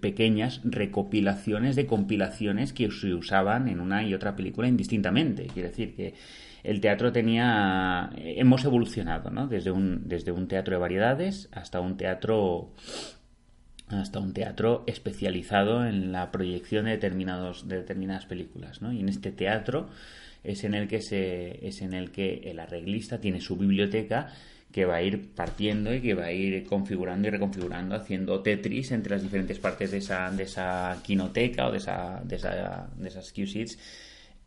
pequeñas 0.01 0.61
recopilaciones 0.65 1.77
de 1.77 1.87
compilaciones 1.87 2.73
que 2.73 2.91
se 2.91 3.15
usaban 3.15 3.69
en 3.69 3.81
una 3.81 4.03
y 4.03 4.15
otra 4.15 4.35
película 4.35 4.67
indistintamente. 4.67 5.47
Quiere 5.47 5.69
decir 5.69 5.95
que 5.95 6.15
el 6.63 6.81
teatro 6.81 7.13
tenía. 7.13 8.11
Hemos 8.17 8.65
evolucionado, 8.65 9.31
¿no? 9.31 9.47
Desde 9.47 9.71
un, 9.71 10.09
desde 10.09 10.33
un 10.33 10.49
teatro 10.49 10.75
de 10.75 10.81
variedades 10.81 11.49
hasta 11.53 11.81
un 11.81 11.97
teatro 11.97 12.73
hasta 13.89 14.19
un 14.19 14.33
teatro 14.33 14.83
especializado 14.87 15.87
en 15.87 16.11
la 16.11 16.33
proyección 16.33 16.87
de 16.87 16.93
determinados 16.93 17.69
de 17.69 17.77
determinadas 17.77 18.25
películas 18.25 18.81
¿no? 18.81 18.93
y 18.93 19.01
en 19.01 19.11
este 19.11 19.31
teatro 19.31 19.91
es 20.43 20.65
en 20.65 20.73
el 20.73 20.89
que 20.89 21.03
se 21.03 21.67
es 21.67 21.83
en 21.83 21.93
el 21.93 22.11
que 22.11 22.51
el 22.51 22.61
arreglista 22.61 23.21
tiene 23.21 23.43
su 23.43 23.57
biblioteca 23.57 24.33
que 24.75 24.87
va 24.87 24.97
a 24.97 25.03
ir 25.03 25.31
partiendo 25.37 25.95
y 25.95 26.01
que 26.01 26.15
va 26.15 26.25
a 26.25 26.33
ir 26.33 26.65
configurando 26.67 27.29
y 27.29 27.31
reconfigurando 27.31 27.95
haciendo 27.95 28.41
Tetris 28.41 28.91
entre 28.91 29.15
las 29.15 29.23
diferentes 29.23 29.61
partes 29.61 29.93
de 29.93 29.99
esa 29.99 30.33
de 30.33 30.43
esa 30.43 31.01
quinoteca 31.05 31.69
o 31.69 31.71
de 31.71 31.79
esa 31.79 32.21
de, 32.25 32.35
esa, 32.35 32.89
de 32.97 33.09
esas 33.09 33.33
cue 33.33 33.47
sheets 33.47 33.79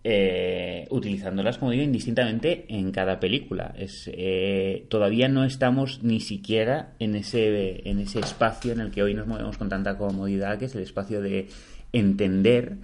eh, 0.03 0.85
utilizándolas, 0.89 1.57
como 1.57 1.71
digo, 1.71 1.83
indistintamente 1.83 2.65
en 2.69 2.91
cada 2.91 3.19
película. 3.19 3.73
Es, 3.77 4.09
eh, 4.13 4.85
todavía 4.89 5.27
no 5.27 5.43
estamos 5.43 6.03
ni 6.03 6.19
siquiera 6.19 6.93
en 6.99 7.15
ese, 7.15 7.89
en 7.89 7.99
ese 7.99 8.19
espacio 8.19 8.71
en 8.71 8.79
el 8.79 8.91
que 8.91 9.03
hoy 9.03 9.13
nos 9.13 9.27
movemos 9.27 9.57
con 9.57 9.69
tanta 9.69 9.97
comodidad, 9.97 10.59
que 10.59 10.65
es 10.65 10.75
el 10.75 10.83
espacio 10.83 11.21
de 11.21 11.47
entender 11.91 12.77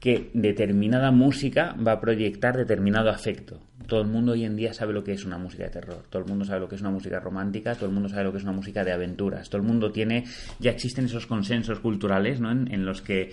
que 0.00 0.30
determinada 0.32 1.10
música 1.10 1.74
va 1.84 1.92
a 1.92 2.00
proyectar 2.00 2.56
determinado 2.56 3.10
afecto. 3.10 3.60
Todo 3.86 4.02
el 4.02 4.08
mundo 4.08 4.32
hoy 4.32 4.44
en 4.44 4.54
día 4.54 4.74
sabe 4.74 4.92
lo 4.92 5.02
que 5.02 5.12
es 5.12 5.24
una 5.24 5.38
música 5.38 5.64
de 5.64 5.70
terror, 5.70 6.04
todo 6.10 6.22
el 6.22 6.28
mundo 6.28 6.44
sabe 6.44 6.60
lo 6.60 6.68
que 6.68 6.74
es 6.74 6.82
una 6.82 6.90
música 6.90 7.18
romántica, 7.20 7.74
todo 7.74 7.86
el 7.86 7.92
mundo 7.92 8.08
sabe 8.08 8.24
lo 8.24 8.32
que 8.32 8.38
es 8.38 8.44
una 8.44 8.52
música 8.52 8.84
de 8.84 8.92
aventuras, 8.92 9.48
todo 9.48 9.60
el 9.62 9.66
mundo 9.66 9.90
tiene, 9.90 10.24
ya 10.58 10.70
existen 10.70 11.06
esos 11.06 11.26
consensos 11.26 11.80
culturales 11.80 12.40
¿no? 12.40 12.50
en, 12.50 12.84
los 12.84 13.00
que 13.00 13.32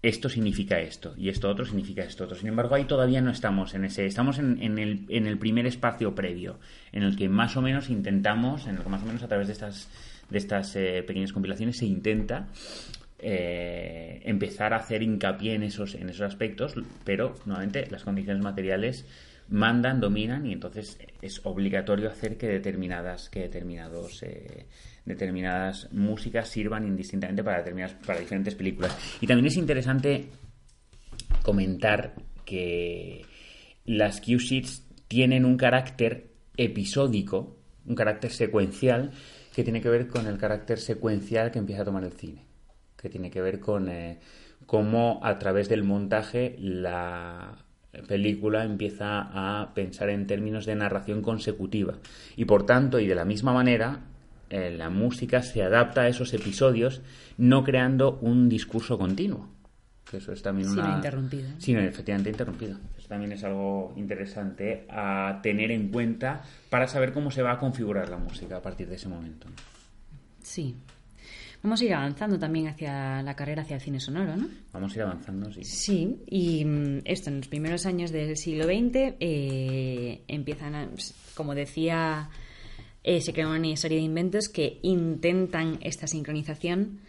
esto 0.00 0.28
significa 0.28 0.78
esto 0.78 1.14
y 1.16 1.28
esto 1.28 1.50
otro 1.50 1.64
significa 1.64 2.04
esto 2.04 2.24
otro. 2.24 2.36
Sin 2.36 2.48
embargo, 2.48 2.76
ahí 2.76 2.84
todavía 2.84 3.20
no 3.20 3.32
estamos 3.32 3.74
en 3.74 3.84
ese, 3.84 4.06
estamos 4.06 4.38
en, 4.38 4.62
en, 4.62 4.78
el, 4.78 5.04
en 5.08 5.26
el 5.26 5.36
primer 5.36 5.66
espacio 5.66 6.14
previo, 6.14 6.60
en 6.92 7.02
el 7.02 7.16
que 7.16 7.28
más 7.28 7.56
o 7.56 7.62
menos 7.62 7.90
intentamos, 7.90 8.68
en 8.68 8.76
el 8.76 8.82
que 8.82 8.88
más 8.88 9.02
o 9.02 9.06
menos 9.06 9.24
a 9.24 9.28
través 9.28 9.48
de 9.48 9.52
estas, 9.52 9.88
de 10.30 10.38
estas 10.38 10.76
eh, 10.76 11.02
pequeñas 11.04 11.32
compilaciones 11.32 11.76
se 11.76 11.86
intenta 11.86 12.46
eh, 13.18 14.20
empezar 14.24 14.72
a 14.72 14.76
hacer 14.76 15.02
hincapié 15.02 15.54
en 15.54 15.62
esos, 15.62 15.94
en 15.94 16.08
esos 16.08 16.22
aspectos, 16.22 16.74
pero 17.04 17.34
nuevamente 17.46 17.86
las 17.90 18.04
condiciones 18.04 18.42
materiales 18.42 19.06
mandan, 19.48 20.00
dominan 20.00 20.46
y 20.46 20.52
entonces 20.52 20.98
es 21.22 21.40
obligatorio 21.44 22.10
hacer 22.10 22.36
que 22.36 22.46
determinadas, 22.46 23.30
que 23.30 23.40
determinados 23.40 24.22
eh, 24.22 24.66
determinadas 25.04 25.90
músicas 25.92 26.48
sirvan 26.48 26.86
indistintamente 26.86 27.42
para 27.42 27.58
determinadas, 27.58 27.94
para 28.06 28.20
diferentes 28.20 28.54
películas. 28.54 28.96
Y 29.20 29.26
también 29.26 29.46
es 29.46 29.56
interesante 29.56 30.26
comentar 31.42 32.14
que 32.44 33.24
las 33.86 34.20
cue 34.20 34.38
sheets 34.38 34.86
tienen 35.08 35.44
un 35.44 35.56
carácter 35.56 36.30
episódico, 36.56 37.56
un 37.86 37.94
carácter 37.94 38.30
secuencial 38.30 39.12
que 39.54 39.64
tiene 39.64 39.80
que 39.80 39.88
ver 39.88 40.08
con 40.08 40.26
el 40.26 40.36
carácter 40.36 40.78
secuencial 40.78 41.50
que 41.50 41.58
empieza 41.58 41.82
a 41.82 41.84
tomar 41.86 42.04
el 42.04 42.12
cine, 42.12 42.44
que 43.00 43.08
tiene 43.08 43.30
que 43.30 43.40
ver 43.40 43.60
con 43.60 43.88
eh, 43.88 44.18
cómo 44.66 45.20
a 45.22 45.38
través 45.38 45.68
del 45.68 45.84
montaje 45.84 46.56
la 46.58 47.56
película 48.06 48.64
empieza 48.64 49.20
a 49.32 49.72
pensar 49.74 50.10
en 50.10 50.26
términos 50.26 50.66
de 50.66 50.74
narración 50.74 51.22
consecutiva 51.22 51.94
y 52.36 52.44
por 52.44 52.66
tanto 52.66 53.00
y 53.00 53.06
de 53.06 53.14
la 53.14 53.24
misma 53.24 53.52
manera 53.54 54.00
eh, 54.50 54.70
la 54.76 54.90
música 54.90 55.42
se 55.42 55.62
adapta 55.62 56.02
a 56.02 56.08
esos 56.08 56.32
episodios 56.34 57.00
no 57.38 57.64
creando 57.64 58.18
un 58.20 58.48
discurso 58.48 58.98
continuo 58.98 59.48
que 60.10 60.18
eso 60.18 60.32
es 60.32 60.42
también 60.42 60.68
Sino 60.68 60.82
una 60.84 60.94
interrumpido. 60.96 61.48
sino 61.58 61.80
efectivamente 61.80 62.30
interrumpido 62.30 62.78
eso 62.98 63.08
también 63.08 63.32
es 63.32 63.42
algo 63.44 63.92
interesante 63.96 64.86
a 64.90 65.40
tener 65.42 65.70
en 65.70 65.88
cuenta 65.88 66.42
para 66.70 66.86
saber 66.88 67.12
cómo 67.12 67.30
se 67.30 67.42
va 67.42 67.52
a 67.52 67.58
configurar 67.58 68.08
la 68.10 68.18
música 68.18 68.58
a 68.58 68.62
partir 68.62 68.88
de 68.88 68.96
ese 68.96 69.08
momento 69.08 69.46
Sí. 70.42 70.76
Vamos 71.62 71.80
a 71.80 71.84
ir 71.84 71.94
avanzando 71.94 72.38
también 72.38 72.68
hacia 72.68 73.22
la 73.22 73.34
carrera 73.34 73.62
hacia 73.62 73.76
el 73.76 73.82
cine 73.82 73.98
sonoro, 73.98 74.36
¿no? 74.36 74.48
vamos 74.72 74.92
a 74.92 74.96
ir 74.96 75.02
avanzando 75.02 75.52
sí 75.52 75.64
Sí, 75.64 76.22
y 76.26 76.64
mm, 76.64 77.00
esto 77.04 77.30
en 77.30 77.38
los 77.38 77.48
primeros 77.48 77.84
años 77.84 78.12
del 78.12 78.36
siglo 78.36 78.64
XX 78.64 79.16
eh, 79.18 80.22
empiezan, 80.28 80.74
a, 80.74 80.88
como 81.34 81.54
decía 81.54 82.30
eh, 83.02 83.20
se 83.20 83.32
crea 83.32 83.48
una 83.48 83.76
serie 83.76 83.98
de 83.98 84.04
inventos 84.04 84.48
que 84.48 84.80
intentan 84.82 85.78
esta 85.80 86.06
sincronización 86.06 87.00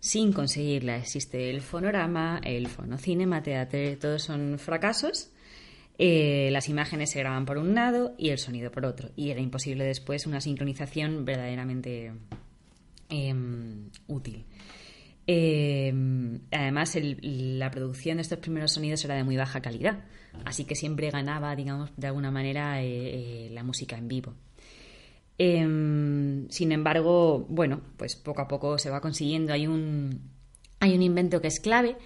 sin 0.00 0.32
conseguirla. 0.32 0.98
Existe 0.98 1.50
el 1.50 1.60
fonorama, 1.60 2.40
el 2.44 2.68
fonocinema, 2.68 3.42
teatro, 3.42 3.80
todos 3.98 4.22
son 4.22 4.58
fracasos. 4.58 5.30
Eh, 5.98 6.50
las 6.52 6.68
imágenes 6.68 7.10
se 7.10 7.18
graban 7.18 7.44
por 7.44 7.58
un 7.58 7.74
lado 7.74 8.14
y 8.16 8.28
el 8.30 8.38
sonido 8.38 8.70
por 8.70 8.86
otro. 8.86 9.10
Y 9.16 9.30
era 9.30 9.40
imposible 9.40 9.84
después 9.84 10.26
una 10.26 10.40
sincronización 10.40 11.24
verdaderamente 11.24 12.12
em, 13.08 13.90
útil. 14.06 14.44
Em, 15.26 16.40
además, 16.50 16.96
la 17.20 17.70
producción 17.70 18.16
de 18.16 18.22
estos 18.22 18.38
primeros 18.38 18.72
sonidos 18.72 19.04
era 19.04 19.14
de 19.14 19.24
muy 19.24 19.36
baja 19.36 19.60
calidad, 19.60 20.04
así 20.44 20.64
que 20.64 20.74
siempre 20.74 21.10
ganaba, 21.10 21.54
digamos, 21.54 21.90
de 21.96 22.06
alguna 22.06 22.30
manera 22.30 22.82
eh, 22.82 22.86
eh, 22.86 23.50
la 23.50 23.62
música 23.62 23.98
en 23.98 24.08
vivo. 24.08 24.34
Em, 25.36 26.48
sin 26.48 26.72
embargo, 26.72 27.46
bueno, 27.48 27.80
pues 27.96 28.16
poco 28.16 28.42
a 28.42 28.48
poco 28.48 28.78
se 28.78 28.90
va 28.90 29.00
consiguiendo. 29.00 29.52
Hay 29.52 29.66
un, 29.66 30.30
hay 30.80 30.94
un 30.94 31.02
invento 31.02 31.40
que 31.40 31.48
es 31.48 31.60
clave, 31.60 31.96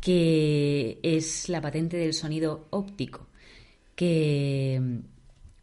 que 0.00 1.00
es 1.02 1.48
la 1.48 1.60
patente 1.60 1.96
del 1.96 2.12
sonido 2.12 2.68
óptico, 2.70 3.28
que 3.96 5.00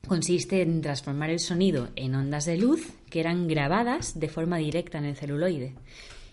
consiste 0.08 0.62
en 0.62 0.82
transformar 0.82 1.30
el 1.30 1.40
sonido 1.40 1.90
en 1.96 2.16
ondas 2.16 2.46
de 2.46 2.58
luz 2.58 2.94
que 3.16 3.22
eran 3.22 3.48
grabadas 3.48 4.20
de 4.20 4.28
forma 4.28 4.58
directa 4.58 4.98
en 4.98 5.06
el 5.06 5.16
celuloide 5.16 5.74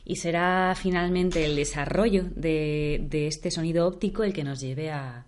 y 0.05 0.17
será 0.17 0.75
finalmente 0.75 1.45
el 1.45 1.55
desarrollo 1.55 2.25
de, 2.35 3.07
este 3.13 3.53
sonido 3.53 3.87
óptico 3.87 4.25
el 4.25 4.33
que 4.33 4.43
nos 4.43 4.61
lleve 4.61 4.91
a, 4.91 5.25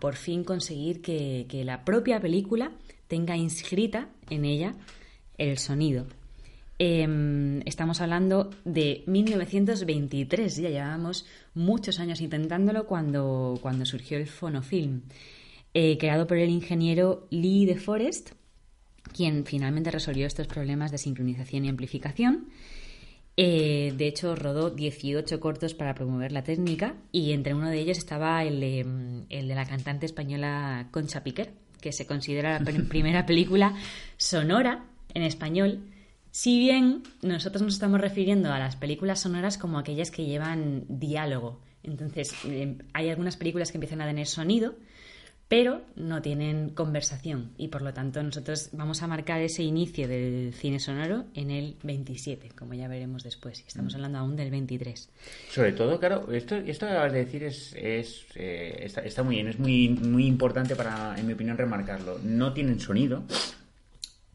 por 0.00 0.16
fin 0.16 0.42
conseguir 0.42 1.00
que, 1.00 1.62
la 1.64 1.84
propia 1.84 2.18
película 2.18 2.72
tenga 3.06 3.36
inscrita 3.36 4.08
en 4.30 4.44
ella 4.44 4.74
el 5.38 5.58
sonido. 5.58 6.06
Em, 6.80 7.60
estamos 7.66 8.00
hablando 8.00 8.50
de 8.64 9.04
1923, 9.06 10.56
ya 10.56 10.70
llevábamos 10.70 11.24
muchos 11.54 12.00
años 12.00 12.20
intentándolo 12.20 12.88
cuando, 12.88 13.60
cuando 13.62 13.86
surgió 13.86 14.18
el 14.18 14.26
fonofilm, 14.26 15.02
eh, 15.72 15.98
creado 15.98 16.26
por 16.26 16.38
el 16.38 16.50
ingeniero 16.50 17.28
Lee 17.30 17.64
de 17.64 17.76
Forest, 17.76 18.32
quien 19.14 19.46
finalmente 19.46 19.90
resolvió 19.90 20.26
estos 20.26 20.46
problemas 20.46 20.90
de 20.90 20.98
sincronización 20.98 21.64
y 21.64 21.68
amplificación 21.68 22.48
eh, 23.36 23.92
de 23.96 24.06
hecho, 24.06 24.36
rodó 24.36 24.70
18 24.70 25.40
cortos 25.40 25.74
para 25.74 25.94
promover 25.94 26.30
la 26.30 26.44
técnica 26.44 26.94
y 27.10 27.32
entre 27.32 27.54
uno 27.54 27.68
de 27.68 27.80
ellos 27.80 27.98
estaba 27.98 28.44
el, 28.44 28.62
el 29.28 29.48
de 29.48 29.54
la 29.54 29.66
cantante 29.66 30.06
española 30.06 30.88
Concha 30.92 31.24
Piquer, 31.24 31.52
que 31.80 31.92
se 31.92 32.06
considera 32.06 32.60
la 32.60 32.64
primera 32.88 33.26
película 33.26 33.74
sonora 34.16 34.84
en 35.12 35.22
español. 35.22 35.80
Si 36.30 36.58
bien 36.58 37.02
nosotros 37.22 37.62
nos 37.62 37.74
estamos 37.74 38.00
refiriendo 38.00 38.52
a 38.52 38.58
las 38.58 38.76
películas 38.76 39.20
sonoras 39.20 39.58
como 39.58 39.78
aquellas 39.78 40.10
que 40.10 40.24
llevan 40.24 40.84
diálogo. 40.88 41.60
Entonces, 41.82 42.32
eh, 42.46 42.78
hay 42.92 43.10
algunas 43.10 43.36
películas 43.36 43.70
que 43.70 43.78
empiezan 43.78 44.00
a 44.00 44.06
tener 44.06 44.26
sonido, 44.26 44.74
pero 45.48 45.82
no 45.96 46.22
tienen 46.22 46.70
conversación 46.70 47.52
y 47.58 47.68
por 47.68 47.82
lo 47.82 47.92
tanto 47.92 48.22
nosotros 48.22 48.70
vamos 48.72 49.02
a 49.02 49.06
marcar 49.06 49.40
ese 49.42 49.62
inicio 49.62 50.08
del 50.08 50.54
cine 50.54 50.80
sonoro 50.80 51.24
en 51.34 51.50
el 51.50 51.76
27, 51.82 52.50
como 52.56 52.74
ya 52.74 52.88
veremos 52.88 53.22
después, 53.22 53.60
y 53.60 53.68
estamos 53.68 53.92
mm. 53.92 53.96
hablando 53.96 54.18
aún 54.18 54.36
del 54.36 54.50
23. 54.50 55.08
Sobre 55.50 55.72
todo, 55.72 55.98
claro, 55.98 56.32
esto, 56.32 56.56
esto 56.56 56.86
que 56.86 56.92
acabas 56.92 57.12
de 57.12 57.24
decir 57.24 57.44
es, 57.44 57.74
es 57.76 58.24
eh, 58.34 58.80
está, 58.80 59.02
está, 59.02 59.22
muy 59.22 59.36
bien, 59.36 59.48
es 59.48 59.58
muy, 59.58 59.88
muy 59.90 60.26
importante 60.26 60.76
para, 60.76 61.14
en 61.18 61.26
mi 61.26 61.34
opinión, 61.34 61.56
remarcarlo. 61.58 62.18
No 62.22 62.52
tienen 62.52 62.80
sonido, 62.80 63.24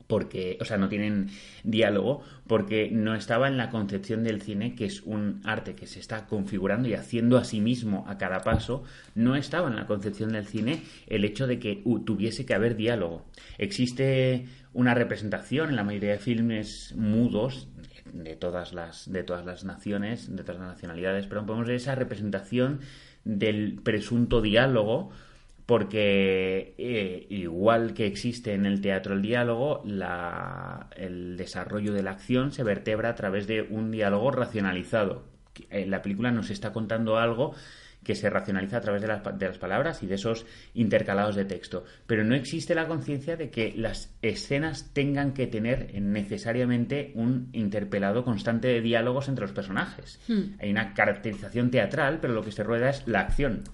porque, 0.10 0.57
o 0.60 0.66
sea, 0.66 0.78
no 0.78 0.89
tienen 0.89 1.30
diálogo, 1.64 2.24
porque 2.47 2.89
no 2.91 3.14
estaba 3.14 3.47
en 3.47 3.57
la 3.57 3.70
concepción 3.70 4.24
del 4.24 4.41
cine, 4.41 4.74
que 4.74 4.86
es 4.86 5.03
un 5.03 5.39
arte 5.43 5.76
que 5.76 5.86
se 5.86 5.99
está 5.99 6.26
configurando 6.26 6.89
y 6.89 6.95
haciendo 6.95 7.38
a 7.38 7.43
sí 7.43 7.62
mismo 7.62 8.05
a 8.07 8.18
cada 8.18 8.39
paso, 8.39 8.84
no 9.14 9.36
estaba 9.36 9.68
en 9.68 9.76
la 9.76 9.86
concepción 9.86 10.32
del 10.32 10.47
cine 10.47 10.82
el 11.05 11.26
hecho 11.26 11.45
de 11.45 11.60
que 11.60 11.84
tuviese 12.07 12.43
que 12.47 12.55
haber 12.55 12.76
diálogo. 12.76 13.24
Existe 13.60 14.47
una 14.74 14.95
representación 14.95 15.70
en 15.70 15.76
la 15.76 15.84
mayoría 15.84 16.14
de 16.14 16.18
filmes 16.18 16.95
mudos 16.97 17.68
de 18.12 18.36
todas 18.36 18.74
las, 18.74 19.12
de 19.12 19.22
todas 19.22 19.45
las 19.45 19.64
naciones, 19.64 20.36
de 20.36 20.43
todas 20.43 20.60
las 20.60 20.70
nacionalidades, 20.70 21.28
pero 21.28 21.45
podemos 21.45 21.68
ver 21.68 21.76
esa 21.76 21.93
representación 21.93 22.80
del 23.26 23.80
presunto 23.84 24.41
diálogo 24.41 25.12
porque 25.70 26.74
eh, 26.80 27.28
igual 27.30 27.93
que 27.93 28.07
existe 28.07 28.55
en 28.55 28.65
el 28.65 28.82
teatro 28.82 29.13
el 29.13 29.22
diálogo, 29.22 29.84
el 30.95 31.38
desarrollo 31.38 31.93
de 31.93 32.01
la 32.01 32.09
acción 32.09 32.51
se 32.51 32.63
vertebra 32.63 33.09
a 33.09 33.13
través 33.13 33.45
de 33.45 33.61
un 33.61 33.91
diálogo 33.91 34.32
racionalizado. 34.32 35.28
Eh, 35.70 35.86
la 35.86 36.01
película 36.01 36.32
nos 36.32 36.49
está 36.49 36.74
contando 36.74 37.20
algo 37.20 37.53
que 38.03 38.15
se 38.15 38.32
racionaliza 38.32 38.78
a 38.78 38.82
través 38.82 39.03
de 39.03 39.09
las, 39.09 39.22
de 39.38 39.47
las, 39.47 39.59
palabras 39.59 40.01
y 40.01 40.07
de 40.07 40.15
esos 40.15 40.47
intercalados 40.74 41.36
de 41.36 41.45
texto. 41.45 41.84
Pero 42.07 42.24
no 42.24 42.34
existe 42.34 42.74
la 42.74 42.88
conciencia 42.88 43.38
de 43.38 43.51
que 43.51 43.72
las 43.78 44.11
escenas 44.24 44.91
tengan 44.91 45.34
que 45.36 45.45
tener 45.45 45.93
necesariamente 46.01 47.11
un 47.13 47.49
interpelado 47.53 48.24
constante 48.24 48.70
de 48.70 48.82
diálogos 48.82 49.30
entre 49.30 49.43
los 49.43 49.51
personajes. 49.51 50.20
Hmm. 50.28 50.55
Hay 50.59 50.72
una 50.72 50.95
caracterización 50.95 51.70
teatral, 51.70 52.17
pero 52.20 52.34
lo 52.34 52.41
que 52.41 52.51
se 52.51 52.63
rueda 52.63 52.89
es 52.89 53.07
la 53.07 53.20
acción 53.20 53.65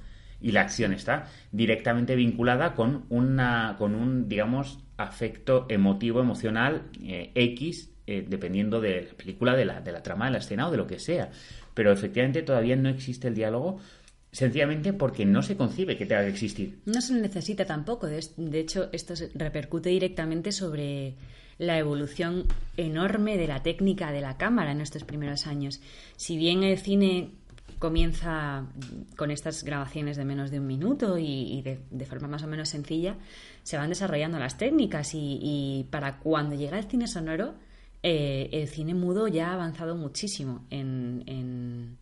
y 0.42 0.52
la 0.52 0.62
acción 0.62 0.94
está 0.94 1.28
directamente 1.52 2.16
vinculada 2.16 2.76
con 2.76 3.06
una 3.10 3.76
con 3.78 3.96
un 3.96 4.28
digamos 4.28 4.80
afecto 4.98 5.66
emotivo 5.70 6.20
emocional 6.22 6.84
eh, 7.02 7.32
x 7.36 7.90
eh, 8.08 8.24
dependiendo 8.28 8.80
de 8.82 9.08
la 9.10 9.14
película 9.16 9.56
de 9.56 9.66
la, 9.66 9.82
de 9.82 9.92
la 9.92 10.04
trama 10.04 10.26
de 10.26 10.34
la 10.34 10.38
escena 10.38 10.68
o 10.68 10.72
de 10.72 10.78
lo 10.78 10.86
que 10.86 11.00
sea. 11.00 11.32
Pero 11.74 11.92
efectivamente 11.92 12.44
todavía 12.44 12.76
no 12.76 12.88
existe 12.88 13.28
el 13.28 13.36
diálogo 13.36 13.80
sencillamente 14.32 14.94
porque 14.94 15.26
no 15.26 15.42
se 15.42 15.58
concibe 15.58 15.98
que 15.98 16.06
tenga 16.06 16.22
que 16.24 16.30
existir. 16.30 16.80
No 16.86 17.02
se 17.02 17.14
necesita 17.16 17.66
tampoco. 17.66 18.06
De, 18.06 18.24
de 18.38 18.60
hecho 18.60 18.90
esto 18.92 19.16
repercute 19.34 19.90
directamente 19.90 20.52
sobre 20.52 21.16
la 21.58 21.80
evolución 21.80 22.46
enorme 22.78 23.38
de 23.38 23.48
la 23.48 23.64
técnica 23.64 24.12
de 24.12 24.22
la 24.22 24.38
cámara 24.38 24.72
en 24.72 24.82
estos 24.82 25.04
primeros 25.04 25.48
años. 25.48 25.82
Si 26.16 26.38
bien 26.38 26.64
el 26.64 26.78
cine 26.78 27.32
comienza 27.86 28.66
con 29.16 29.30
estas 29.30 29.64
grabaciones 29.64 30.18
de 30.18 30.26
menos 30.26 30.50
de 30.50 30.60
un 30.60 30.66
minuto 30.66 31.20
y, 31.20 31.62
de, 31.62 32.06
forma 32.08 32.28
más 32.28 32.42
o 32.42 32.48
menos 32.48 32.68
sencilla, 32.68 33.16
se 33.62 33.78
van 33.78 33.90
desarrollando 33.90 34.40
las 34.40 34.58
técnicas 34.58 35.12
y, 35.14 35.86
para 35.92 36.18
cuando 36.18 36.56
llega 36.56 36.80
el 36.80 36.86
cine 36.86 37.06
sonoro, 37.06 37.54
eh, 38.02 38.50
el 38.54 38.68
cine 38.70 38.96
mudo 38.96 39.28
ya 39.28 39.50
ha 39.50 39.54
avanzado 39.54 39.96
muchísimo 39.96 40.66
en 40.72 41.24
en, 41.28 42.00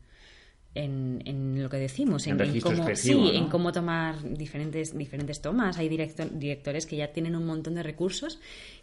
lo 0.76 1.70
que 1.70 1.78
decimos, 1.78 2.26
en, 2.26 2.38
cómo, 2.60 2.88
en 2.88 3.48
cómo 3.48 3.72
tomar 3.72 4.16
diferentes, 4.24 4.98
diferentes 4.98 5.42
tomas. 5.42 5.78
Hay 5.78 5.88
directores 5.88 6.86
que 6.86 6.96
ya 6.98 7.10
tienen 7.10 7.36
un 7.36 7.46
montón 7.46 7.76
de 7.76 7.84
recursos 7.84 8.40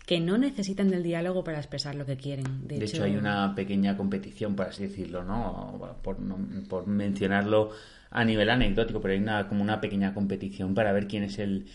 que 0.07 0.21
no 0.21 0.39
necesitan 0.39 0.89
del 0.89 1.03
diálogo 1.03 1.43
para 1.43 1.59
expresar 1.59 1.95
lo 1.95 2.07
que 2.07 2.17
quieren. 2.17 2.67
De, 2.67 2.85
hecho, 2.85 3.03
hay 3.03 3.17
una 3.17 3.55
pequeña 3.55 3.97
competición, 3.97 4.55
por 4.55 4.67
así 4.67 4.85
decirlo, 4.85 5.25
¿no? 5.25 5.81
Por, 6.03 6.17
por 6.69 6.87
mencionarlo 6.87 7.71
a 8.11 8.25
nivel 8.25 8.51
anecdótico, 8.51 9.01
pero 9.01 9.15
hay 9.15 9.21
una, 9.21 9.49
como 9.49 9.63
una 9.63 9.81
pequeña 9.81 10.15
competición 10.15 10.75
para 10.75 10.93
ver 10.93 11.07
quién 11.07 11.25
es 11.25 11.39
el 11.39 11.67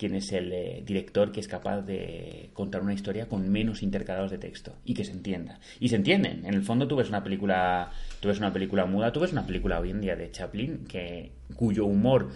quién 0.00 0.14
es 0.14 0.32
el 0.32 0.50
eh, 0.50 0.82
director 0.82 1.30
que 1.30 1.40
es 1.40 1.46
capaz 1.46 1.82
de 1.82 2.48
contar 2.54 2.80
una 2.80 2.94
historia 2.94 3.28
con 3.28 3.46
menos 3.50 3.82
intercalados 3.82 4.30
de 4.30 4.38
texto 4.38 4.76
y 4.82 4.94
que 4.94 5.04
se 5.04 5.12
entienda. 5.12 5.60
Y 5.78 5.90
se 5.90 5.96
entienden. 5.96 6.46
En 6.46 6.54
el 6.54 6.62
fondo 6.62 6.88
tú 6.88 6.96
ves 6.96 7.10
una 7.10 7.22
película, 7.22 7.90
tú 8.20 8.28
ves 8.28 8.38
una 8.38 8.52
película 8.52 8.86
muda, 8.86 9.12
tú 9.12 9.20
ves 9.20 9.32
una 9.32 9.46
película 9.46 9.80
hoy 9.80 9.90
en 9.90 10.00
día 10.00 10.16
de 10.16 10.30
Chaplin 10.30 10.84
que 10.86 11.32
cuyo 11.56 11.86
humor 11.86 12.28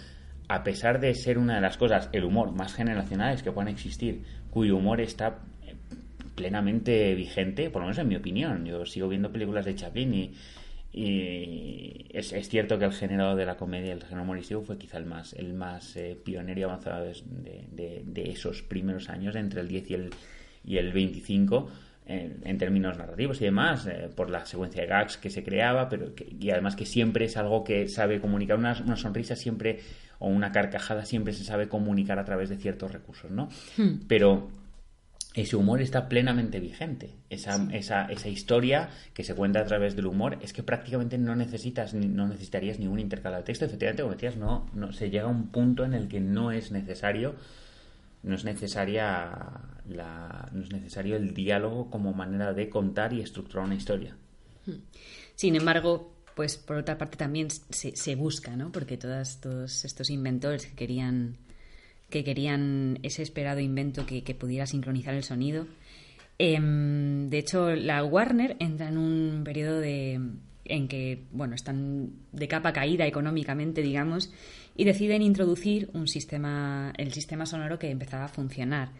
a 0.49 0.62
pesar 0.62 1.01
de 1.01 1.14
ser 1.14 1.39
una 1.39 1.57
de 1.57 1.61
las 1.61 1.76
cosas, 1.76 2.09
el 2.12 2.24
humor 2.24 2.53
más 2.53 2.74
generacionales 2.74 3.43
que 3.43 3.53
puedan 3.53 3.68
existir, 3.68 4.22
cuyo 4.51 4.76
humor 4.76 5.01
está 5.01 5.39
eh, 5.66 5.74
plenamente 6.35 7.14
vigente, 7.14 7.70
por 7.70 7.80
lo 7.80 7.87
menos 7.87 7.99
en 7.99 8.09
mi 8.09 8.16
opinión. 8.16 8.64
Yo 8.66 8.85
sigo 8.85 9.09
viendo 9.09 9.32
películas 9.32 9.64
de 9.64 9.74
Chaplin 9.74 10.14
y 10.14 10.35
es, 12.11 12.32
cierto 12.49 12.78
que 12.78 12.85
el 12.85 12.93
género 12.93 13.35
de 13.35 13.47
la 13.47 13.57
comedia, 13.57 13.93
el 13.93 14.03
género 14.03 14.22
humorístico, 14.22 14.62
fue 14.62 14.78
quizá 14.78 14.99
el 14.99 15.07
más, 15.07 15.32
el 15.32 15.55
más 15.55 15.97
eh, 15.97 16.16
pionero 16.22 16.61
y 16.61 16.62
avanzado 16.62 17.05
de, 17.05 18.03
de, 18.05 18.30
esos 18.30 18.62
primeros 18.62 19.09
años, 19.09 19.35
entre 19.35 19.61
el 19.62 19.68
10 19.68 19.91
y 19.91 19.95
el, 19.95 20.11
y 20.64 20.76
el 20.76 20.93
25, 20.93 21.68
en, 22.07 22.59
términos 22.59 22.98
narrativos 22.98 23.40
y 23.40 23.44
demás, 23.44 23.86
eh, 23.86 24.11
por 24.14 24.30
la 24.30 24.44
secuencia 24.44 24.82
de 24.82 24.88
gags 24.88 25.16
que 25.16 25.30
se 25.30 25.42
creaba, 25.42 25.88
pero 25.88 26.12
y 26.38 26.50
además 26.50 26.76
que 26.76 26.86
siempre 26.86 27.24
es 27.24 27.36
algo 27.36 27.64
que 27.64 27.88
sabe 27.88 28.20
comunicar, 28.20 28.59
una, 28.59 28.76
una, 28.84 28.96
sonrisa 28.96 29.36
siempre 29.36 29.80
o 30.18 30.28
una 30.28 30.52
carcajada 30.52 31.05
siempre 31.05 31.32
se 31.32 31.44
sabe 31.44 31.68
comunicar 31.68 32.18
a 32.18 32.24
través 32.24 32.50
de 32.50 32.57
ciertos 32.57 32.92
recursos, 32.92 33.30
¿no? 33.30 33.48
Hmm. 33.76 34.00
Pero 34.07 34.50
ese 35.34 35.57
humor 35.57 35.82
está 35.82 36.09
plenamente 36.09 36.61
vigente. 36.61 37.11
Esa, 37.28 37.68
esa, 37.72 38.07
esa, 38.07 38.28
historia 38.28 38.90
que 39.14 39.24
se 39.24 39.34
cuenta 39.34 39.61
a 39.61 39.64
través 39.64 39.96
del 39.96 40.07
humor 40.07 40.38
es 40.42 40.52
que 40.52 40.62
prácticamente 40.62 41.18
no 41.18 41.34
necesitas 41.34 41.92
no 41.92 42.28
necesitarías 42.28 42.78
ningún 42.78 43.00
intercalado 43.00 43.42
de 43.42 43.46
texto. 43.46 43.64
Efectivamente, 43.64 44.02
como 44.02 44.14
decías, 44.14 44.36
no, 44.36 44.70
no 44.74 44.92
se 44.92 45.11
llega 45.11 45.24
a 45.24 45.28
un 45.28 45.48
punto 45.48 45.84
en 45.84 45.94
el 45.94 46.07
que 46.07 46.20
no 46.20 46.52
es 46.52 46.70
necesario 46.70 47.34
no 48.24 48.34
es 48.34 48.44
necesaria 48.44 49.30
la, 49.86 50.48
no 50.52 50.62
es 50.62 50.72
necesario 50.72 51.16
el 51.16 51.34
diálogo 51.34 51.90
como 51.90 52.12
manera 52.12 52.52
de 52.52 52.68
contar 52.68 53.12
y 53.12 53.20
estructurar 53.20 53.66
una 53.66 53.74
historia. 53.74 54.16
Sin 55.34 55.56
embargo, 55.56 56.14
pues 56.34 56.56
por 56.56 56.76
otra 56.76 56.98
parte 56.98 57.16
también 57.16 57.50
se, 57.50 57.94
se 57.94 58.14
busca, 58.16 58.56
¿no? 58.56 58.72
Porque 58.72 58.96
todos, 58.96 59.40
todos 59.40 59.84
estos 59.84 60.10
inventores 60.10 60.66
que 60.66 60.74
querían 60.74 61.36
que 62.10 62.22
querían 62.22 62.98
ese 63.02 63.22
esperado 63.22 63.60
invento 63.60 64.06
que, 64.06 64.22
que 64.22 64.34
pudiera 64.34 64.66
sincronizar 64.66 65.14
el 65.14 65.24
sonido. 65.24 65.66
Em, 66.38 67.28
de 67.28 67.38
hecho, 67.38 67.74
la 67.74 68.04
Warner 68.04 68.56
entra 68.60 68.88
en 68.88 68.98
un 68.98 69.42
periodo 69.44 69.80
de, 69.80 70.20
en 70.64 70.88
que 70.88 71.24
bueno, 71.32 71.54
están 71.54 72.12
de 72.32 72.48
capa 72.48 72.72
caída 72.72 73.06
económicamente, 73.06 73.82
digamos, 73.82 74.32
y 74.76 74.84
deciden 74.84 75.22
introducir 75.22 75.90
un 75.92 76.08
sistema, 76.08 76.92
el 76.96 77.12
sistema 77.12 77.46
sonoro 77.46 77.78
que 77.78 77.90
empezaba 77.90 78.24
a 78.24 78.28
funcionar, 78.28 78.90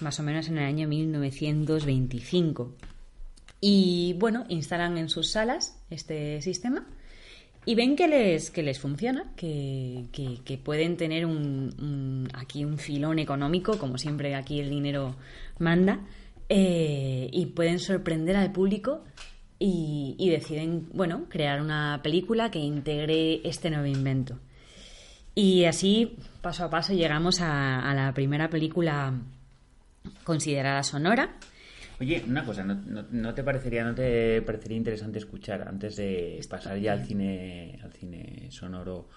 más 0.00 0.20
o 0.20 0.22
menos 0.22 0.48
en 0.48 0.58
el 0.58 0.64
año 0.64 0.88
1925. 0.88 2.74
Y 3.60 4.14
bueno, 4.18 4.44
instalan 4.48 4.98
en 4.98 5.08
sus 5.08 5.30
salas 5.30 5.80
este 5.90 6.42
sistema 6.42 6.86
y 7.64 7.74
ven 7.74 7.96
que 7.96 8.06
les, 8.06 8.52
que 8.52 8.62
les 8.62 8.78
funciona, 8.78 9.32
que, 9.34 10.04
que, 10.12 10.58
pueden 10.58 10.96
tener 10.96 11.26
un, 11.26 12.28
aquí 12.32 12.64
un 12.64 12.78
filón 12.78 13.18
económico, 13.18 13.76
como 13.78 13.98
siempre 13.98 14.36
aquí 14.36 14.60
el 14.60 14.70
dinero 14.70 15.16
manda, 15.58 15.98
eh, 16.48 17.28
y 17.32 17.46
pueden 17.46 17.80
sorprender 17.80 18.36
al 18.36 18.52
público 18.52 19.02
y, 19.58 20.28
deciden, 20.30 20.88
bueno, 20.92 21.26
crear 21.28 21.60
una 21.60 22.00
película 22.02 22.50
que 22.50 22.58
integre 22.58 23.40
este 23.48 23.70
nuevo 23.70 23.86
invento. 23.86 24.38
Y 25.34 25.64
así, 25.64 26.16
paso 26.42 26.64
a 26.64 26.70
paso, 26.70 26.92
llegamos 26.92 27.40
a, 27.40 27.92
la 27.94 28.12
primera 28.14 28.50
película 28.50 29.14
considerada 30.24 30.82
sonora. 30.82 31.36
Oye, 31.98 32.22
una 32.26 32.44
cosa, 32.44 32.64
¿no, 32.64 33.34
te 33.34 33.42
parecería 33.42 33.82
no 33.82 33.94
te 33.94 34.42
parecería 34.42 34.76
interesante 34.76 35.18
escuchar 35.18 35.66
antes 35.66 35.96
de 35.96 36.38
pasar 36.48 36.78
ya 36.78 36.92
al 36.92 37.06
cine 37.06 37.78
al 37.82 37.90
cine 37.94 38.48
sonoro 38.50 39.08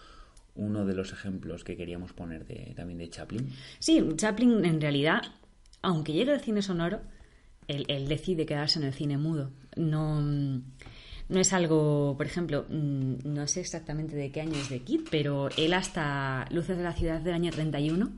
uno 0.56 0.86
de 0.86 0.94
los 0.94 1.12
ejemplos 1.12 1.66
que 1.66 1.76
queríamos 1.76 2.14
poner 2.14 2.46
de, 2.46 2.74
también 2.76 3.00
de 3.00 3.10
Chaplin? 3.10 3.50
Sí, 3.80 4.02
Chaplin 4.16 4.64
en 4.64 4.80
realidad, 4.80 5.22
aunque 5.82 6.14
llegue 6.14 6.32
al 6.32 6.42
cine 6.42 6.62
sonoro, 6.62 7.02
él, 7.70 8.08
decide 8.08 8.46
quedarse 8.46 8.80
en 8.80 8.86
el 8.86 8.94
cine 8.94 9.18
mudo. 9.18 9.52
No, 9.80 10.22
no 10.22 11.40
es 11.40 11.54
algo, 11.54 12.16
por 12.18 12.26
ejemplo, 12.26 12.66
mm, 12.70 13.16
no 13.24 13.48
sé 13.48 13.62
exactamente 13.62 14.16
de 14.16 14.32
qué 14.32 14.42
año 14.42 14.56
es 14.56 14.70
de 14.70 14.82
Kid, 14.82 15.02
pero 15.10 15.50
él 15.58 15.74
hasta 15.74 16.46
Luces 16.52 16.78
de 16.78 16.84
la 16.84 16.94
Ciudad 16.94 17.22
del 17.22 17.34
año 17.34 17.52
31 17.52 18.12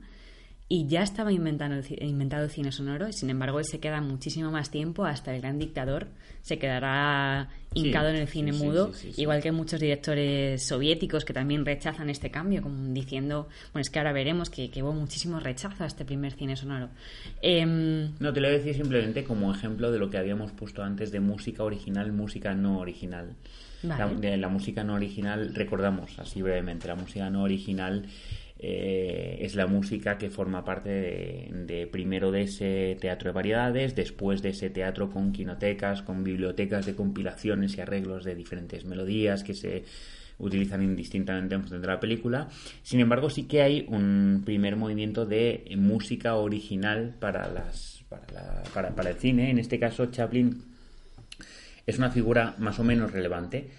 y 0.68 0.86
ya 0.86 1.02
estaba 1.02 1.32
inventando, 1.32 1.76
inventado 2.00 2.44
el 2.44 2.50
cine 2.50 2.72
sonoro 2.72 3.08
y 3.08 3.12
sin 3.12 3.28
embargo 3.30 3.58
él 3.58 3.64
se 3.64 3.78
queda 3.78 4.00
muchísimo 4.00 4.50
más 4.50 4.70
tiempo 4.70 5.04
hasta 5.04 5.34
el 5.34 5.42
gran 5.42 5.58
dictador. 5.58 6.06
Se 6.40 6.58
quedará 6.58 7.50
hincado 7.74 8.08
en 8.08 8.16
el 8.16 8.28
cine 8.28 8.52
mudo 8.52 8.92
igual 9.16 9.42
que 9.42 9.52
muchos 9.52 9.80
directores 9.80 10.62
soviéticos 10.62 11.24
que 11.24 11.32
también 11.32 11.64
rechazan 11.64 12.10
este 12.10 12.30
cambio 12.30 12.62
como 12.62 12.92
diciendo 12.92 13.48
bueno 13.72 13.82
es 13.82 13.90
que 13.90 13.98
ahora 13.98 14.12
veremos 14.12 14.50
que, 14.50 14.70
hubo 14.82 14.92
muchísimo 14.92 15.40
rechazo 15.40 15.84
a 15.84 15.86
este 15.86 16.04
primer 16.04 16.32
cine 16.32 16.56
sonoro 16.56 16.90
em, 17.40 18.10
no 18.18 18.32
te 18.32 18.40
lo 18.40 18.48
voy 18.48 18.56
a 18.56 18.58
decir 18.58 18.74
simplemente 18.74 19.24
como 19.24 19.54
ejemplo 19.54 19.90
de 19.90 19.98
lo 19.98 20.10
que 20.10 20.18
habíamos 20.18 20.52
puesto 20.52 20.82
antes 20.82 21.12
de 21.12 21.20
música 21.20 21.64
original 21.64 22.12
música 22.12 22.54
no 22.54 22.78
original. 22.78 23.34
La, 23.82 24.06
de 24.06 24.36
la 24.36 24.48
música 24.48 24.84
no 24.84 24.94
original 24.94 25.54
recordamos 25.54 26.16
así 26.18 26.40
brevemente 26.40 26.86
la 26.86 26.94
música 26.94 27.30
no 27.30 27.42
original 27.42 28.06
eh, 28.64 29.38
es 29.40 29.56
la 29.56 29.66
música 29.66 30.18
que 30.18 30.30
forma 30.30 30.64
parte 30.64 30.88
de, 30.88 31.88
primero 31.90 32.30
de 32.30 32.42
ese 32.42 32.96
teatro 33.00 33.30
de 33.30 33.34
variedades, 33.34 33.96
después 33.96 34.40
de 34.40 34.50
ese 34.50 34.70
teatro 34.70 35.10
con 35.10 35.32
quinotecas, 35.32 36.02
con 36.02 36.22
bibliotecas 36.22 36.86
de 36.86 36.94
compilaciones 36.94 37.76
y 37.76 37.80
arreglos 37.80 38.22
de 38.22 38.36
diferentes 38.36 38.84
melodías 38.84 39.42
que 39.42 39.54
se 39.54 39.82
utilizan 40.38 40.80
indistintamente 40.80 41.56
en 41.56 41.62
función 41.62 41.80
de 41.80 41.88
la 41.88 41.98
película. 41.98 42.50
Sin 42.84 43.00
embargo, 43.00 43.30
sí 43.30 43.48
que 43.48 43.62
hay 43.62 43.84
un 43.88 44.42
primer 44.44 44.76
movimiento 44.76 45.26
de 45.26 45.64
música 45.76 46.36
original 46.36 47.16
para, 47.18 47.48
las, 47.48 48.04
para, 48.08 48.94
para 48.94 49.10
el 49.10 49.16
cine. 49.16 49.50
En 49.50 49.58
este 49.58 49.80
caso, 49.80 50.06
Chaplin 50.06 50.62
es 51.84 51.98
una 51.98 52.12
figura 52.12 52.54
más 52.58 52.78
o 52.78 52.84
menos 52.84 53.10
relevante 53.10 53.70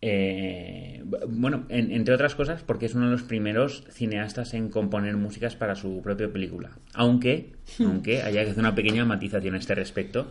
eh, 0.00 1.02
bueno, 1.28 1.66
entre 1.68 2.14
otras 2.14 2.34
cosas, 2.34 2.62
porque 2.62 2.86
es 2.86 2.94
uno 2.94 3.06
de 3.06 3.12
los 3.12 3.24
primeros 3.24 3.84
cineastas 3.90 4.54
en 4.54 4.68
componer 4.68 5.16
músicas 5.16 5.56
para 5.56 5.74
su 5.74 6.00
propia 6.02 6.32
película. 6.32 6.70
Aunque, 6.94 7.52
aunque 7.80 8.22
haya 8.22 8.44
que 8.44 8.50
hacer 8.50 8.60
una 8.60 8.74
pequeña 8.74 9.04
matización 9.04 9.54
a 9.54 9.58
este 9.58 9.74
respecto, 9.74 10.30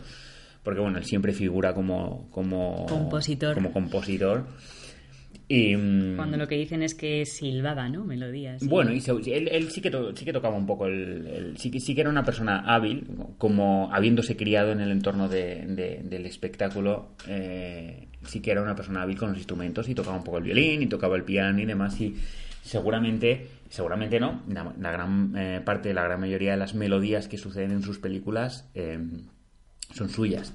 porque 0.62 0.80
bueno, 0.80 0.98
él 0.98 1.04
siempre 1.04 1.32
figura 1.32 1.74
como, 1.74 2.28
como 2.30 2.86
compositor. 2.86 3.54
Como 3.54 3.72
compositor. 3.72 4.46
Y, 5.48 5.74
mm, 5.74 6.16
Cuando 6.16 6.36
lo 6.36 6.46
que 6.46 6.56
dicen 6.56 6.82
es 6.82 6.94
que 6.94 7.24
silbaba, 7.24 7.88
¿no? 7.88 8.04
Melodías. 8.04 8.62
Bueno, 8.66 8.92
y 8.92 8.98
él, 9.32 9.70
sí, 9.70 9.80
que 9.80 9.90
sí 10.14 10.24
que 10.26 10.32
tocaba 10.32 10.56
un 10.56 10.66
poco, 10.66 10.86
el, 10.86 11.54
sí, 11.56 11.70
que, 11.70 11.80
sí 11.80 11.94
que 11.94 12.02
era 12.02 12.10
una 12.10 12.22
persona 12.22 12.60
hábil, 12.66 13.06
como 13.38 13.88
habiéndose 13.92 14.36
criado 14.36 14.72
en 14.72 14.80
el 14.80 14.90
entorno 14.90 15.26
del 15.28 16.26
espectáculo, 16.26 17.12
eh, 17.26 18.08
sí 18.26 18.40
que 18.40 18.50
era 18.50 18.62
una 18.62 18.76
persona 18.76 19.02
hábil 19.02 19.16
con 19.16 19.30
los 19.30 19.38
instrumentos 19.38 19.88
y 19.88 19.94
tocaba 19.94 20.18
un 20.18 20.24
poco 20.24 20.36
el 20.36 20.44
violín 20.44 20.82
y 20.82 20.86
tocaba 20.86 21.16
el 21.16 21.24
piano 21.24 21.58
y 21.60 21.64
demás 21.64 21.98
y 21.98 22.14
seguramente, 22.62 23.48
seguramente 23.70 24.20
no, 24.20 24.42
la, 24.48 24.92
gran 24.92 25.32
eh, 25.34 25.62
parte, 25.64 25.94
la 25.94 26.04
gran 26.04 26.20
mayoría 26.20 26.50
de 26.50 26.58
las 26.58 26.74
melodías 26.74 27.26
que 27.26 27.38
suceden 27.38 27.70
en 27.70 27.82
sus 27.82 27.98
películas 27.98 28.68
eh, 28.74 28.98
son 29.94 30.10
suyas. 30.10 30.52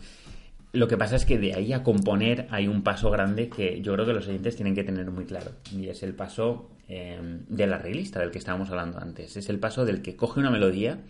Lo 0.74 0.88
que 0.88 0.97
pasa 0.97 1.15
es 1.15 1.26
que 1.26 1.38
de 1.38 1.53
ahí 1.53 1.71
a 1.71 1.84
componer 1.84 2.47
hay 2.49 2.67
un 2.67 2.82
paso 2.82 3.11
grande 3.11 3.47
que 3.47 3.80
yo 3.82 3.93
creo 3.93 4.07
que 4.07 4.13
los 4.13 4.28
oyentes 4.28 4.55
tienen 4.55 4.74
que 4.74 4.84
tener 4.84 5.09
muy 5.11 5.26
claro. 5.26 5.51
Y 5.71 5.88
es 5.88 6.01
el 6.01 6.15
paso 6.15 6.71
eh, 6.88 7.19
de 7.47 7.67
la 7.67 7.76
arreglista 7.76 8.19
del 8.19 8.32
que 8.32 8.39
estábamos 8.39 8.71
hablando 8.71 8.97
antes. 8.97 9.38
Es 9.38 9.49
el 9.49 9.59
paso 9.59 9.86
del 9.86 10.01
que 10.01 10.15
coge 10.15 10.39
una 10.39 10.49
melodía 10.49 11.03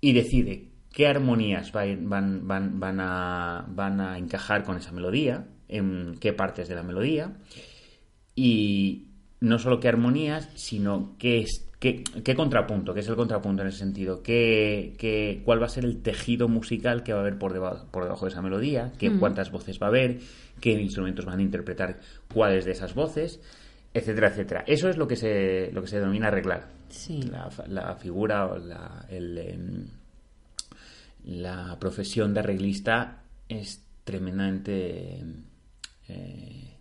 y 0.00 0.12
decide 0.12 0.72
qué 0.92 1.06
armonías 1.06 1.70
van, 1.70 2.08
van, 2.08 2.80
van, 2.80 3.00
a, 3.00 3.64
van 3.68 4.00
a 4.00 4.18
encajar 4.18 4.64
con 4.64 4.76
esa 4.76 4.90
melodía, 4.90 5.46
en 5.68 6.16
qué 6.18 6.32
partes 6.32 6.66
de 6.68 6.74
la 6.74 6.82
melodía. 6.82 7.36
Y 8.34 9.06
no 9.38 9.60
solo 9.60 9.78
qué 9.78 9.86
armonías, 9.86 10.48
sino 10.56 11.16
qué 11.16 11.42
es 11.42 11.71
¿Qué, 11.82 12.36
contrapunto? 12.36 12.94
¿Qué 12.94 13.00
es 13.00 13.08
el 13.08 13.16
contrapunto 13.16 13.62
en 13.62 13.68
ese 13.68 13.78
sentido? 13.78 14.22
¿Qué, 14.22 14.94
qué, 14.98 15.42
cuál 15.44 15.60
va 15.60 15.66
a 15.66 15.68
ser 15.68 15.84
el 15.84 16.00
tejido 16.00 16.46
musical 16.46 17.02
que 17.02 17.12
va 17.12 17.18
a 17.18 17.22
haber 17.22 17.40
por 17.40 17.52
debajo, 17.52 17.88
por 17.90 18.04
debajo 18.04 18.24
de 18.24 18.30
esa 18.30 18.40
melodía? 18.40 18.92
¿Qué, 18.98 19.10
¿Cuántas 19.18 19.50
voces 19.50 19.82
va 19.82 19.86
a 19.86 19.88
haber? 19.88 20.20
¿Qué 20.60 20.70
instrumentos 20.70 21.24
van 21.24 21.40
a 21.40 21.42
interpretar 21.42 21.98
cuáles 22.32 22.66
de 22.66 22.70
esas 22.70 22.94
voces? 22.94 23.40
Etcétera, 23.92 24.28
etcétera. 24.28 24.62
Eso 24.64 24.88
es 24.88 24.96
lo 24.96 25.08
que 25.08 25.16
se, 25.16 25.72
lo 25.72 25.82
que 25.82 25.88
se 25.88 25.98
denomina 25.98 26.28
arreglar. 26.28 26.68
La, 27.66 27.96
figura 27.96 28.46
o 28.46 28.58
la, 28.58 29.04
em, 29.10 29.88
la 31.24 31.76
profesión 31.80 32.32
de 32.32 32.40
arreglista 32.40 33.24
es 33.48 33.82
tremendamente... 34.04 35.24
Eh, 36.06 36.71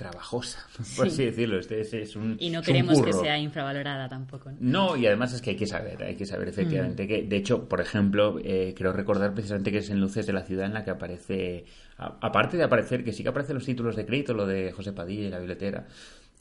trabajosa, 0.00 0.66
por 0.96 1.08
así 1.08 1.26
decirlo. 1.26 1.58
Este 1.58 1.80
es, 1.80 2.16
un, 2.16 2.36
y 2.40 2.48
no 2.48 2.62
queremos 2.62 3.02
que 3.02 3.12
sea 3.12 3.38
infravalorada 3.38 4.08
tampoco. 4.08 4.50
¿no? 4.58 4.96
y 4.96 5.06
además 5.06 5.34
es 5.34 5.42
que 5.42 5.50
hay 5.50 5.56
que 5.56 5.66
saber, 5.66 6.02
hay 6.02 6.16
que 6.16 6.24
saber 6.24 6.48
efectivamente 6.48 7.04
mm. 7.04 7.06
que, 7.06 7.22
de 7.24 7.36
hecho, 7.36 7.68
por 7.68 7.82
ejemplo, 7.82 8.38
eh, 8.42 8.74
creo 8.74 8.94
recordar 8.94 9.34
precisamente 9.34 9.70
que 9.70 9.78
es 9.78 9.90
en 9.90 10.00
Luces 10.00 10.26
de 10.26 10.32
la 10.32 10.42
Ciudad 10.42 10.64
en 10.64 10.72
la 10.72 10.84
que 10.84 10.90
aparece, 10.90 11.66
aparte 11.98 12.56
de 12.56 12.64
aparecer, 12.64 13.04
que 13.04 13.12
sí 13.12 13.22
que 13.22 13.28
aparecen 13.28 13.56
los 13.56 13.66
títulos 13.66 13.94
de 13.94 14.06
crédito, 14.06 14.32
lo 14.32 14.46
de 14.46 14.72
José 14.72 14.92
Padilla 14.94 15.26
y 15.26 15.30
la 15.30 15.38
billetera, 15.38 15.86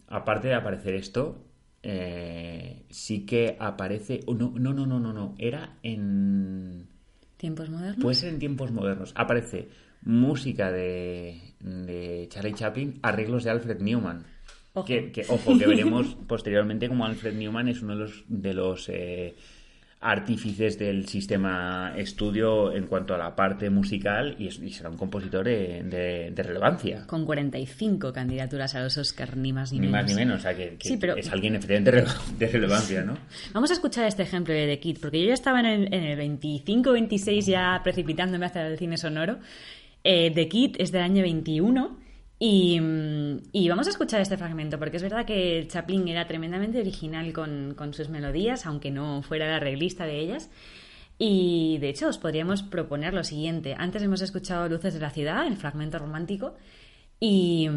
aparte 0.08 0.48
de 0.48 0.56
aparecer 0.56 0.96
esto, 0.96 1.44
eh, 1.84 2.86
sí 2.90 3.26
que 3.26 3.58
aparece, 3.60 4.22
no, 4.26 4.54
no, 4.56 4.74
no, 4.74 4.86
no, 4.86 5.00
no, 5.00 5.12
no, 5.12 5.36
era 5.38 5.78
en... 5.84 6.88
¿Tiempos 7.36 7.70
modernos? 7.70 8.02
Puede 8.02 8.16
ser 8.16 8.30
en 8.34 8.40
tiempos 8.40 8.72
modernos. 8.72 9.12
Aparece 9.16 9.70
música 10.02 10.72
de, 10.72 11.54
de 11.60 12.28
Charlie 12.30 12.54
Chaplin, 12.54 13.00
arreglos 13.02 13.44
de 13.44 13.52
Alfred 13.52 13.82
Newman. 13.82 14.26
Que, 14.86 15.26
ojo, 15.28 15.58
que 15.58 15.68
veremos 15.68 16.16
posteriormente 16.28 16.88
como 16.88 17.06
Alfred 17.06 17.34
Newman 17.34 17.68
es 17.68 17.82
uno 17.82 17.94
de 17.94 18.00
los, 18.00 18.24
de 18.28 18.54
los 18.54 18.90
eh, 18.90 19.36
artífices 20.02 20.80
del 20.80 21.08
sistema 21.08 21.94
estudio 21.98 22.74
en 22.74 22.88
cuanto 22.88 23.14
a 23.14 23.18
la 23.18 23.36
parte 23.36 23.70
musical 23.70 24.36
y, 24.40 24.50
será 24.72 24.90
un 24.90 24.96
compositor 24.96 25.44
de, 25.44 26.34
relevancia. 26.38 27.06
Con 27.06 27.26
45 27.26 28.14
candidaturas 28.14 28.76
a 28.76 28.82
los 28.82 28.98
Oscar, 28.98 29.36
ni 29.36 29.52
más 29.52 29.74
ni, 29.74 29.80
menos. 29.80 29.92
Ni 29.92 30.02
más 30.02 30.10
ni 30.10 30.16
menos, 30.16 30.40
o 30.40 30.42
sea 30.42 30.56
que, 30.56 30.78
es 30.80 31.30
alguien 31.32 31.56
efectivamente 31.56 32.06
de 32.38 32.48
relevancia, 32.48 33.04
¿no? 33.04 33.18
Vamos 33.54 33.72
a 33.72 33.74
escuchar 33.74 34.06
este 34.06 34.24
ejemplo 34.24 34.54
de 34.54 34.68
The 34.68 34.80
Kid, 34.80 35.00
porque 35.02 35.20
yo 35.20 35.28
ya 35.28 35.34
estaba 35.34 35.60
en 35.60 35.66
el, 35.66 35.94
en 35.94 36.04
el 36.04 36.40
25-26 36.40 37.42
ya 37.42 37.82
precipitándome 37.84 38.46
hacia 38.46 38.68
el 38.68 38.78
cine 38.78 38.96
sonoro. 38.96 39.40
Eh, 40.12 40.32
The 40.32 40.48
Kid 40.50 40.76
es 40.80 40.92
del 40.92 41.04
año 41.04 41.22
21 41.22 42.00
Y, 42.40 42.82
y, 43.52 43.70
vamos 43.70 43.86
a 43.86 43.92
escuchar 43.92 44.22
este 44.22 44.38
fragmento, 44.38 44.80
porque 44.80 44.98
es 44.98 45.04
verdad 45.04 45.24
que 45.24 45.68
Chaplin 45.68 46.08
era 46.08 46.26
tremendamente 46.26 46.80
original 46.80 47.32
con, 47.32 47.94
sus 47.94 48.10
melodías, 48.10 48.66
aunque 48.66 48.90
no 48.90 49.22
fuera 49.22 49.48
la 49.48 49.58
arreglista 49.58 50.06
de 50.06 50.20
ellas. 50.20 50.50
Y 51.20 51.78
de 51.78 51.90
hecho, 51.90 52.08
os 52.08 52.18
podríamos 52.18 52.64
proponer 52.64 53.14
lo 53.14 53.24
siguiente. 53.24 53.76
Antes 53.78 54.02
hemos 54.02 54.22
escuchado 54.22 54.68
Luces 54.68 54.96
de 54.96 55.00
la 55.00 55.12
Ciudad, 55.12 55.46
el 55.46 55.58
fragmento 55.58 56.00
romántico, 56.00 56.56
y, 57.20 57.70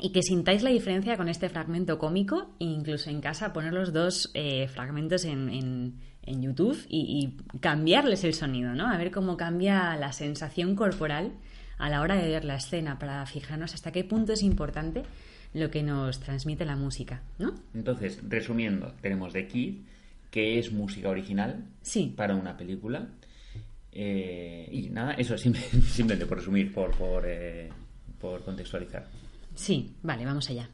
y 0.00 0.10
que 0.10 0.22
sintáis 0.22 0.64
la 0.64 0.70
diferencia 0.70 1.16
con 1.16 1.28
este 1.28 1.48
fragmento 1.48 1.96
cómico, 1.96 2.56
e 2.58 2.64
incluso 2.64 3.08
en 3.10 3.20
casa 3.20 3.52
poner 3.52 3.72
los 3.72 3.92
dos 3.92 4.32
eh, 4.34 4.66
fragmentos 4.66 5.24
en, 5.24 5.50
en, 5.50 5.94
en 6.26 6.42
YouTube 6.42 6.84
y, 6.88 7.34
y, 7.52 7.58
cambiarles 7.60 8.24
el 8.24 8.34
sonido, 8.34 8.74
¿no? 8.74 8.88
A 8.88 8.98
ver 8.98 9.10
cómo 9.10 9.36
cambia 9.36 9.96
la 9.96 10.12
sensación 10.12 10.76
corporal 10.76 11.32
a 11.78 11.88
la 11.88 12.00
hora 12.00 12.16
de 12.16 12.28
ver 12.28 12.44
la 12.44 12.56
escena 12.56 12.98
para 12.98 13.24
fijarnos 13.26 13.74
hasta 13.74 13.92
qué 13.92 14.04
punto 14.04 14.32
es 14.32 14.42
importante 14.42 15.02
lo 15.54 15.70
que 15.70 15.82
nos 15.82 16.20
transmite 16.20 16.64
la 16.64 16.76
música, 16.76 17.22
¿no? 17.38 17.54
Entonces, 17.74 18.20
resumiendo, 18.28 18.92
tenemos 19.00 19.32
The 19.32 19.46
Kid, 19.48 19.76
que 20.30 20.58
es 20.58 20.72
música 20.72 21.08
original 21.08 21.64
sí. 21.82 22.12
para 22.14 22.34
una 22.34 22.56
película. 22.56 23.08
Eh, 23.92 24.68
y 24.70 24.90
nada, 24.90 25.14
eso 25.14 25.38
simplemente, 25.38 25.80
simplemente 25.88 26.26
por 26.26 26.38
resumir, 26.38 26.72
por, 26.72 26.90
por, 26.96 27.24
eh, 27.26 27.70
por 28.20 28.44
contextualizar. 28.44 29.06
Sí, 29.54 29.94
vale, 30.02 30.26
vamos 30.26 30.50
allá. 30.50 30.68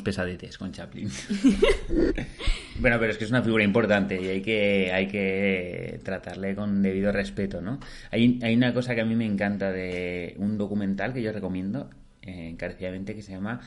Pesadetes 0.00 0.56
con 0.56 0.72
Chaplin. 0.72 1.10
bueno, 2.80 2.96
pero 2.98 3.10
es 3.10 3.18
que 3.18 3.24
es 3.24 3.30
una 3.30 3.42
figura 3.42 3.64
importante 3.64 4.18
y 4.20 4.28
hay 4.28 4.40
que, 4.40 4.90
hay 4.92 5.08
que 5.08 6.00
tratarle 6.02 6.54
con 6.54 6.80
debido 6.80 7.12
respeto, 7.12 7.60
¿no? 7.60 7.78
Hay, 8.10 8.38
hay 8.42 8.54
una 8.54 8.72
cosa 8.72 8.94
que 8.94 9.02
a 9.02 9.04
mí 9.04 9.14
me 9.14 9.26
encanta 9.26 9.70
de 9.70 10.34
un 10.38 10.56
documental 10.56 11.12
que 11.12 11.20
yo 11.20 11.32
recomiendo 11.32 11.90
eh, 12.22 12.48
encarecidamente 12.50 13.14
que 13.14 13.22
se 13.22 13.32
llama 13.32 13.60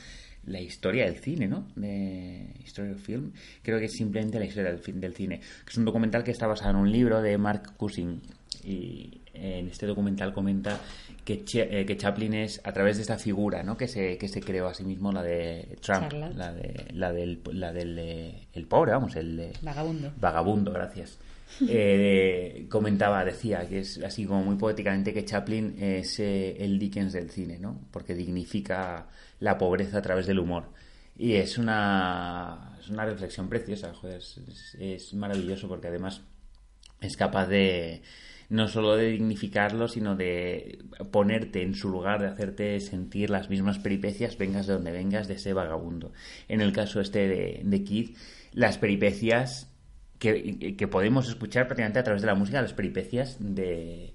la 0.45 0.61
historia 0.61 1.05
del 1.05 1.17
cine, 1.17 1.47
¿no? 1.47 1.67
History 2.63 2.91
of 2.91 3.01
Film. 3.01 3.32
Creo 3.61 3.80
que 3.80 3.86
es 3.86 3.93
simplemente 3.93 4.39
la 4.39 4.45
historia 4.45 4.71
del, 4.71 4.99
del 4.99 5.13
cine. 5.13 5.41
Es 5.67 5.78
un 5.78 5.86
documental 5.86 6.23
que 6.23 6.32
está 6.32 6.47
basado 6.47 6.71
en 6.71 6.78
un 6.78 6.91
libro 6.91 7.21
de 7.21 7.38
Mark 7.38 7.76
Cushing. 7.78 8.21
Y 8.63 9.21
en 9.36 9.68
este 9.68 9.86
documental 9.86 10.34
comenta 10.34 10.80
que, 11.24 11.44
eh, 11.54 11.86
que, 11.86 11.98
Chaplin 11.98 12.34
es 12.36 12.62
a 12.64 12.72
través 12.72 12.98
de 12.98 13.02
esta 13.02 13.18
figura 13.18 13.64
¿no? 13.64 13.76
que, 13.76 13.88
se, 13.88 14.18
que 14.18 14.28
se 14.28 14.42
creó 14.42 14.68
a 14.68 14.74
sí 14.74 14.84
mismo 14.84 15.12
la 15.12 15.24
de 15.24 15.78
Trump, 15.82 16.14
la, 16.14 16.54
de, 16.54 16.86
la 16.94 17.12
del, 17.12 17.42
la 17.52 17.74
del 17.74 17.98
eh, 18.00 18.48
el 18.54 18.66
pobre, 18.68 18.92
vamos, 18.92 19.16
el 19.16 19.52
vagabundo. 19.62 20.14
Vagabundo, 20.20 20.72
gracias. 20.72 21.20
Eh, 21.70 22.66
comentaba, 22.70 23.24
decía 23.24 23.68
que 23.70 23.80
es 23.80 24.00
así 24.04 24.26
como 24.26 24.44
muy 24.44 24.56
poéticamente 24.56 25.14
que 25.14 25.24
Chaplin 25.24 25.76
es 25.80 26.20
eh, 26.20 26.58
el 26.60 26.80
Dickens 26.80 27.14
del 27.14 27.30
cine, 27.30 27.60
¿no? 27.60 27.80
Porque 27.92 28.16
dignifica 28.16 29.08
la 29.40 29.58
pobreza 29.58 30.00
a 30.00 30.02
través 30.02 30.26
del 30.26 30.40
humor. 30.40 30.66
Y 31.18 31.34
es 31.34 31.58
una, 31.58 32.76
es 32.80 32.90
una 32.90 33.06
reflexión 33.06 33.48
preciosa, 33.48 33.94
joder, 33.94 34.18
es, 34.18 34.76
es 34.80 35.14
maravilloso 35.14 35.68
porque 35.68 35.88
además 35.88 36.22
es 37.00 37.16
capaz 37.16 37.48
de, 37.48 38.02
no 38.50 38.68
solo 38.68 38.96
de 38.96 39.12
dignificarlo, 39.12 39.88
sino 39.88 40.16
de 40.16 40.80
ponerte 41.12 41.62
en 41.62 41.74
su 41.74 41.89
lugar, 41.89 42.22
de 42.22 42.28
hacerte 42.28 42.80
sentir 42.80 43.30
las 43.30 43.50
mismas 43.50 43.80
peripecias, 43.80 44.38
vengas 44.38 44.68
de 44.68 44.74
donde 44.74 44.91
vengas, 44.91 45.28
de 45.28 45.36
ese 45.36 45.54
vagabundo. 45.54 46.12
En 46.48 46.62
el 46.62 46.72
caso 46.74 47.02
este 47.02 47.28
de, 47.28 47.62
de 47.64 47.84
Kid, 47.84 48.18
las 48.54 48.78
peripecias 48.78 49.72
que, 50.20 50.76
que, 50.78 50.88
podemos 50.88 51.28
escuchar 51.28 51.68
prácticamente 51.68 52.00
a 52.00 52.04
través 52.04 52.22
de 52.22 52.28
la 52.28 52.36
música, 52.36 52.62
las 52.62 52.74
peripecias 52.74 53.38
de 53.39 54.14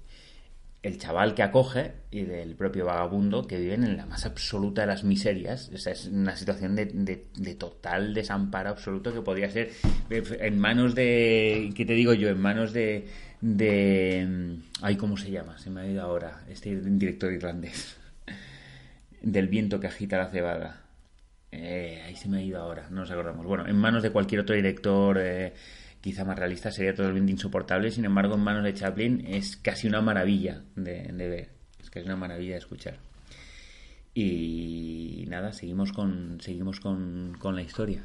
el 0.83 0.97
chaval 0.97 1.35
que 1.35 1.43
acoge 1.43 1.93
y 2.09 2.23
del 2.23 2.55
propio 2.55 2.85
vagabundo 2.85 3.45
que 3.45 3.59
viven 3.59 3.83
en 3.83 3.97
la 3.97 4.07
más 4.07 4.25
absoluta 4.25 4.81
de 4.81 4.87
las 4.87 5.03
miserias. 5.03 5.69
O 5.73 5.77
sea, 5.77 5.93
es 5.93 6.07
una 6.07 6.35
situación 6.35 6.75
de, 6.75 6.85
de, 6.85 7.27
de, 7.35 7.55
total 7.55 8.15
desamparo 8.15 8.69
absoluto 8.69 9.13
que 9.13 9.21
podría 9.21 9.51
ser 9.51 9.69
en 10.09 10.59
manos 10.59 10.95
de, 10.95 11.71
¿qué 11.75 11.85
te 11.85 11.93
digo 11.93 12.13
yo? 12.13 12.29
En 12.29 12.41
manos 12.41 12.73
de, 12.73 13.05
de... 13.41 14.57
Ay, 14.81 14.95
¿cómo 14.95 15.17
se 15.17 15.31
llama? 15.31 15.57
Se 15.57 15.69
me 15.69 15.81
ha 15.81 15.87
ido 15.87 16.01
ahora. 16.01 16.43
Este 16.47 16.75
director 16.75 17.31
irlandés. 17.33 17.97
Del 19.21 19.47
viento 19.47 19.79
que 19.79 19.87
agita 19.87 20.17
la 20.17 20.29
cebada. 20.29 20.81
Eh, 21.51 22.01
ahí 22.05 22.15
se 22.15 22.29
me 22.29 22.37
ha 22.37 22.41
ido 22.41 22.61
ahora, 22.61 22.87
no 22.89 23.01
nos 23.01 23.11
acordamos. 23.11 23.45
Bueno, 23.45 23.67
en 23.67 23.75
manos 23.75 24.03
de 24.03 24.11
cualquier 24.11 24.41
otro 24.41 24.55
director... 24.55 25.17
Eh, 25.19 25.53
quizá 26.01 26.25
más 26.25 26.37
realista 26.37 26.71
sería 26.71 26.95
totalmente 26.95 27.31
insoportable, 27.31 27.91
sin 27.91 28.05
embargo 28.05 28.35
en 28.35 28.41
manos 28.41 28.63
de 28.63 28.73
Chaplin 28.73 29.23
es 29.27 29.55
casi 29.55 29.87
una 29.87 30.01
maravilla 30.01 30.63
de, 30.75 31.03
de 31.03 31.29
ver, 31.29 31.49
es 31.79 31.89
casi 31.89 32.07
una 32.07 32.15
maravilla 32.15 32.53
de 32.53 32.57
escuchar. 32.57 32.97
Y 34.13 35.25
nada, 35.29 35.53
seguimos 35.53 35.93
con, 35.93 36.41
seguimos 36.41 36.79
con, 36.79 37.37
con 37.39 37.55
la 37.55 37.61
historia. 37.61 38.03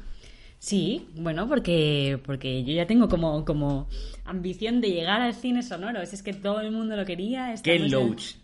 Sí, 0.59 1.07
bueno, 1.15 1.47
porque, 1.47 2.19
porque 2.25 2.63
yo 2.63 2.73
ya 2.73 2.87
tengo 2.87 3.07
como, 3.07 3.45
como 3.45 3.87
ambición 4.25 4.81
de 4.81 4.89
llegar 4.89 5.21
al 5.21 5.33
cine 5.33 5.61
sonoro. 5.61 6.01
Es, 6.01 6.13
es 6.13 6.23
que 6.23 6.33
todo 6.33 6.61
el 6.61 6.71
mundo 6.71 6.95
lo 6.95 7.05
quería. 7.05 7.53
Ken 7.63 7.91
Loach. 7.91 8.35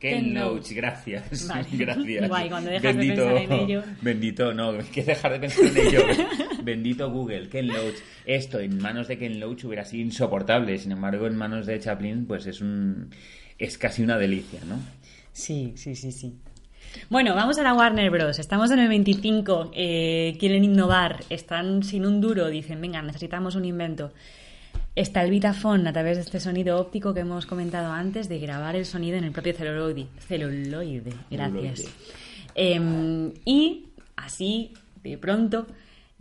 Ken, 0.00 0.24
Ken 0.24 0.34
Loach, 0.34 0.70
gracias. 0.72 1.46
Vale. 1.46 1.68
Gracias. 1.72 2.26
Guay, 2.26 2.48
cuando 2.48 2.70
dejas 2.70 2.96
bendito, 2.96 3.22
de 3.22 3.34
pensar 3.34 3.52
en 3.52 3.52
ello. 3.52 3.82
Bendito, 4.00 4.54
no, 4.54 4.70
hay 4.70 4.84
que 4.84 5.04
dejar 5.04 5.32
de 5.32 5.40
pensar 5.40 5.66
en 5.66 5.76
ello. 5.76 6.00
bendito 6.64 7.10
Google, 7.10 7.50
Ken 7.50 7.68
Loach. 7.68 7.96
Esto 8.24 8.60
en 8.60 8.78
manos 8.78 9.08
de 9.08 9.18
Ken 9.18 9.38
Loach 9.38 9.64
hubiera 9.64 9.84
sido 9.84 10.02
insoportable. 10.02 10.78
Sin 10.78 10.92
embargo, 10.92 11.26
en 11.26 11.36
manos 11.36 11.66
de 11.66 11.78
Chaplin, 11.78 12.24
pues 12.24 12.46
es 12.46 12.62
un. 12.62 13.10
es 13.58 13.76
casi 13.76 14.02
una 14.02 14.16
delicia, 14.16 14.60
¿no? 14.66 14.78
Sí, 15.32 15.74
sí, 15.76 15.94
sí, 15.94 16.12
sí. 16.12 16.34
Bueno, 17.08 17.34
vamos 17.34 17.58
a 17.58 17.62
la 17.62 17.74
Warner 17.74 18.10
Bros. 18.10 18.38
Estamos 18.38 18.70
en 18.70 18.78
el 18.78 18.88
25. 18.88 19.72
Eh, 19.74 20.36
quieren 20.38 20.64
innovar. 20.64 21.24
Están 21.28 21.82
sin 21.82 22.06
un 22.06 22.20
duro. 22.20 22.48
Dicen, 22.48 22.80
venga, 22.80 23.02
necesitamos 23.02 23.54
un 23.54 23.64
invento. 23.64 24.12
Está 24.94 25.22
el 25.22 25.30
Vitafone 25.30 25.88
a 25.88 25.92
través 25.92 26.16
de 26.16 26.22
este 26.22 26.40
sonido 26.40 26.78
óptico 26.78 27.14
que 27.14 27.20
hemos 27.20 27.46
comentado 27.46 27.92
antes 27.92 28.28
de 28.28 28.38
grabar 28.38 28.76
el 28.76 28.86
sonido 28.86 29.16
en 29.16 29.24
el 29.24 29.32
propio 29.32 29.54
celuloide. 29.54 30.06
Celuloide, 30.18 31.12
gracias. 31.30 31.84
Eh, 32.54 33.32
y 33.44 33.86
así, 34.16 34.72
de 35.02 35.16
pronto, 35.16 35.66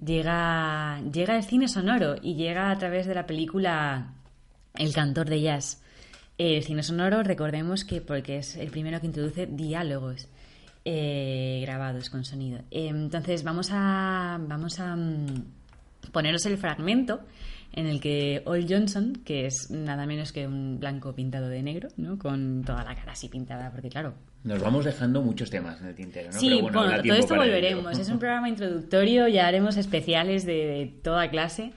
llega, 0.03 1.01
llega 1.11 1.35
el 1.35 1.43
cine 1.43 1.67
sonoro 1.67 2.15
y 2.21 2.35
llega 2.35 2.71
a 2.71 2.77
través 2.77 3.07
de 3.07 3.15
la 3.15 3.25
película 3.25 4.13
El 4.75 4.93
cantor 4.93 5.29
de 5.29 5.41
jazz. 5.41 5.81
El 6.37 6.63
cine 6.63 6.83
sonoro, 6.83 7.23
recordemos 7.23 7.83
que 7.83 8.01
porque 8.01 8.37
es 8.37 8.55
el 8.55 8.69
primero 8.69 9.01
que 9.01 9.07
introduce 9.07 9.47
diálogos 9.47 10.27
eh, 10.91 11.59
grabados 11.61 12.09
con 12.09 12.25
sonido. 12.25 12.59
Eh, 12.71 12.87
entonces 12.87 13.43
vamos 13.43 13.69
a, 13.71 14.39
vamos 14.41 14.79
a 14.79 14.95
um, 14.95 15.25
poneros 16.11 16.47
el 16.47 16.57
fragmento 16.57 17.21
en 17.73 17.85
el 17.85 18.01
que 18.01 18.41
Ol 18.45 18.65
Johnson, 18.67 19.13
que 19.23 19.45
es 19.45 19.69
nada 19.69 20.07
menos 20.07 20.31
que 20.31 20.47
un 20.47 20.79
blanco 20.79 21.13
pintado 21.13 21.47
de 21.47 21.61
negro, 21.61 21.89
¿no? 21.97 22.17
con 22.17 22.63
toda 22.65 22.83
la 22.83 22.95
cara 22.95 23.11
así 23.11 23.29
pintada, 23.29 23.69
porque 23.71 23.89
claro... 23.89 24.15
Nos 24.43 24.59
vamos 24.61 24.85
dejando 24.85 25.21
muchos 25.21 25.51
temas 25.51 25.79
en 25.81 25.87
el 25.87 25.95
tintero, 25.95 26.31
¿no? 26.31 26.39
Sí, 26.39 26.49
Pero 26.49 26.61
bueno, 26.63 26.79
bueno 26.79 27.03
todo 27.03 27.13
esto 27.13 27.35
volveremos. 27.35 27.91
ello. 27.93 28.01
Es 28.01 28.09
un 28.09 28.17
programa 28.17 28.49
introductorio, 28.49 29.27
ya 29.27 29.45
haremos 29.47 29.77
especiales 29.77 30.45
de, 30.45 30.53
de 30.53 30.85
toda 31.03 31.29
clase. 31.29 31.73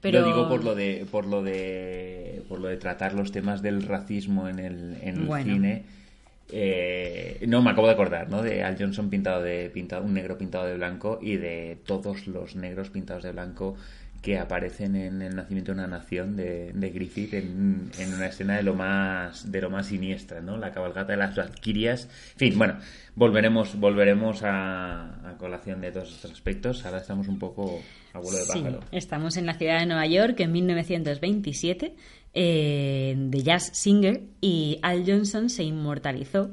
Pero... 0.00 0.20
Lo 0.22 0.26
digo 0.26 0.48
por 0.48 0.64
lo 0.64 0.74
de 0.74 1.06
por 1.10 1.26
lo 1.26 1.42
de 1.42 2.42
por 2.48 2.58
lo 2.58 2.68
de 2.68 2.78
tratar 2.78 3.12
los 3.12 3.30
temas 3.30 3.60
del 3.62 3.82
racismo 3.82 4.48
en 4.48 4.58
el, 4.58 4.96
en 5.02 5.18
el 5.18 5.26
Bueno. 5.26 5.52
cine. 5.52 5.84
Eh, 6.52 7.44
no, 7.46 7.62
me 7.62 7.70
acabo 7.70 7.86
de 7.86 7.92
acordar, 7.94 8.28
¿no? 8.28 8.42
De 8.42 8.62
Al 8.62 8.76
Johnson 8.78 9.10
pintado 9.10 9.42
de 9.42 9.70
pintado 9.70 10.04
un 10.04 10.14
negro 10.14 10.36
pintado 10.36 10.66
de 10.66 10.74
blanco 10.74 11.18
y 11.20 11.36
de 11.36 11.78
todos 11.84 12.26
los 12.26 12.56
negros 12.56 12.90
pintados 12.90 13.22
de 13.22 13.32
blanco 13.32 13.76
que 14.22 14.38
aparecen 14.38 14.96
en 14.96 15.22
el 15.22 15.34
nacimiento 15.34 15.72
de 15.72 15.78
una 15.78 15.86
nación 15.86 16.36
de, 16.36 16.72
Griffith 16.94 17.32
en, 17.34 17.90
una 18.14 18.26
escena 18.26 18.56
de 18.56 18.62
lo 18.62 18.74
más 18.74 19.50
de 19.50 19.62
lo 19.62 19.70
más 19.70 19.86
siniestra, 19.86 20.40
¿no? 20.40 20.58
La 20.58 20.72
cabalgata 20.72 21.12
de 21.12 21.16
las 21.18 21.34
Valquirias. 21.34 22.04
En 22.32 22.38
fin, 22.38 22.58
bueno, 22.58 22.76
volveremos 23.14 23.78
volveremos 23.78 24.42
a, 24.44 25.34
colación 25.38 25.80
de 25.80 25.92
todos 25.92 26.12
estos 26.12 26.32
aspectos. 26.32 26.84
Ahora 26.84 26.98
estamos 26.98 27.28
un 27.28 27.38
poco 27.38 27.80
a 28.12 28.18
vuelo 28.18 28.38
de 28.38 28.46
pájaro. 28.46 28.80
estamos 28.92 29.38
en 29.38 29.46
la 29.46 29.54
ciudad 29.54 29.80
de 29.80 29.86
Nueva 29.86 30.06
York 30.06 30.38
en 30.40 30.52
1927 30.52 31.94
eh, 32.34 33.14
de 33.16 33.42
Jazz 33.42 33.70
Singer 33.72 34.22
y 34.40 34.78
Al 34.82 35.04
Johnson 35.06 35.50
se 35.50 35.64
inmortalizó 35.64 36.50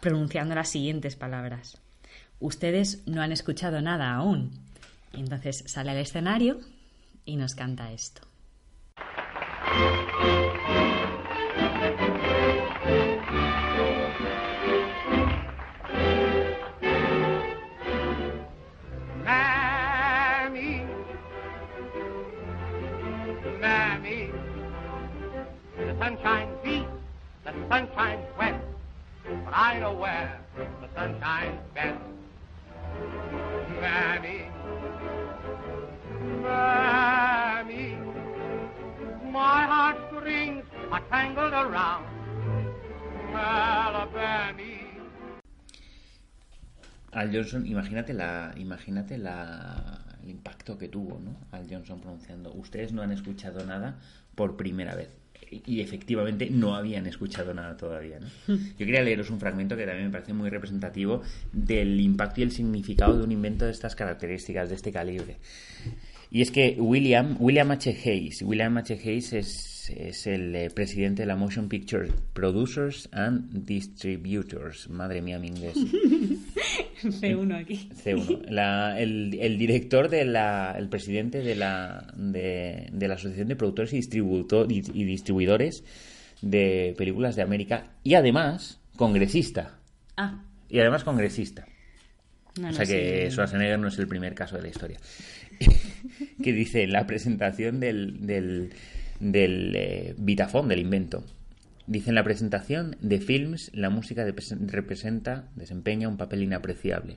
pronunciando 0.00 0.54
las 0.54 0.68
siguientes 0.68 1.16
palabras. 1.16 1.80
Ustedes 2.38 3.02
no 3.06 3.22
han 3.22 3.32
escuchado 3.32 3.80
nada 3.80 4.14
aún. 4.14 4.52
Entonces 5.12 5.64
sale 5.66 5.92
al 5.92 5.98
escenario 5.98 6.60
y 7.24 7.36
nos 7.36 7.54
canta 7.54 7.92
esto. 7.92 8.22
The 26.06 26.12
sunshine 26.12 26.48
beats, 26.62 26.86
the 27.44 27.52
sunshine 27.68 28.20
wet, 28.38 28.54
but 29.44 29.52
I 29.52 29.80
know 29.80 29.92
where 29.94 30.40
the 30.56 30.88
sunshine's 30.94 31.58
best. 31.74 31.98
Mammy, 33.80 34.46
Al 47.12 47.32
Johnson, 47.32 47.66
imagínate 47.66 48.12
la, 48.12 48.52
imagínate 48.56 49.18
la, 49.18 50.04
el 50.22 50.30
impacto 50.30 50.78
que 50.78 50.88
tuvo, 50.88 51.18
¿no? 51.18 51.36
Al 51.50 51.66
Johnson 51.68 52.00
pronunciando. 52.00 52.52
Ustedes 52.52 52.92
no 52.92 53.02
han 53.02 53.10
escuchado 53.10 53.64
nada 53.64 53.98
por 54.36 54.56
primera 54.56 54.94
vez 54.94 55.25
y 55.50 55.80
efectivamente 55.80 56.48
no 56.50 56.74
habían 56.74 57.06
escuchado 57.06 57.54
nada 57.54 57.76
todavía. 57.76 58.18
¿no? 58.20 58.56
Yo 58.78 58.86
quería 58.86 59.02
leeros 59.02 59.30
un 59.30 59.40
fragmento 59.40 59.76
que 59.76 59.84
también 59.84 60.06
me 60.06 60.12
parece 60.12 60.32
muy 60.32 60.50
representativo 60.50 61.22
del 61.52 62.00
impacto 62.00 62.40
y 62.40 62.44
el 62.44 62.52
significado 62.52 63.16
de 63.16 63.24
un 63.24 63.32
invento 63.32 63.64
de 63.64 63.70
estas 63.70 63.94
características, 63.94 64.68
de 64.68 64.74
este 64.74 64.92
calibre. 64.92 65.36
Y 66.30 66.42
es 66.42 66.50
que 66.50 66.76
William, 66.78 67.36
William 67.38 67.70
H. 67.70 67.96
Hayes, 68.04 68.42
William 68.42 68.76
H. 68.76 68.94
Hayes 68.94 69.32
es, 69.32 69.75
es 69.90 70.26
el 70.26 70.54
eh, 70.54 70.70
presidente 70.70 71.22
de 71.22 71.26
la 71.26 71.36
Motion 71.36 71.68
Picture 71.68 72.08
Producers 72.32 73.08
and 73.12 73.64
Distributors. 73.64 74.88
Madre 74.88 75.22
mía, 75.22 75.38
mi 75.38 75.48
inglés. 75.48 75.76
C1 77.02 77.60
aquí. 77.60 77.90
C1. 78.04 78.96
el, 78.96 79.58
director 79.58 80.08
de 80.08 80.24
la, 80.24 80.74
el 80.76 80.88
presidente 80.88 81.42
de 81.42 81.54
la, 81.54 82.12
de, 82.16 82.90
la 82.92 83.14
Asociación 83.14 83.48
de 83.48 83.56
Productores 83.56 83.92
y, 83.92 83.98
y 83.98 85.04
Distribuidores 85.04 85.84
de 86.42 86.94
Películas 86.96 87.36
de 87.36 87.42
América 87.42 87.90
y 88.02 88.14
además 88.14 88.80
congresista. 88.96 89.78
Ah. 90.16 90.42
Y 90.68 90.80
además 90.80 91.04
congresista. 91.04 91.66
o 92.58 92.72
sea 92.72 92.86
que 92.86 93.30
Schwarzenegger 93.30 93.78
no 93.78 93.88
es 93.88 93.98
el 93.98 94.08
primer 94.08 94.34
caso 94.34 94.56
de 94.56 94.62
la 94.62 94.68
historia. 94.68 94.98
que 96.42 96.52
dice 96.52 96.86
la 96.86 97.06
presentación 97.06 97.80
del, 97.80 98.26
del, 98.26 98.70
del 99.20 99.72
eh, 99.76 100.14
del 100.16 100.78
invento. 100.78 101.24
Dice 101.86 102.10
en 102.10 102.16
la 102.16 102.24
presentación 102.24 102.96
de 103.00 103.20
films, 103.20 103.70
la 103.72 103.90
música 103.90 104.24
representa, 104.24 105.48
desempeña 105.54 106.08
un 106.08 106.16
papel 106.16 106.42
inapreciable. 106.42 107.16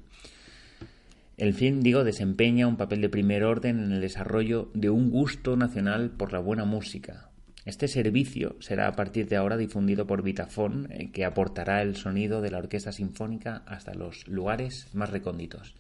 El 1.38 1.54
film, 1.54 1.82
digo, 1.82 2.04
desempeña 2.04 2.68
un 2.68 2.78
papel 2.78 3.02
de 3.02 3.10
primer 3.10 3.44
orden 3.44 3.80
en 3.80 3.92
el 3.94 4.02
desarrollo 4.02 4.70
de 4.74 4.90
un 4.90 5.10
gusto 5.10 5.56
nacional 5.56 6.12
por 6.12 6.34
la 6.34 6.40
buena 6.40 6.66
música. 6.66 7.30
Este 7.66 7.88
servicio 7.88 8.58
será 8.60 8.88
a 8.88 8.96
partir 8.96 9.28
de 9.28 9.38
ahora 9.38 9.58
difundido 9.58 10.06
por 10.06 10.22
Vitafone, 10.22 10.88
eh, 10.90 11.12
que 11.12 11.26
aportará 11.26 11.82
el 11.82 11.96
sonido 11.96 12.42
de 12.42 12.52
la 12.52 12.58
orquesta 12.58 12.92
sinfónica 12.92 13.64
hasta 13.66 13.94
los 13.94 14.28
lugares 14.28 14.88
más 14.94 15.10
recónditos. 15.10 15.76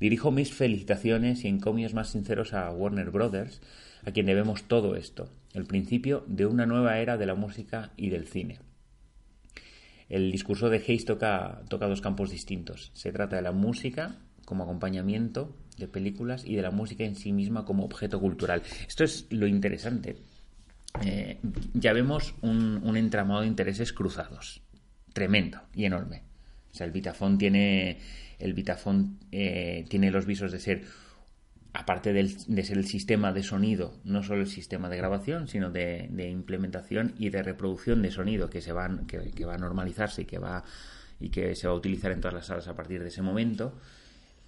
Dirijo 0.00 0.30
mis 0.30 0.52
felicitaciones 0.52 1.44
y 1.44 1.48
encomios 1.48 1.94
más 1.94 2.08
sinceros 2.08 2.52
a 2.52 2.70
Warner 2.70 3.10
Brothers, 3.10 3.60
a 4.04 4.10
quien 4.10 4.26
debemos 4.26 4.64
todo 4.64 4.96
esto, 4.96 5.28
el 5.54 5.64
principio 5.64 6.24
de 6.26 6.46
una 6.46 6.66
nueva 6.66 6.98
era 6.98 7.16
de 7.16 7.26
la 7.26 7.34
música 7.34 7.92
y 7.96 8.10
del 8.10 8.26
cine. 8.26 8.58
El 10.08 10.32
discurso 10.32 10.70
de 10.70 10.78
Hayes 10.78 11.04
toca, 11.04 11.62
toca 11.68 11.86
dos 11.86 12.00
campos 12.00 12.30
distintos. 12.30 12.90
Se 12.94 13.12
trata 13.12 13.36
de 13.36 13.42
la 13.42 13.52
música 13.52 14.16
como 14.44 14.64
acompañamiento 14.64 15.54
de 15.76 15.88
películas 15.88 16.44
y 16.46 16.54
de 16.54 16.62
la 16.62 16.70
música 16.70 17.04
en 17.04 17.14
sí 17.14 17.32
misma 17.32 17.64
como 17.64 17.84
objeto 17.84 18.18
cultural. 18.18 18.62
Esto 18.86 19.04
es 19.04 19.26
lo 19.30 19.46
interesante. 19.46 20.16
Eh, 21.04 21.38
ya 21.74 21.92
vemos 21.92 22.34
un, 22.40 22.80
un, 22.82 22.96
entramado 22.96 23.42
de 23.42 23.46
intereses 23.46 23.92
cruzados. 23.92 24.62
Tremendo 25.12 25.60
y 25.74 25.84
enorme. 25.84 26.22
O 26.72 26.74
sea, 26.74 26.86
el 26.86 26.92
Vitafone 26.92 27.36
tiene 27.36 27.98
el 28.38 28.54
Vitafone 28.54 29.16
eh, 29.32 29.84
tiene 29.88 30.10
los 30.10 30.26
visos 30.26 30.52
de 30.52 30.60
ser, 30.60 30.84
aparte 31.72 32.12
de 32.12 32.62
ser 32.64 32.78
el 32.78 32.86
sistema 32.86 33.32
de 33.32 33.42
sonido, 33.42 33.94
no 34.04 34.22
solo 34.22 34.42
el 34.42 34.48
sistema 34.48 34.88
de 34.88 34.96
grabación, 34.96 35.48
sino 35.48 35.70
de, 35.70 36.08
implementación 36.30 37.14
y 37.18 37.30
de 37.30 37.42
reproducción 37.42 38.02
de 38.02 38.10
sonido 38.10 38.50
que, 38.50 38.60
se 38.60 38.72
va, 38.72 38.90
que, 39.06 39.44
va 39.44 39.54
a 39.54 39.58
normalizarse 39.58 40.22
y 40.22 40.24
que, 40.24 40.38
va, 40.38 40.64
y 41.20 41.28
que 41.28 41.54
se 41.54 41.66
va 41.66 41.74
a 41.74 41.76
utilizar 41.76 42.10
en 42.12 42.20
todas 42.20 42.34
las 42.34 42.46
salas 42.46 42.68
a 42.68 42.74
partir 42.74 43.02
de 43.02 43.08
ese 43.08 43.22
momento. 43.22 43.78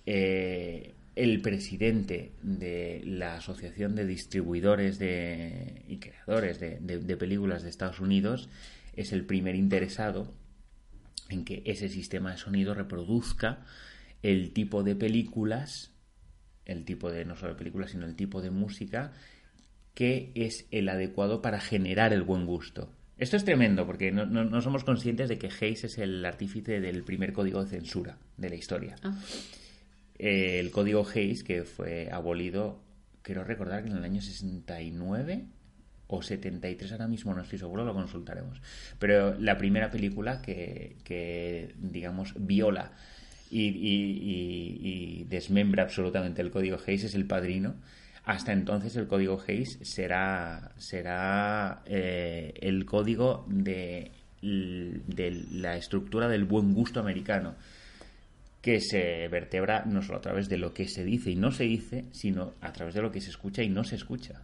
Eh, 0.07 0.95
el 1.15 1.43
presidente 1.43 2.33
de 2.43 3.03
la 3.05 3.37
Asociación 3.37 3.95
de 3.95 4.07
Distribuidores 4.07 4.99
de, 4.99 5.83
y 5.89 5.99
Creadores 5.99 6.59
de 6.61 7.17
Películas 7.19 7.63
de 7.63 7.69
Estados 7.69 8.01
Unidos 8.01 8.49
es 8.97 9.13
el 9.13 9.25
primer 9.27 9.55
interesado 9.57 10.33
en 11.29 11.45
que 11.45 11.63
ese 11.65 11.89
sistema 11.89 12.33
de 12.33 12.39
sonido 12.39 12.75
reproduzca 12.75 13.65
el 14.23 14.53
tipo 14.53 14.83
de 14.83 14.97
películas, 14.97 15.90
el 16.71 16.85
tipo 16.85 17.11
de, 17.11 17.25
no 17.25 17.37
solo 17.37 17.53
de 17.53 17.59
películas, 17.59 17.91
sino 17.91 18.07
el 18.07 18.17
tipo 18.17 18.41
de 18.41 18.51
música 18.51 19.13
que 19.95 20.33
es 20.35 20.67
el 20.71 20.89
adecuado 20.89 21.43
para 21.43 21.61
generar 21.61 22.13
el 22.13 22.23
buen 22.23 22.47
gusto. 22.47 22.93
Esto 23.19 23.37
es 23.37 23.45
tremendo 23.45 23.87
porque 23.87 24.13
no, 24.13 24.63
somos 24.63 24.85
conscientes 24.85 25.29
de 25.29 25.37
que 25.37 25.49
Hayes 25.49 25.85
es 25.85 25.99
el 25.99 26.25
artífice 26.25 26.81
del 26.81 27.03
primer 27.05 27.33
código 27.33 27.63
de 27.63 27.69
censura 27.69 28.17
de 28.37 28.49
la 28.49 28.55
historia. 28.55 28.97
Ah. 29.03 29.15
el 30.19 30.71
código 30.71 31.07
Hayes 31.07 31.45
que 31.45 31.65
fue 31.65 32.09
abolido, 32.11 32.81
quiero 33.21 33.45
recordar 33.45 33.83
que 33.83 33.91
en 33.91 33.97
el 33.99 34.05
año 34.05 34.23
69 34.23 35.45
o 36.07 36.23
73 36.23 36.93
ahora 36.93 37.09
mismo, 37.09 37.35
no 37.35 37.43
estoy 37.43 37.59
seguro, 37.59 37.85
lo 37.85 37.93
consultaremos. 37.93 38.63
Pero 38.99 39.39
la 39.39 39.59
primera 39.59 39.91
película 39.91 40.41
que, 40.41 40.97
que 41.05 41.75
digamos, 41.77 42.35
viola 42.39 42.93
y, 43.51 43.67
y, 43.69 45.25
desmembra 45.25 45.83
absolutamente 45.83 46.41
el 46.43 46.51
código 46.51 46.79
Hayes 46.87 47.05
es 47.05 47.15
el 47.15 47.27
padrino. 47.27 47.75
Hasta 48.25 48.53
entonces 48.53 48.97
el 48.97 49.07
código 49.07 49.43
Hayes 49.47 49.79
será, 49.83 50.73
será 50.79 51.83
eh, 51.87 52.55
el 52.61 52.85
código 52.85 53.45
de, 53.49 54.13
de 54.41 55.45
la 55.53 55.77
estructura 55.77 56.29
del 56.29 56.45
buen 56.45 56.75
gusto 56.75 57.01
americano 57.01 57.55
que 58.63 58.81
se 58.81 59.27
vertebra 59.29 59.85
no 59.87 60.03
solo 60.03 60.19
a 60.19 60.21
través 60.21 60.49
de 60.49 60.59
lo 60.59 60.75
que 60.75 60.87
se 60.87 61.03
dice 61.03 61.31
y 61.31 61.37
no 61.37 61.51
se 61.51 61.65
dice, 61.65 62.05
sino 62.13 62.53
a 62.61 62.73
través 62.73 62.95
de 62.95 63.03
lo 63.03 63.11
que 63.11 63.21
se 63.21 63.31
escucha 63.31 63.63
y 63.63 63.71
no 63.71 63.85
se 63.85 63.97
escucha 63.97 64.43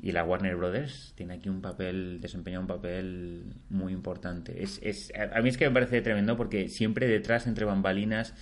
y 0.00 0.12
la 0.12 0.24
Warner 0.24 0.56
Brothers 0.56 1.12
tiene 1.16 1.34
aquí 1.34 1.48
un 1.48 1.60
papel, 1.60 2.20
desempeña 2.20 2.60
un 2.60 2.66
papel 2.66 3.54
muy 3.70 3.92
importante. 3.92 4.62
Es, 4.62 4.78
es, 4.82 5.12
a 5.16 5.40
mí 5.40 5.48
es 5.48 5.56
que 5.56 5.66
me 5.66 5.74
parece 5.74 6.02
tremendo 6.02 6.36
porque 6.36 6.68
siempre 6.68 7.06
detrás, 7.06 7.46
entre 7.46 7.64
bambalinas, 7.64 8.34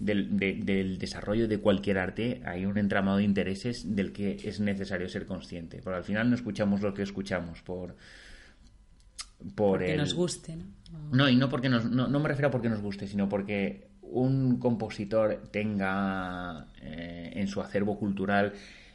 del, 0.00 0.38
del, 0.38 0.98
desarrollo 0.98 1.46
de 1.46 1.58
cualquier 1.58 1.98
arte 1.98 2.40
hay 2.46 2.64
un 2.64 2.78
entramado 2.78 3.18
de 3.18 3.24
intereses 3.24 3.94
del 3.94 4.12
que 4.12 4.38
es 4.42 4.58
necesario 4.58 5.08
ser 5.08 5.26
consciente. 5.26 5.80
Porque 5.82 5.98
al 5.98 6.04
final 6.04 6.30
no 6.30 6.34
escuchamos 6.34 6.80
lo 6.80 6.94
que 6.94 7.02
escuchamos 7.02 7.62
por... 7.62 7.96
Por 9.54 9.78
porque 9.78 9.96
nos 9.96 10.14
guste, 10.14 10.56
¿no? 10.56 10.66
No, 11.12 11.28
y 11.28 11.36
no 11.36 11.48
porque 11.48 11.68
nos, 11.70 11.90
no, 11.90 12.08
me 12.08 12.28
refiero 12.28 12.48
a 12.48 12.50
porque 12.50 12.68
nos 12.68 12.82
guste, 12.82 13.06
sino 13.06 13.28
porque 13.28 13.88
un 14.02 14.58
compositor 14.58 15.48
tenga 15.50 16.66
eh, 16.82 17.32
en 17.36 17.48
su 17.48 17.60
acervo 17.62 17.98
cultural 17.98 18.52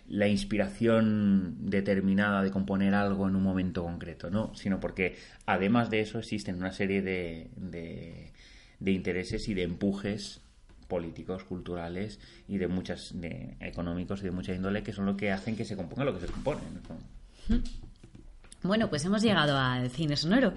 la 0.07 0.27
inspiración 0.27 1.55
determinada 1.59 2.43
de 2.43 2.51
componer 2.51 2.93
algo 2.93 3.27
en 3.27 3.35
un 3.35 3.43
momento 3.43 3.83
concreto, 3.83 4.29
¿no? 4.29 4.53
Sino 4.55 4.79
porque 4.79 5.17
además 5.45 5.89
de 5.89 6.01
eso 6.01 6.19
existen 6.19 6.57
una 6.57 6.71
serie 6.71 7.01
de, 7.01 7.49
de, 7.57 8.91
intereses 8.91 9.47
y 9.49 9.53
de 9.53 9.63
empujes 9.63 10.41
políticos, 10.87 11.43
culturales 11.43 12.19
y 12.47 12.57
de 12.57 12.67
muchas 12.67 13.19
de, 13.19 13.57
económicos 13.59 14.21
y 14.21 14.25
de 14.25 14.31
mucha 14.31 14.53
índole 14.53 14.83
que 14.83 14.93
son 14.93 15.07
lo 15.07 15.17
que 15.17 15.31
hacen 15.31 15.55
que 15.55 15.65
se 15.65 15.75
componga 15.75 16.05
lo 16.05 16.13
que 16.13 16.27
se 16.27 16.31
compone. 16.31 16.61
¿no? 17.49 17.57
Bueno, 18.61 18.89
pues 18.89 19.03
hemos 19.05 19.23
llegado 19.23 19.57
al 19.57 19.89
cine 19.89 20.15
sonoro, 20.15 20.53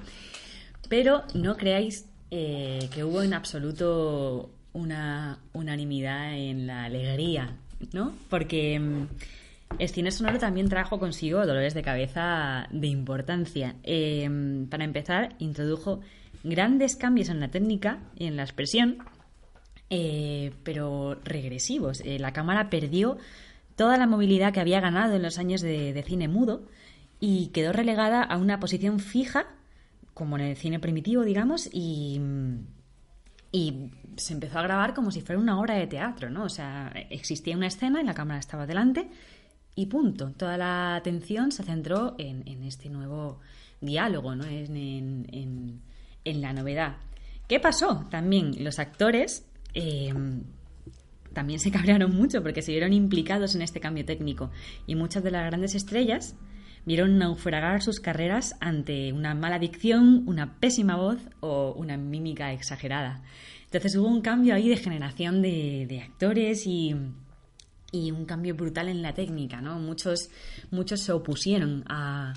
pero 0.91 1.25
no 1.35 1.57
creáis 1.57 2.07
eh, 2.31 2.89
que 2.93 3.05
hubo 3.05 3.23
en 3.23 3.33
absoluto 3.33 4.51
una 4.75 5.39
unanimidad 5.55 6.35
en 6.35 6.67
la 6.67 6.85
alegría, 6.85 7.57
¿no? 7.93 8.13
Porque 8.29 8.79
mm, 8.79 9.07
el 9.79 9.89
cine 9.89 10.11
sonoro 10.11 10.39
también 10.39 10.69
trajo 10.69 10.99
consigo 10.99 11.47
dolores 11.47 11.75
de 11.75 11.83
cabeza 11.83 12.67
de 12.71 12.87
importancia. 12.87 13.77
Eh, 13.85 14.67
para 14.71 14.85
empezar, 14.85 15.35
introdujo 15.39 16.01
grandes 16.45 16.97
cambios 16.97 17.29
en 17.29 17.41
la 17.41 17.49
técnica 17.49 18.01
y 18.17 18.27
en 18.27 18.37
la 18.37 18.43
expresión, 18.43 18.99
eh, 19.91 20.53
pero 20.65 21.17
regresivos. 21.25 22.01
Eh, 22.05 22.19
la 22.19 22.33
cámara 22.33 22.71
perdió 22.71 23.19
toda 23.77 23.97
la 23.97 24.07
movilidad 24.07 24.53
que 24.53 24.61
había 24.61 24.81
ganado 24.81 25.15
en 25.15 25.23
los 25.23 25.39
años 25.39 25.61
de, 25.61 25.93
de 25.93 26.03
cine 26.03 26.29
mudo 26.29 26.63
y 27.21 27.49
quedó 27.49 27.73
relegada 27.73 28.23
a 28.23 28.37
una 28.37 28.61
posición 28.61 29.01
fija, 29.01 29.47
como 30.15 30.37
en 30.37 30.45
el 30.45 30.57
cine 30.57 30.81
primitivo, 30.81 31.23
digamos, 31.23 31.69
y, 31.73 32.21
y 33.51 33.91
se 34.17 34.35
empezó 34.35 34.59
a 34.59 34.63
grabar 34.63 34.95
como 34.95 35.11
si 35.11 35.21
fuera 35.21 35.41
una 35.41 35.59
obra 35.59 35.75
de 35.75 35.87
teatro, 35.87 36.31
¿no? 36.31 36.45
O 36.45 36.49
sea, 36.49 36.93
existía 37.11 37.57
una 37.57 37.69
escena 37.69 38.01
y 38.01 38.05
la 38.05 38.15
cámara 38.15 38.41
estaba 38.41 38.67
delante 38.67 39.09
y 39.75 39.87
punto. 39.87 40.33
Toda 40.33 40.57
la 40.57 40.97
atención 40.97 41.53
se 41.53 41.63
centró 41.63 42.15
en, 42.19 42.63
este 42.65 42.89
nuevo 42.89 43.41
diálogo, 43.81 44.35
¿no? 44.35 44.45
En, 44.45 45.81
en 46.25 46.41
la 46.41 46.53
novedad. 46.53 46.97
¿Qué 47.49 47.61
pasó? 47.61 48.07
También 48.11 48.63
los 48.63 48.79
actores 48.79 49.47
eh, 49.75 50.13
también 51.33 51.61
se 51.61 51.71
cabrearon 51.71 52.15
mucho 52.15 52.43
porque 52.43 52.63
se 52.63 52.73
vieron 52.73 52.93
implicados 52.93 53.55
en 53.55 53.63
este 53.63 53.81
cambio 53.81 54.05
técnico 54.05 54.51
y 54.87 54.95
muchas 54.95 55.23
de 55.23 55.31
las 55.31 55.47
grandes 55.47 55.75
estrellas 55.75 56.35
vieron 56.89 57.19
naufragar 57.19 57.83
sus 57.83 58.01
carreras 58.01 58.57
ante 58.61 59.13
una 59.13 59.35
mala 59.35 59.59
dicción, 59.59 60.25
una 60.27 60.59
pésima 60.59 60.97
voz 60.97 61.19
o 61.41 61.75
una 61.77 61.99
mímica 61.99 62.51
exagerada. 62.53 63.23
Entonces 63.67 63.95
hubo 63.97 64.09
un 64.09 64.23
cambio 64.23 64.55
ahí 64.55 64.71
de 64.71 64.79
generación 64.79 65.43
de, 65.43 65.85
de 65.87 66.01
actores 66.01 66.67
y, 66.67 66.97
y, 67.93 68.11
un 68.11 68.25
cambio 68.25 68.55
brutal 68.55 68.89
en 68.89 69.03
la 69.03 69.13
técnica, 69.13 69.61
¿no? 69.61 69.79
Muchos, 69.79 70.31
muchos 70.71 71.01
se 71.01 71.13
opusieron 71.13 71.85
a, 71.91 72.33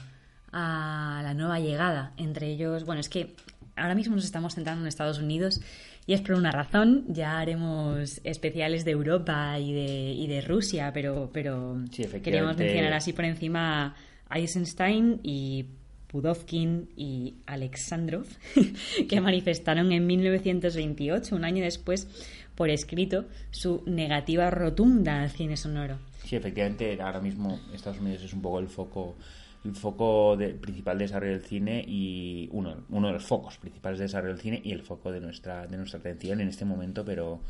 a 0.51 1.21
la 1.23 1.33
nueva 1.33 1.61
llegada. 1.61 2.11
Entre 2.17 2.51
ellos, 2.51 2.83
bueno, 2.83 2.99
es 2.99 3.07
que 3.07 3.33
ahora 3.77 3.95
mismo 3.95 4.15
nos 4.15 4.25
estamos 4.25 4.53
centrando 4.53 4.81
en 4.81 4.89
Estados 4.89 5.19
Unidos 5.19 5.61
y 6.05 6.11
es 6.11 6.19
por 6.19 6.35
una 6.35 6.51
razón. 6.51 7.05
Ya 7.07 7.39
haremos 7.39 8.19
especiales 8.25 8.83
de 8.83 8.91
Europa 8.91 9.57
y 9.57 9.71
de, 9.71 10.11
y 10.11 10.27
de 10.27 10.41
Rusia, 10.41 10.91
pero, 10.93 11.29
pero 11.31 11.81
Sí, 11.89 12.05
mencionar 12.11 12.91
así 12.91 13.13
por 13.13 13.23
encima 13.23 13.95
Eisenstein 14.34 15.19
y 15.23 15.65
Pudovkin 16.07 16.89
y 16.97 17.36
Alexandrov, 17.45 18.25
que 19.09 19.21
manifestaron 19.21 19.91
en 19.91 20.05
1928, 20.07 21.36
un 21.36 21.45
año 21.45 21.63
después, 21.63 22.07
por 22.55 22.69
escrito, 22.69 23.25
su 23.51 23.84
negativa 23.86 24.49
rotunda 24.49 25.21
al 25.21 25.29
cine 25.29 25.55
sonoro. 25.55 25.99
Sí, 26.25 26.36
efectivamente, 26.36 27.01
ahora 27.01 27.21
mismo 27.21 27.59
Estados 27.73 27.99
Unidos 27.99 28.23
es 28.23 28.34
un 28.34 28.41
poco 28.41 28.59
el 28.59 28.67
foco 28.67 29.15
el 29.63 29.75
foco 29.75 30.36
de- 30.38 30.55
principal 30.55 30.97
de 30.97 31.03
desarrollo 31.03 31.34
del 31.34 31.43
cine 31.43 31.86
y 31.88 32.49
uno, 32.51 32.77
uno 32.89 33.07
de 33.07 33.13
los 33.13 33.23
focos 33.23 33.57
principales 33.59 33.99
de 33.99 34.05
desarrollo 34.05 34.34
del 34.34 34.41
cine 34.41 34.59
y 34.63 34.71
el 34.71 34.82
foco 34.82 35.11
de 35.11 35.19
nuestra, 35.21 35.67
de 35.67 35.77
nuestra 35.77 35.99
atención 35.99 36.41
en 36.41 36.47
este 36.47 36.65
momento, 36.65 37.05
pero 37.05 37.41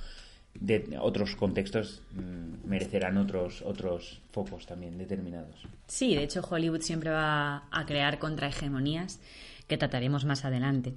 de 0.60 0.98
otros 1.00 1.36
contextos 1.36 2.02
mm, 2.14 2.68
merecerán 2.68 3.18
otros, 3.18 3.62
otros 3.64 4.22
focos 4.32 4.66
también 4.66 4.98
determinados. 4.98 5.56
Sí, 5.88 6.16
de 6.16 6.24
hecho 6.24 6.42
Hollywood 6.48 6.82
siempre 6.82 7.10
va 7.10 7.64
a 7.72 7.86
crear 7.86 8.20
contrahegemonías 8.20 9.20
que 9.68 9.78
trataremos 9.78 10.26
más 10.26 10.44
adelante. 10.46 10.94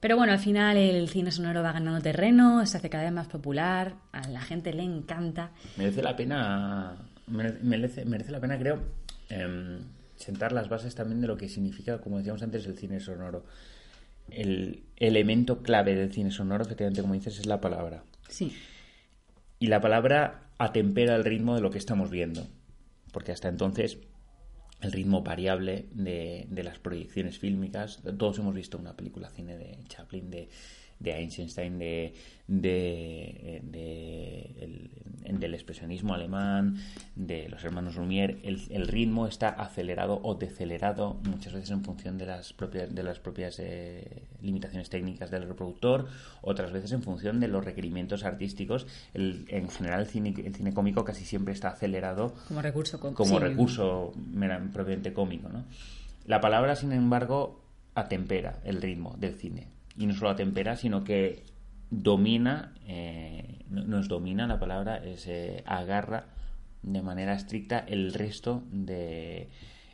Pero 0.00 0.16
bueno, 0.16 0.32
al 0.32 0.38
final 0.40 0.76
el 0.76 1.08
cine 1.08 1.30
sonoro 1.30 1.62
va 1.62 1.72
ganando 1.72 2.00
terreno, 2.00 2.66
se 2.66 2.76
hace 2.76 2.90
cada 2.90 3.04
vez 3.04 3.12
más 3.12 3.28
popular, 3.28 3.94
a 4.12 4.26
la 4.28 4.40
gente 4.40 4.72
le 4.72 4.82
encanta. 4.82 5.52
Merece 5.76 6.02
la 6.02 6.16
pena, 6.16 6.96
mere- 7.28 7.58
merece, 7.62 8.04
merece 8.04 8.32
la 8.32 8.40
pena, 8.40 8.58
creo, 8.58 8.82
em, 9.28 9.78
sentar 10.16 10.52
las 10.52 10.68
bases 10.68 10.94
también 10.96 11.20
de 11.20 11.28
lo 11.28 11.36
que 11.36 11.48
significa, 11.48 11.98
como 12.00 12.18
decíamos 12.18 12.42
antes, 12.42 12.66
el 12.66 12.76
cine 12.76 12.98
sonoro. 13.00 13.44
El 14.30 14.82
elemento 14.96 15.62
clave 15.62 15.94
del 15.94 16.12
cine 16.12 16.30
sonoro, 16.30 16.64
efectivamente, 16.64 17.00
como 17.02 17.14
dices, 17.14 17.38
es 17.38 17.46
la 17.46 17.60
palabra. 17.60 18.02
Sí, 18.28 18.52
Y 19.62 19.68
la 19.68 19.80
palabra 19.80 20.50
atempera 20.58 21.14
el 21.14 21.24
ritmo 21.24 21.54
de 21.54 21.60
lo 21.60 21.70
que 21.70 21.78
estamos 21.78 22.10
viendo. 22.10 22.48
Porque 23.12 23.30
hasta 23.30 23.48
entonces 23.48 23.98
el 24.80 24.90
ritmo 24.90 25.22
variable 25.22 25.86
de, 25.92 26.48
de 26.50 26.64
las 26.64 26.80
proyecciones 26.80 27.38
fílmicas, 27.38 28.02
todos 28.18 28.40
hemos 28.40 28.56
visto 28.56 28.76
una 28.76 28.96
película 28.96 29.30
cine 29.30 29.56
de 29.56 29.78
Chaplin, 29.86 30.32
de, 30.32 30.48
de 31.02 31.12
Einstein, 31.12 31.78
de, 31.78 32.14
de, 32.46 33.60
de- 33.64 34.56
el- 34.60 34.90
del 35.40 35.54
expresionismo 35.54 36.14
alemán, 36.14 36.76
de 37.16 37.48
los 37.48 37.64
hermanos 37.64 37.96
Lumière, 37.96 38.38
el, 38.44 38.60
el 38.70 38.86
ritmo 38.88 39.26
está 39.26 39.48
acelerado 39.48 40.20
o 40.22 40.34
decelerado 40.34 41.14
muchas 41.28 41.52
veces 41.52 41.70
en 41.70 41.82
función 41.84 42.18
de 42.18 42.26
las 42.26 42.52
propias, 42.52 42.92
de 42.94 43.02
las 43.02 43.18
propias 43.18 43.58
eh, 43.58 44.24
limitaciones 44.42 44.90
técnicas 44.90 45.30
del 45.30 45.48
reproductor, 45.48 46.06
otras 46.42 46.70
veces 46.72 46.92
en 46.92 47.02
función 47.02 47.40
de 47.40 47.48
los 47.48 47.64
requerimientos 47.64 48.24
artísticos. 48.24 48.86
El- 49.14 49.44
en 49.48 49.68
general 49.68 50.00
el 50.00 50.06
cine, 50.06 50.34
el 50.44 50.54
cine 50.54 50.72
cómico 50.74 51.04
casi 51.04 51.24
siempre 51.24 51.54
está 51.54 51.68
acelerado 51.68 52.34
como 52.48 52.60
recurso. 52.62 53.00
com- 53.00 53.14
como 53.14 53.38
sí. 53.38 53.44
recurso 53.44 54.12
mera- 54.16 54.62
propiamente 54.72 55.12
cómico, 55.12 55.48
¿no? 55.48 55.64
La 56.26 56.40
palabra, 56.40 56.76
sin 56.76 56.92
embargo, 56.92 57.60
atempera 57.94 58.60
el 58.64 58.80
ritmo 58.82 59.16
del 59.18 59.34
cine. 59.34 59.68
Y 59.96 60.06
no 60.06 60.14
solo 60.14 60.30
atempera, 60.30 60.76
sino 60.76 61.04
que 61.04 61.44
domina, 61.90 62.72
eh, 62.86 63.64
no, 63.68 63.84
no 63.84 63.98
es 63.98 64.08
domina 64.08 64.46
la 64.46 64.58
palabra, 64.58 64.96
es 64.96 65.26
eh, 65.26 65.62
agarra 65.66 66.26
de 66.82 67.02
manera 67.02 67.34
estricta 67.34 67.78
el 67.78 68.12
resto 68.12 68.64
de 68.70 69.48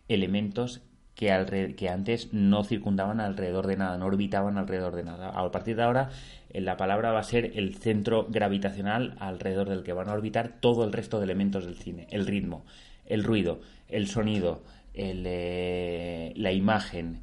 elementos 0.09 0.83
que, 1.19 1.75
que 1.77 1.89
antes 1.89 2.33
no 2.33 2.63
circundaban 2.63 3.21
alrededor 3.21 3.67
de 3.67 3.77
nada, 3.77 3.99
no 3.99 4.07
orbitaban 4.07 4.57
alrededor 4.57 4.95
de 4.95 5.03
nada. 5.03 5.31
A 5.31 5.51
partir 5.51 5.75
de 5.75 5.83
ahora, 5.83 6.11
eh, 6.51 6.61
la 6.61 6.77
palabra 6.77 7.11
va 7.11 7.19
a 7.19 7.25
ser 7.25 7.59
el 7.59 7.75
centro 7.75 8.27
gravitacional 8.31 9.17
alrededor 9.19 9.69
del 9.69 9.83
que 9.83 9.93
van 9.93 10.09
a 10.09 10.13
orbitar 10.13 10.61
todo 10.61 10.85
el 10.85 10.93
resto 10.93 11.19
de 11.19 11.25
elementos 11.25 11.67
del 11.67 11.77
cine. 11.77 12.07
El 12.11 12.25
ritmo, 12.25 12.65
el 13.05 13.25
ruido, 13.25 13.61
el 13.89 14.07
sonido, 14.07 14.63
el, 14.95 15.25
eh, 15.27 16.33
la 16.37 16.53
imagen, 16.53 17.23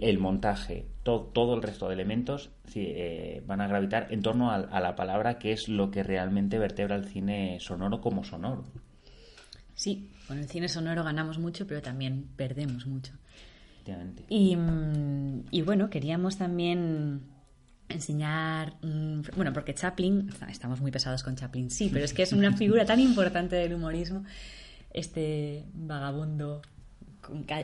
el 0.00 0.18
montaje, 0.18 0.86
to- 1.02 1.30
todo 1.32 1.54
el 1.54 1.62
resto 1.62 1.88
de 1.88 1.94
elementos 1.94 2.50
eh, 2.74 3.42
van 3.46 3.60
a 3.60 3.66
gravitar 3.66 4.06
en 4.10 4.22
torno 4.22 4.50
a, 4.50 4.56
a 4.56 4.80
la 4.80 4.94
palabra 4.94 5.38
que 5.38 5.52
es 5.52 5.68
lo 5.68 5.90
que 5.90 6.02
realmente 6.02 6.58
vertebra 6.58 6.94
el 6.96 7.04
cine 7.06 7.58
sonoro 7.60 8.00
como 8.00 8.22
sonoro. 8.24 8.64
Sí, 9.74 10.08
con 10.28 10.38
el 10.38 10.48
cine 10.48 10.68
sonoro 10.68 11.02
ganamos 11.02 11.38
mucho, 11.38 11.66
pero 11.66 11.82
también 11.82 12.28
perdemos 12.36 12.86
mucho. 12.86 13.12
Efectivamente. 13.74 14.22
Y, 14.28 14.54
mm, 14.54 15.44
y 15.50 15.62
bueno, 15.62 15.90
queríamos 15.90 16.38
también 16.38 17.22
enseñar, 17.88 18.74
mm, 18.82 19.22
bueno, 19.36 19.52
porque 19.52 19.74
Chaplin, 19.74 20.30
estamos 20.48 20.80
muy 20.80 20.90
pesados 20.92 21.22
con 21.24 21.34
Chaplin, 21.36 21.70
sí, 21.70 21.90
pero 21.92 22.04
es 22.04 22.12
que 22.14 22.22
es 22.22 22.32
una 22.32 22.52
figura 22.56 22.84
tan 22.84 23.00
importante 23.00 23.56
del 23.56 23.74
humorismo, 23.74 24.24
este 24.92 25.64
vagabundo 25.74 26.62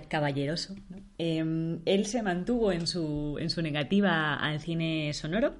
caballeroso. 0.09 0.75
Eh, 1.19 1.79
él 1.85 2.07
se 2.07 2.23
mantuvo 2.23 2.73
en 2.73 2.87
su, 2.87 3.37
en 3.41 3.51
su 3.51 3.63
negativa 3.63 4.35
al 4.35 4.61
cine 4.61 5.13
sonoro 5.13 5.55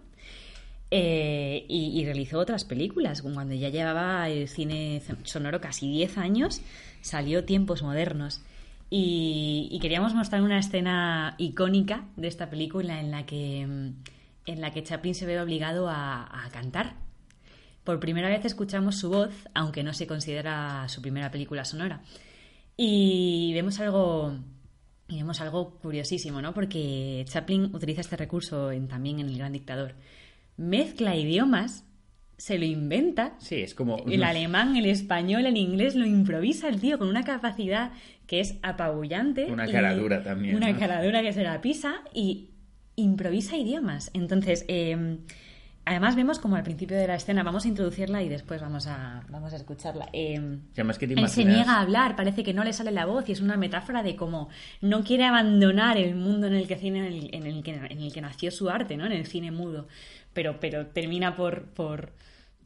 eh, 0.91 1.67
y, 1.69 2.05
realizó 2.05 2.39
otras 2.39 2.65
películas. 2.65 3.23
Cuando 3.23 3.55
ya 3.55 3.69
llevaba 3.69 4.29
el 4.29 4.49
cine 4.49 5.03
sonoro 5.25 5.61
casi 5.61 5.91
10 5.91 6.19
años, 6.19 6.63
salió 7.03 7.45
Tiempos 7.45 7.83
Modernos. 7.83 8.43
Y, 8.91 9.79
queríamos 9.83 10.15
mostrar 10.15 10.43
una 10.43 10.59
escena 10.59 11.35
icónica 11.39 12.07
de 12.17 12.29
esta 12.29 12.49
película 12.49 13.01
en 13.01 13.11
la 13.11 13.27
que, 13.27 13.67
mm, 13.67 13.93
en 14.47 14.61
la 14.61 14.71
que 14.71 14.83
Chaplin 14.83 15.15
se 15.15 15.27
ve 15.27 15.41
obligado 15.41 15.89
a 15.91 16.49
cantar. 16.53 16.95
Por 17.89 18.01
primera 18.01 18.29
vez 18.29 18.45
escuchamos 18.45 18.97
su 18.97 19.09
voz, 19.09 19.33
aunque 19.55 19.83
no 19.83 19.95
se 19.95 20.07
considera 20.07 20.87
su 20.89 21.01
primera 21.01 21.31
película 21.31 21.65
sonora. 21.65 22.03
Y 22.81 23.51
vemos 23.55 23.81
algo, 23.81 24.39
y 25.09 25.17
vemos 25.17 25.41
algo 25.41 25.79
curiosísimo, 25.81 26.41
¿no? 26.41 26.55
Porque 26.55 27.25
Chaplin 27.29 27.75
utiliza 27.75 28.03
este 28.03 28.17
recurso 28.17 28.71
en- 28.71 28.87
también 28.87 29.19
en 29.19 29.29
El 29.29 29.37
Gran 29.37 29.53
Dictador. 29.53 29.95
Mezcla 30.57 31.17
idiomas, 31.17 31.85
se 32.37 32.57
lo 32.57 32.65
inventa, 32.65 33.35
Sí, 33.41 33.57
es 33.57 33.75
como... 33.75 33.99
el 34.07 34.23
alemán, 34.23 34.77
el 34.77 34.87
español, 34.87 35.45
el 35.47 35.57
inglés, 35.57 35.97
lo 35.97 36.07
improvisa 36.07 36.69
el 36.69 36.81
tío 36.81 36.99
con 36.99 37.09
una 37.09 37.25
capacidad 37.25 37.91
que 38.29 38.39
es 38.39 38.59
apabullante. 38.63 39.47
Una 39.51 39.67
cara 39.67 39.97
dura 39.97 40.23
también, 40.23 40.55
Una 40.55 40.71
¿no? 40.71 40.79
cara 40.79 41.03
dura 41.05 41.21
que 41.21 41.33
se 41.33 41.43
la 41.43 41.61
pisa 41.61 41.97
y 42.15 42.51
improvisa 42.95 43.57
idiomas. 43.57 44.13
Entonces, 44.15 44.65
eh, 44.69 45.19
Además 45.89 46.17
vemos 46.17 46.39
como 46.39 46.57
al 46.57 46.63
principio 46.63 46.97
de 46.97 47.07
la 47.07 47.15
escena, 47.15 47.43
vamos 47.43 47.65
a 47.65 47.69
introducirla 47.69 48.23
y 48.23 48.29
después 48.29 48.61
vamos 48.61 48.87
a, 48.87 49.23
vamos 49.29 49.53
a 49.53 49.57
escucharla. 49.57 50.09
Eh, 50.13 50.59
además 50.75 50.99
que 50.99 51.07
te 51.09 51.15
él 51.15 51.29
se 51.29 51.45
niega 51.45 51.75
a 51.77 51.81
hablar, 51.81 52.15
parece 52.15 52.43
que 52.43 52.53
no 52.53 52.63
le 52.65 52.73
sale 52.73 52.91
la 52.91 53.07
voz 53.07 53.29
y 53.29 53.33
es 53.33 53.41
una 53.41 53.57
metáfora 53.57 54.03
de 54.03 54.15
cómo 54.15 54.49
no 54.83 55.03
quiere 55.03 55.25
abandonar 55.25 55.97
el 55.97 56.15
mundo 56.15 56.47
en 56.47 56.55
el 56.55 56.69
que, 56.69 56.77
cine- 56.79 56.99
en 56.99 57.05
el, 57.13 57.35
en 57.35 57.47
el 57.47 57.63
que, 57.63 57.71
en 57.75 58.01
el 58.01 58.13
que 58.13 58.21
nació 58.21 58.51
su 58.51 58.69
arte, 58.69 58.97
¿no? 58.97 59.07
En 59.07 59.13
el 59.13 59.27
cine 59.27 59.51
mudo. 59.51 59.89
Pero, 60.35 60.61
pero 60.61 60.87
termina 60.89 61.35
por... 61.35 61.65
por, 61.71 62.13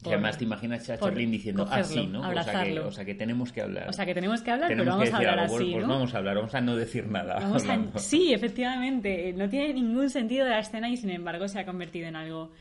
Y 0.05 0.09
además 0.09 0.37
te 0.37 0.43
imaginas 0.43 0.89
a 0.89 0.97
Chaplin 0.97 1.31
diciendo 1.31 1.65
así, 1.71 2.05
¿no? 2.07 2.27
O 2.29 2.33
sea, 2.43 2.63
que, 2.65 2.79
o 2.79 2.91
sea 2.91 3.05
que 3.05 3.15
tenemos 3.15 3.51
que 3.53 3.61
hablar. 3.61 3.87
O 3.89 3.93
sea, 3.93 4.05
que 4.05 4.13
tenemos 4.13 4.41
que 4.41 4.51
hablar, 4.51 4.67
Tenemos 4.67 4.85
pero 4.85 4.97
vamos 4.97 5.09
que 5.09 5.15
a 5.15 5.17
hablar 5.17 5.39
algo, 5.39 5.55
así, 5.57 5.71
pues 5.71 5.83
¿no? 5.87 5.93
vamos 5.93 6.13
a 6.13 6.17
hablar, 6.17 6.35
vamos 6.35 6.53
a 6.55 6.61
no 6.61 6.75
decir 6.75 7.07
nada. 7.07 7.35
Vamos 7.39 7.63
a- 7.65 7.73
hablando. 7.73 7.99
Sí, 7.99 8.33
efectivamente. 8.33 9.33
No 9.37 9.47
tiene 9.49 9.73
ningún 9.73 10.09
sentido 10.09 10.45
la 10.47 10.59
escena 10.59 10.89
y 10.89 10.97
sin 10.97 11.09
embargo 11.09 11.47
se 11.47 11.59
ha 11.59 11.65
convertido 11.65 12.07
en 12.09 12.15
algo, 12.17 12.51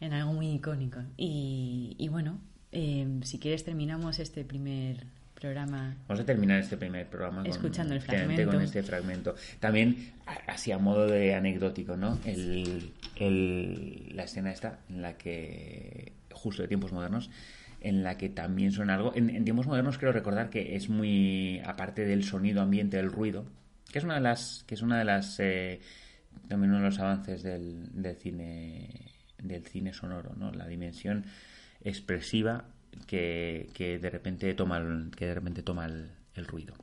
en 0.00 0.12
algo 0.12 0.32
muy 0.32 0.48
icónico. 0.50 1.00
Y, 1.16 1.94
y 1.98 2.08
bueno, 2.08 2.40
eh, 2.72 3.06
si 3.22 3.38
quieres 3.38 3.64
terminamos 3.64 4.18
este 4.18 4.44
primer 4.44 5.04
programa. 5.34 5.96
Vamos 6.08 6.20
a 6.20 6.26
terminar 6.26 6.58
este 6.60 6.76
primer 6.76 7.06
programa 7.08 7.42
con, 7.42 7.50
Escuchando 7.50 7.94
el 7.94 8.00
fragmento. 8.00 8.50
con 8.50 8.60
este 8.60 8.82
fragmento. 8.82 9.34
También, 9.60 10.12
así 10.48 10.72
a 10.72 10.78
modo 10.78 11.06
de 11.06 11.34
anecdótico, 11.34 11.96
¿no? 11.96 12.18
El, 12.24 12.90
el- 13.16 14.16
la 14.16 14.24
escena 14.24 14.50
esta, 14.50 14.80
en 14.88 15.00
la 15.02 15.16
que, 15.16 16.12
justo 16.32 16.62
de 16.62 16.68
tiempos 16.68 16.92
modernos, 16.92 17.30
en 17.80 18.02
la 18.02 18.16
que 18.18 18.28
también 18.28 18.72
suena 18.72 18.96
algo. 18.96 19.12
En, 19.14 19.30
en 19.30 19.44
tiempos 19.44 19.68
modernos 19.68 19.96
creo 19.98 20.10
recordar 20.10 20.50
que 20.50 20.74
es 20.74 20.88
muy, 20.88 21.60
aparte 21.64 22.04
del 22.04 22.24
sonido 22.24 22.60
ambiente, 22.60 22.96
del 22.96 23.12
ruido, 23.12 23.44
que 23.92 23.98
es 24.00 24.04
una 24.04 24.14
de 24.16 24.20
las, 24.20 24.64
que 24.66 24.74
es 24.74 24.82
una 24.82 24.98
de 24.98 25.04
las, 25.04 25.38
eh, 25.38 25.78
también 26.48 26.70
uno 26.72 26.80
de 26.80 26.86
los 26.86 26.98
avances 26.98 27.44
del, 27.44 28.02
del 28.02 28.16
cine, 28.16 28.88
del 29.42 29.64
cine 29.66 29.92
sonoro, 29.92 30.34
¿no? 30.36 30.50
La 30.52 30.66
dimensión 30.66 31.24
expresiva 31.82 32.64
que, 33.06 33.68
que 33.74 33.98
de 33.98 34.10
repente 34.10 34.52
toma 34.54 34.78
el, 34.78 35.10
que 35.16 35.26
de 35.26 35.34
repente 35.34 35.62
toma 35.62 35.86
el, 35.86 36.10
el 36.34 36.46
ruido. 36.46 36.74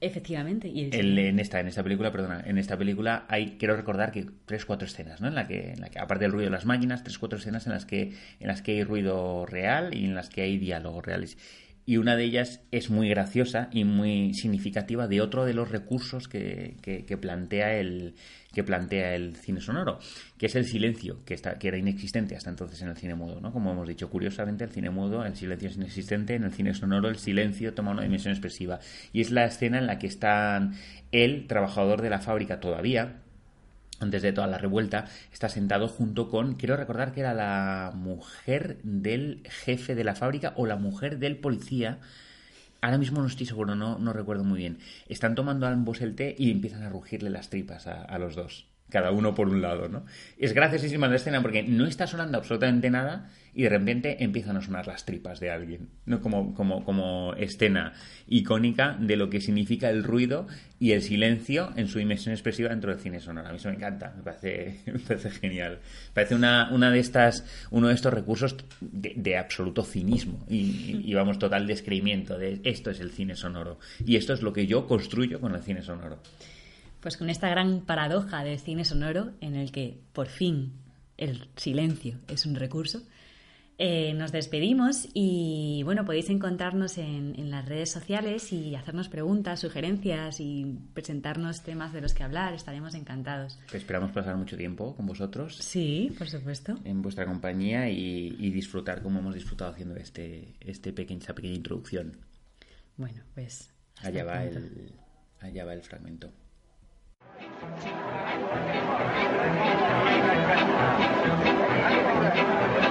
Efectivamente. 0.00 0.68
Y 0.68 0.84
el- 0.84 0.94
El- 0.94 1.18
en 1.18 1.38
esta 1.40 1.58
en 1.58 1.68
esta 1.68 1.82
película 1.82 2.12
perdona 2.12 2.42
en 2.46 2.58
esta 2.58 2.76
película 2.76 3.24
hay 3.28 3.56
quiero 3.58 3.76
recordar 3.76 4.12
que 4.12 4.26
tres 4.44 4.66
cuatro 4.66 4.86
escenas 4.86 5.22
no 5.22 5.28
en 5.28 5.34
la 5.34 5.48
que 5.48 5.72
en 5.72 5.80
la 5.80 5.88
que 5.88 5.98
aparte 5.98 6.24
del 6.24 6.32
ruido 6.32 6.46
de 6.50 6.50
las 6.56 6.66
máquinas 6.66 7.02
tres 7.02 7.18
cuatro 7.18 7.38
escenas 7.38 7.66
en 7.66 7.72
las 7.72 7.86
que 7.86 8.12
en 8.38 8.46
las 8.46 8.60
que 8.60 8.72
hay 8.72 8.84
ruido 8.84 9.46
real 9.46 9.94
y 9.94 10.04
en 10.04 10.14
las 10.14 10.28
que 10.28 10.42
hay 10.42 10.58
diálogos 10.58 11.02
reales 11.04 11.38
y 11.86 11.98
una 11.98 12.16
de 12.16 12.24
ellas 12.24 12.60
es 12.72 12.90
muy 12.90 13.08
graciosa 13.08 13.68
y 13.72 13.84
muy 13.84 14.34
significativa 14.34 15.06
de 15.06 15.20
otro 15.20 15.44
de 15.44 15.54
los 15.54 15.70
recursos 15.70 16.26
que, 16.28 16.76
que- 16.82 17.16
plantea 17.16 17.76
el 17.78 18.14
que 18.52 18.64
plantea 18.64 19.14
el 19.14 19.36
cine 19.36 19.60
sonoro, 19.60 19.98
que 20.38 20.46
es 20.46 20.54
el 20.56 20.64
silencio, 20.64 21.22
que, 21.26 21.34
está, 21.34 21.58
que 21.58 21.68
era 21.68 21.76
inexistente 21.76 22.34
hasta 22.36 22.48
entonces 22.50 22.80
en 22.80 22.88
el 22.88 22.96
cine 22.96 23.14
mudo, 23.14 23.38
¿no? 23.40 23.52
Como 23.52 23.70
hemos 23.70 23.86
dicho, 23.86 24.08
curiosamente 24.08 24.64
el 24.64 24.70
cine 24.70 24.88
mudo, 24.88 25.24
el 25.26 25.36
silencio 25.36 25.68
es 25.68 25.76
inexistente, 25.76 26.34
en 26.34 26.44
el 26.44 26.52
cine 26.52 26.72
sonoro 26.72 27.08
el 27.10 27.16
silencio 27.16 27.74
toma 27.74 27.90
una 27.90 28.02
dimensión 28.02 28.32
expresiva. 28.32 28.80
Y 29.12 29.20
es 29.20 29.30
la 29.30 29.44
escena 29.44 29.76
en 29.78 29.86
la 29.86 29.98
que 29.98 30.06
están 30.06 30.72
él, 31.12 31.46
trabajador 31.46 32.00
de 32.00 32.08
la 32.10 32.20
fábrica 32.20 32.58
todavía, 32.58 33.22
antes 34.00 34.22
de 34.22 34.32
toda 34.32 34.46
la 34.46 34.58
revuelta, 34.58 35.06
está 35.32 35.48
sentado 35.48 35.88
junto 35.88 36.28
con, 36.30 36.54
quiero 36.54 36.76
recordar 36.76 37.12
que 37.12 37.20
era 37.20 37.34
la 37.34 37.92
mujer 37.94 38.78
del 38.82 39.42
jefe 39.48 39.94
de 39.94 40.04
la 40.04 40.14
fábrica 40.14 40.52
o 40.56 40.66
la 40.66 40.76
mujer 40.76 41.18
del 41.18 41.36
policía. 41.38 41.98
Ahora 42.80 42.98
mismo 42.98 43.20
no 43.20 43.26
estoy 43.26 43.46
seguro, 43.46 43.74
no, 43.74 43.98
no 43.98 44.12
recuerdo 44.12 44.44
muy 44.44 44.58
bien. 44.58 44.78
Están 45.08 45.34
tomando 45.34 45.66
ambos 45.66 46.00
el 46.00 46.14
té 46.14 46.34
y 46.38 46.50
empiezan 46.50 46.82
a 46.82 46.90
rugirle 46.90 47.30
las 47.30 47.48
tripas 47.50 47.86
a, 47.86 48.02
a 48.02 48.18
los 48.18 48.36
dos. 48.36 48.66
Cada 48.88 49.10
uno 49.10 49.34
por 49.34 49.48
un 49.48 49.62
lado, 49.62 49.88
¿no? 49.88 50.04
Es 50.38 50.52
graciosísima 50.52 51.08
la 51.08 51.16
escena 51.16 51.42
porque 51.42 51.62
no 51.62 51.86
está 51.86 52.06
sonando 52.06 52.38
absolutamente 52.38 52.88
nada 52.88 53.30
y 53.56 53.62
de 53.62 53.70
repente 53.70 54.22
empiezan 54.22 54.58
a 54.58 54.60
sonar 54.60 54.86
las 54.86 55.06
tripas 55.06 55.40
de 55.40 55.50
alguien, 55.50 55.88
¿no? 56.04 56.20
Como, 56.20 56.54
como, 56.54 56.84
como 56.84 57.32
escena 57.34 57.94
icónica 58.26 58.96
de 59.00 59.16
lo 59.16 59.30
que 59.30 59.40
significa 59.40 59.88
el 59.88 60.04
ruido 60.04 60.46
y 60.78 60.92
el 60.92 61.00
silencio 61.00 61.72
en 61.74 61.88
su 61.88 61.98
dimensión 61.98 62.34
expresiva 62.34 62.68
dentro 62.68 62.90
del 62.90 63.00
cine 63.00 63.18
sonoro. 63.18 63.48
A 63.48 63.52
mí 63.52 63.56
eso 63.56 63.70
me 63.70 63.76
encanta, 63.76 64.12
me 64.14 64.22
parece, 64.22 64.80
me 64.92 64.98
parece 64.98 65.30
genial. 65.30 65.78
Parece 66.12 66.34
una, 66.34 66.68
una 66.70 66.90
de 66.90 66.98
estas, 66.98 67.46
uno 67.70 67.88
de 67.88 67.94
estos 67.94 68.12
recursos 68.12 68.56
de, 68.80 69.38
absoluto 69.38 69.84
cinismo 69.84 70.44
y, 70.48 71.12
vamos, 71.14 71.38
total 71.38 71.66
descreimiento 71.66 72.38
de 72.38 72.60
esto 72.64 72.90
es 72.90 73.00
el 73.00 73.10
cine 73.10 73.36
sonoro 73.36 73.78
y 74.04 74.16
esto 74.16 74.34
es 74.34 74.42
lo 74.42 74.52
que 74.52 74.66
yo 74.66 74.86
construyo 74.86 75.40
con 75.40 75.54
el 75.54 75.62
cine 75.62 75.82
sonoro. 75.82 76.18
Pues 77.00 77.16
con 77.16 77.30
esta 77.30 77.48
gran 77.48 77.82
paradoja 77.82 78.42
del 78.44 78.58
cine 78.58 78.84
sonoro 78.84 79.32
en 79.40 79.54
el 79.54 79.70
que 79.72 80.00
por 80.12 80.26
fin 80.26 80.72
el 81.16 81.48
silencio 81.56 82.18
es 82.28 82.46
un 82.46 82.56
recurso, 82.56 83.02
eh, 83.78 84.14
nos 84.14 84.32
despedimos 84.32 85.06
y 85.12 85.82
bueno, 85.84 86.06
podéis 86.06 86.30
encontrarnos 86.30 86.96
en, 86.96 87.34
en 87.38 87.50
las 87.50 87.66
redes 87.66 87.90
sociales 87.92 88.50
y 88.50 88.74
hacernos 88.74 89.10
preguntas, 89.10 89.60
sugerencias 89.60 90.40
y 90.40 90.78
presentarnos 90.94 91.62
temas 91.62 91.92
de 91.92 92.00
los 92.00 92.14
que 92.14 92.22
hablar. 92.22 92.54
Estaremos 92.54 92.94
encantados. 92.94 93.58
Esperamos 93.72 94.12
pasar 94.12 94.36
mucho 94.36 94.56
tiempo 94.56 94.96
con 94.96 95.04
vosotros 95.04 95.56
Sí, 95.58 96.10
por 96.16 96.26
supuesto. 96.28 96.78
en 96.84 97.02
vuestra 97.02 97.26
compañía 97.26 97.90
y, 97.90 98.34
y 98.38 98.50
disfrutar 98.50 99.02
como 99.02 99.18
hemos 99.18 99.34
disfrutado 99.34 99.72
haciendo 99.72 99.94
este, 99.96 100.54
este 100.60 100.94
pequeña, 100.94 101.20
esta 101.20 101.34
pequeña 101.34 101.56
introducción. 101.56 102.16
Bueno, 102.96 103.22
pues... 103.34 103.70
Allá 104.02 104.24
va, 104.24 104.42
el, 104.44 104.92
allá 105.40 105.64
va 105.66 105.74
el 105.74 105.82
fragmento. 105.82 106.30
Thank 107.38 107.84
you. 112.80 112.85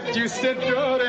tête 0.00 0.14
du 0.14 0.28
sedore, 0.28 1.00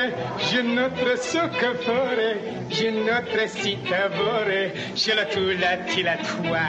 je 0.51 0.61
notre 0.61 1.17
ce 1.17 1.37
que 1.59 1.73
ferai, 1.83 2.37
je 2.69 2.89
notre 2.89 3.47
si 3.49 3.77
t'avore, 3.77 4.71
je 4.95 5.11
la 5.15 5.25
tula 5.25 5.77
til 5.89 6.03
la 6.05 6.17
toi. 6.17 6.65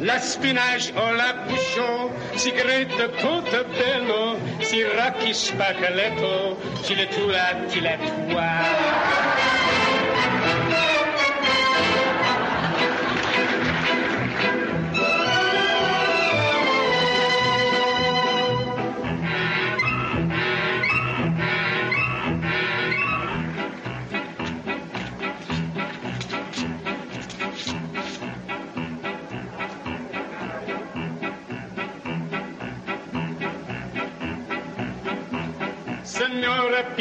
La 0.00 0.18
spinach 0.20 0.92
o 0.96 1.12
la 1.16 1.32
bouchon, 1.48 2.10
si 2.36 2.52
grette 2.52 3.10
toute 3.20 3.58
bello, 3.76 4.36
si 4.62 4.84
rakish 4.84 5.52
pacaleto, 5.58 6.56
je 6.86 6.94
la 6.94 7.06
tula 7.06 7.46
la 7.82 7.96
toi. 7.96 9.65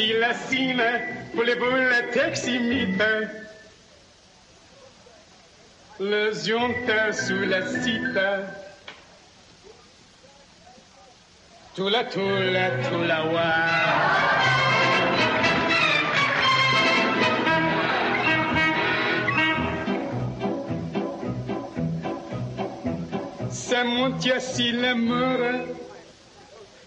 Pilacina, 0.05 0.99
voulez-vous 1.33 2.11
teximite? 2.13 3.01
Le 5.99 6.31
zionta 6.31 7.11
sous 7.11 7.43
la 7.47 7.65
cita. 7.65 8.43
Tula 11.73 12.03
tula 12.03 12.69
tula 12.87 13.25
wa. 13.33 13.51
Ça 23.49 23.83
monte 23.83 24.39
si 24.39 24.71
l'amour. 24.71 25.39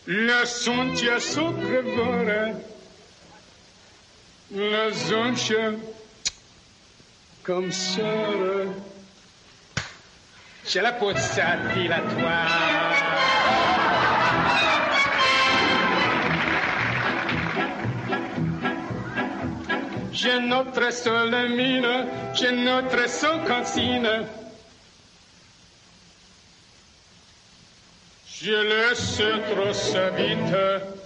La 0.07 0.47
sontia 0.47 1.19
sopravora, 1.19 2.53
la 4.51 4.91
zoncha 4.91 5.73
comme 7.43 7.71
ça. 7.73 8.03
C'è 10.65 10.81
la 10.81 10.93
di 10.93 11.87
la 11.87 12.01
tua. 12.01 13.19
J'ai 20.13 20.41
notre 20.41 20.91
seule 20.93 21.49
mine, 21.51 22.07
j'ai 22.35 22.53
notre 22.53 23.09
seule 23.09 23.45
cantine. 23.47 24.27
Je 28.27 28.53
laisse 28.53 29.23
trop 29.51 29.73
sa 29.73 30.11
vite, 30.11 30.98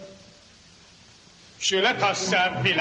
Je 1.62 1.76
le 1.76 1.96
passe 1.96 2.32
un 2.32 2.60
fil. 2.64 2.76